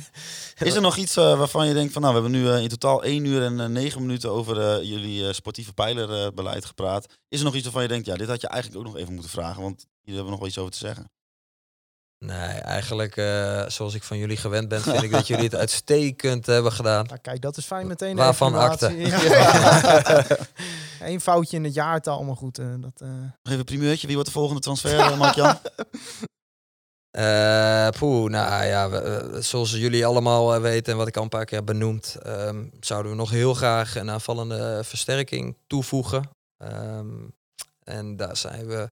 [0.68, 2.68] Is er nog iets eh, waarvan je denkt van nou, we hebben nu eh, in
[2.68, 7.06] totaal 1 uur en eh, 9 minuten over jullie sportieve pijlerbeleid gepraat.
[7.30, 9.14] Is er nog iets waarvan je denkt, ja, dit had je eigenlijk ook nog even
[9.14, 11.12] moeten vragen, want hier hebben we nog wel iets over te zeggen.
[12.20, 16.46] Nee, eigenlijk eh, zoals ik van jullie gewend ben, vind ik dat jullie het uitstekend
[16.46, 17.06] hebben gedaan.
[17.06, 18.16] Nou, kijk, dat is fijn meteen.
[18.16, 18.96] Waarvan akte?
[18.98, 20.26] Ja.
[21.00, 22.56] Eén foutje in het jaartal, maar goed.
[22.56, 25.58] dat, eh, Nog even een primeurtje, wie wordt de volgende transfer, Mark-Jan?
[27.18, 31.24] Eh poeh, nou ja, we- we- zoals jullie allemaal eh, weten en wat ik al
[31.24, 36.30] een paar keer heb benoemd, ehm, zouden we nog heel graag een aanvallende versterking toevoegen.
[36.58, 37.08] Ehm,
[37.84, 38.88] en daar zijn we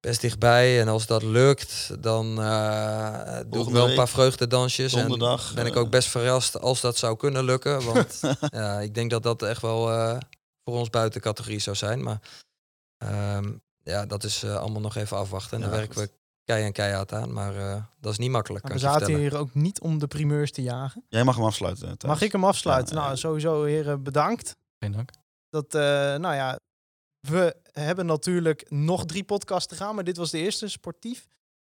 [0.00, 0.80] best dichtbij.
[0.80, 4.92] En als dat lukt, dan eh doe ik wel een paar vreugdedansjes.
[4.92, 5.80] donderdag, En ben ik eh.
[5.80, 7.84] ook best verrast als dat zou kunnen lukken.
[7.84, 8.20] Want
[8.60, 10.18] ja, ik denk dat dat echt wel eh,
[10.64, 12.02] voor ons buiten categorie zou zijn.
[12.02, 12.20] Maar
[12.96, 13.52] ehm,
[13.82, 15.56] ja, dat is allemaal nog even afwachten.
[15.56, 16.10] En Ja, daar werken we
[16.44, 17.32] kei en keihard aan.
[17.32, 20.62] Maar eh, dat is niet makkelijk, we zaten hier ook niet om de primeurs te
[20.62, 21.04] jagen.
[21.08, 21.98] Jij mag hem afsluiten.
[21.98, 22.12] Thijs.
[22.12, 22.94] Mag ik hem afsluiten?
[22.94, 23.06] Ja, ja.
[23.06, 24.56] Nou, sowieso heren, bedankt.
[24.78, 25.10] Geen dank.
[25.50, 25.80] Dat, eh,
[26.14, 26.58] nou ja,
[27.20, 31.26] we hebben natuurlijk nog drie podcasts te gaan, maar dit was de eerste, sportief.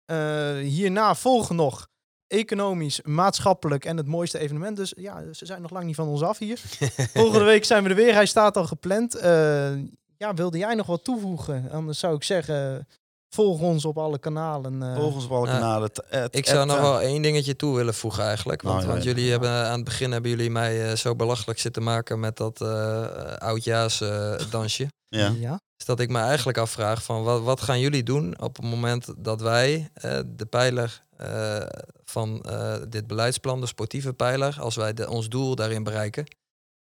[0.06, 1.88] Eh, hierna volgen nog
[2.28, 4.78] economisch, maatschappelijk en het mooiste evenement.
[4.78, 6.62] Dus ja, ze zijn nog lang niet van ons af hier.
[7.14, 8.14] Volgende week zijn we er weer.
[8.14, 9.16] Hij staat al gepland.
[9.16, 9.76] Eh,
[10.18, 11.72] ja, wilde jij nog wat toevoegen?
[11.72, 12.88] Anders zou ik zeggen,
[13.34, 14.84] volg ons op alle kanalen.
[14.84, 14.95] eh.
[14.95, 15.91] Volg ons op alle kanalen.
[15.91, 18.61] T- at- Ik zou at- nog wel één dingetje toe willen voegen eigenlijk.
[18.61, 19.10] Want, Nou, ja, want ja.
[19.14, 22.61] jullie hebben aan het begin hebben jullie mij eh, zo belachelijk zitten maken met dat
[22.61, 24.88] eh oudjaars eh, dansje.
[25.07, 25.34] Ja.
[25.39, 25.60] ja.
[25.77, 29.14] is dat ik me eigenlijk afvraag van wat, wat gaan jullie doen op het moment
[29.18, 31.57] dat wij eh, de pijler eh,
[32.05, 36.23] van eh, dit beleidsplan, de sportieve pijler, als wij de, ons doel daarin bereiken,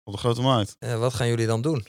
[0.04, 0.76] Op de grote markt.
[0.78, 1.86] eh, wat gaan jullie dan doen?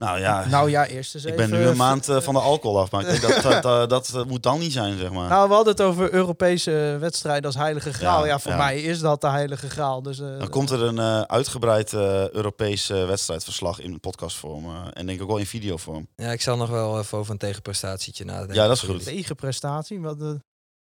[0.00, 1.50] Nou ja, Nou ja, eerst eens ik even...
[1.50, 2.90] ben nu een maand eh, van de alcohol af.
[2.90, 5.28] Maar ik denk dat dat, dat, dat eh, moet dan niet zijn, zeg maar.
[5.28, 8.20] Nou, we hadden het over Europese wedstrijden als heilige graal.
[8.20, 8.56] Ja, Ja, voor ja.
[8.56, 10.02] mij is dat de heilige graal.
[10.02, 14.64] Dus, eh, Dan komt er een eh, uitgebreid eh, Europees eh, wedstrijdverslag in podcastvorm.
[14.64, 16.08] eh, en denk ik ook wel in videovorm.
[16.16, 18.54] Ja, ik zal nog wel even over een tegenprestatietje nadenken.
[18.54, 19.04] Ja, dat is goed.
[19.04, 20.00] tegenprestatie.
[20.00, 20.28] Wat, eh,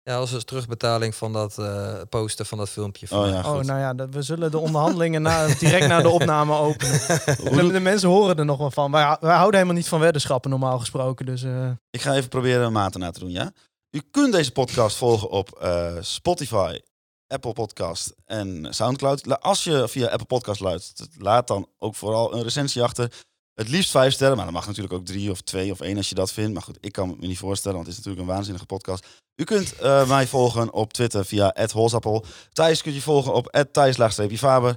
[0.08, 3.06] Ja, als een terugbetaling van dat eh, posten van dat filmpje.
[3.06, 6.56] Van Oh ja, oh, nou ja, we zullen de onderhandelingen na, direct na de opname
[6.56, 7.00] openen.
[7.56, 8.90] De, de mensen horen er nog wel van.
[8.90, 11.26] Wij, wij houden helemaal niet van weddenschappen normaal gesproken.
[11.26, 13.52] Dus eh, Ik ga even proberen een maat erna te doen, ja?
[13.90, 16.80] U kunt deze podcast volgen op eh, Spotify,
[17.26, 19.40] Apple Podcast en Soundcloud.
[19.40, 23.12] Als je via Apple Podcast luistert, laat dan ook vooral een recensie achter.
[23.58, 26.08] Het liefst vijf sterren, maar dat mag natuurlijk ook drie of twee of één als
[26.08, 26.52] je dat vindt.
[26.52, 29.06] Maar goed, ik kan het me niet voorstellen, want het is natuurlijk een waanzinnige podcast.
[29.34, 32.24] U kunt eh, mij volgen op Twitter via @holsappel.
[32.52, 34.76] Thijs kunt je volgen op @thijs-faber.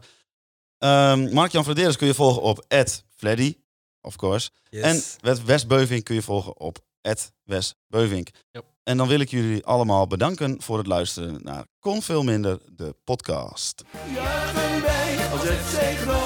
[0.77, 2.65] Ehm Mark-Jan Vladeris kun je volgen op
[3.15, 3.55] @fleddy,
[4.01, 4.49] of course.
[4.69, 5.17] Yes.
[5.21, 6.79] En Wes- Beuvink kun je volgen op
[7.43, 8.29] Wes Beuvink.
[8.51, 8.65] Yep.
[8.83, 12.95] En dan wil ik jullie allemaal bedanken voor het luisteren naar Kon Veel Minder, de
[13.03, 13.83] podcast.
[14.13, 16.20] Juichen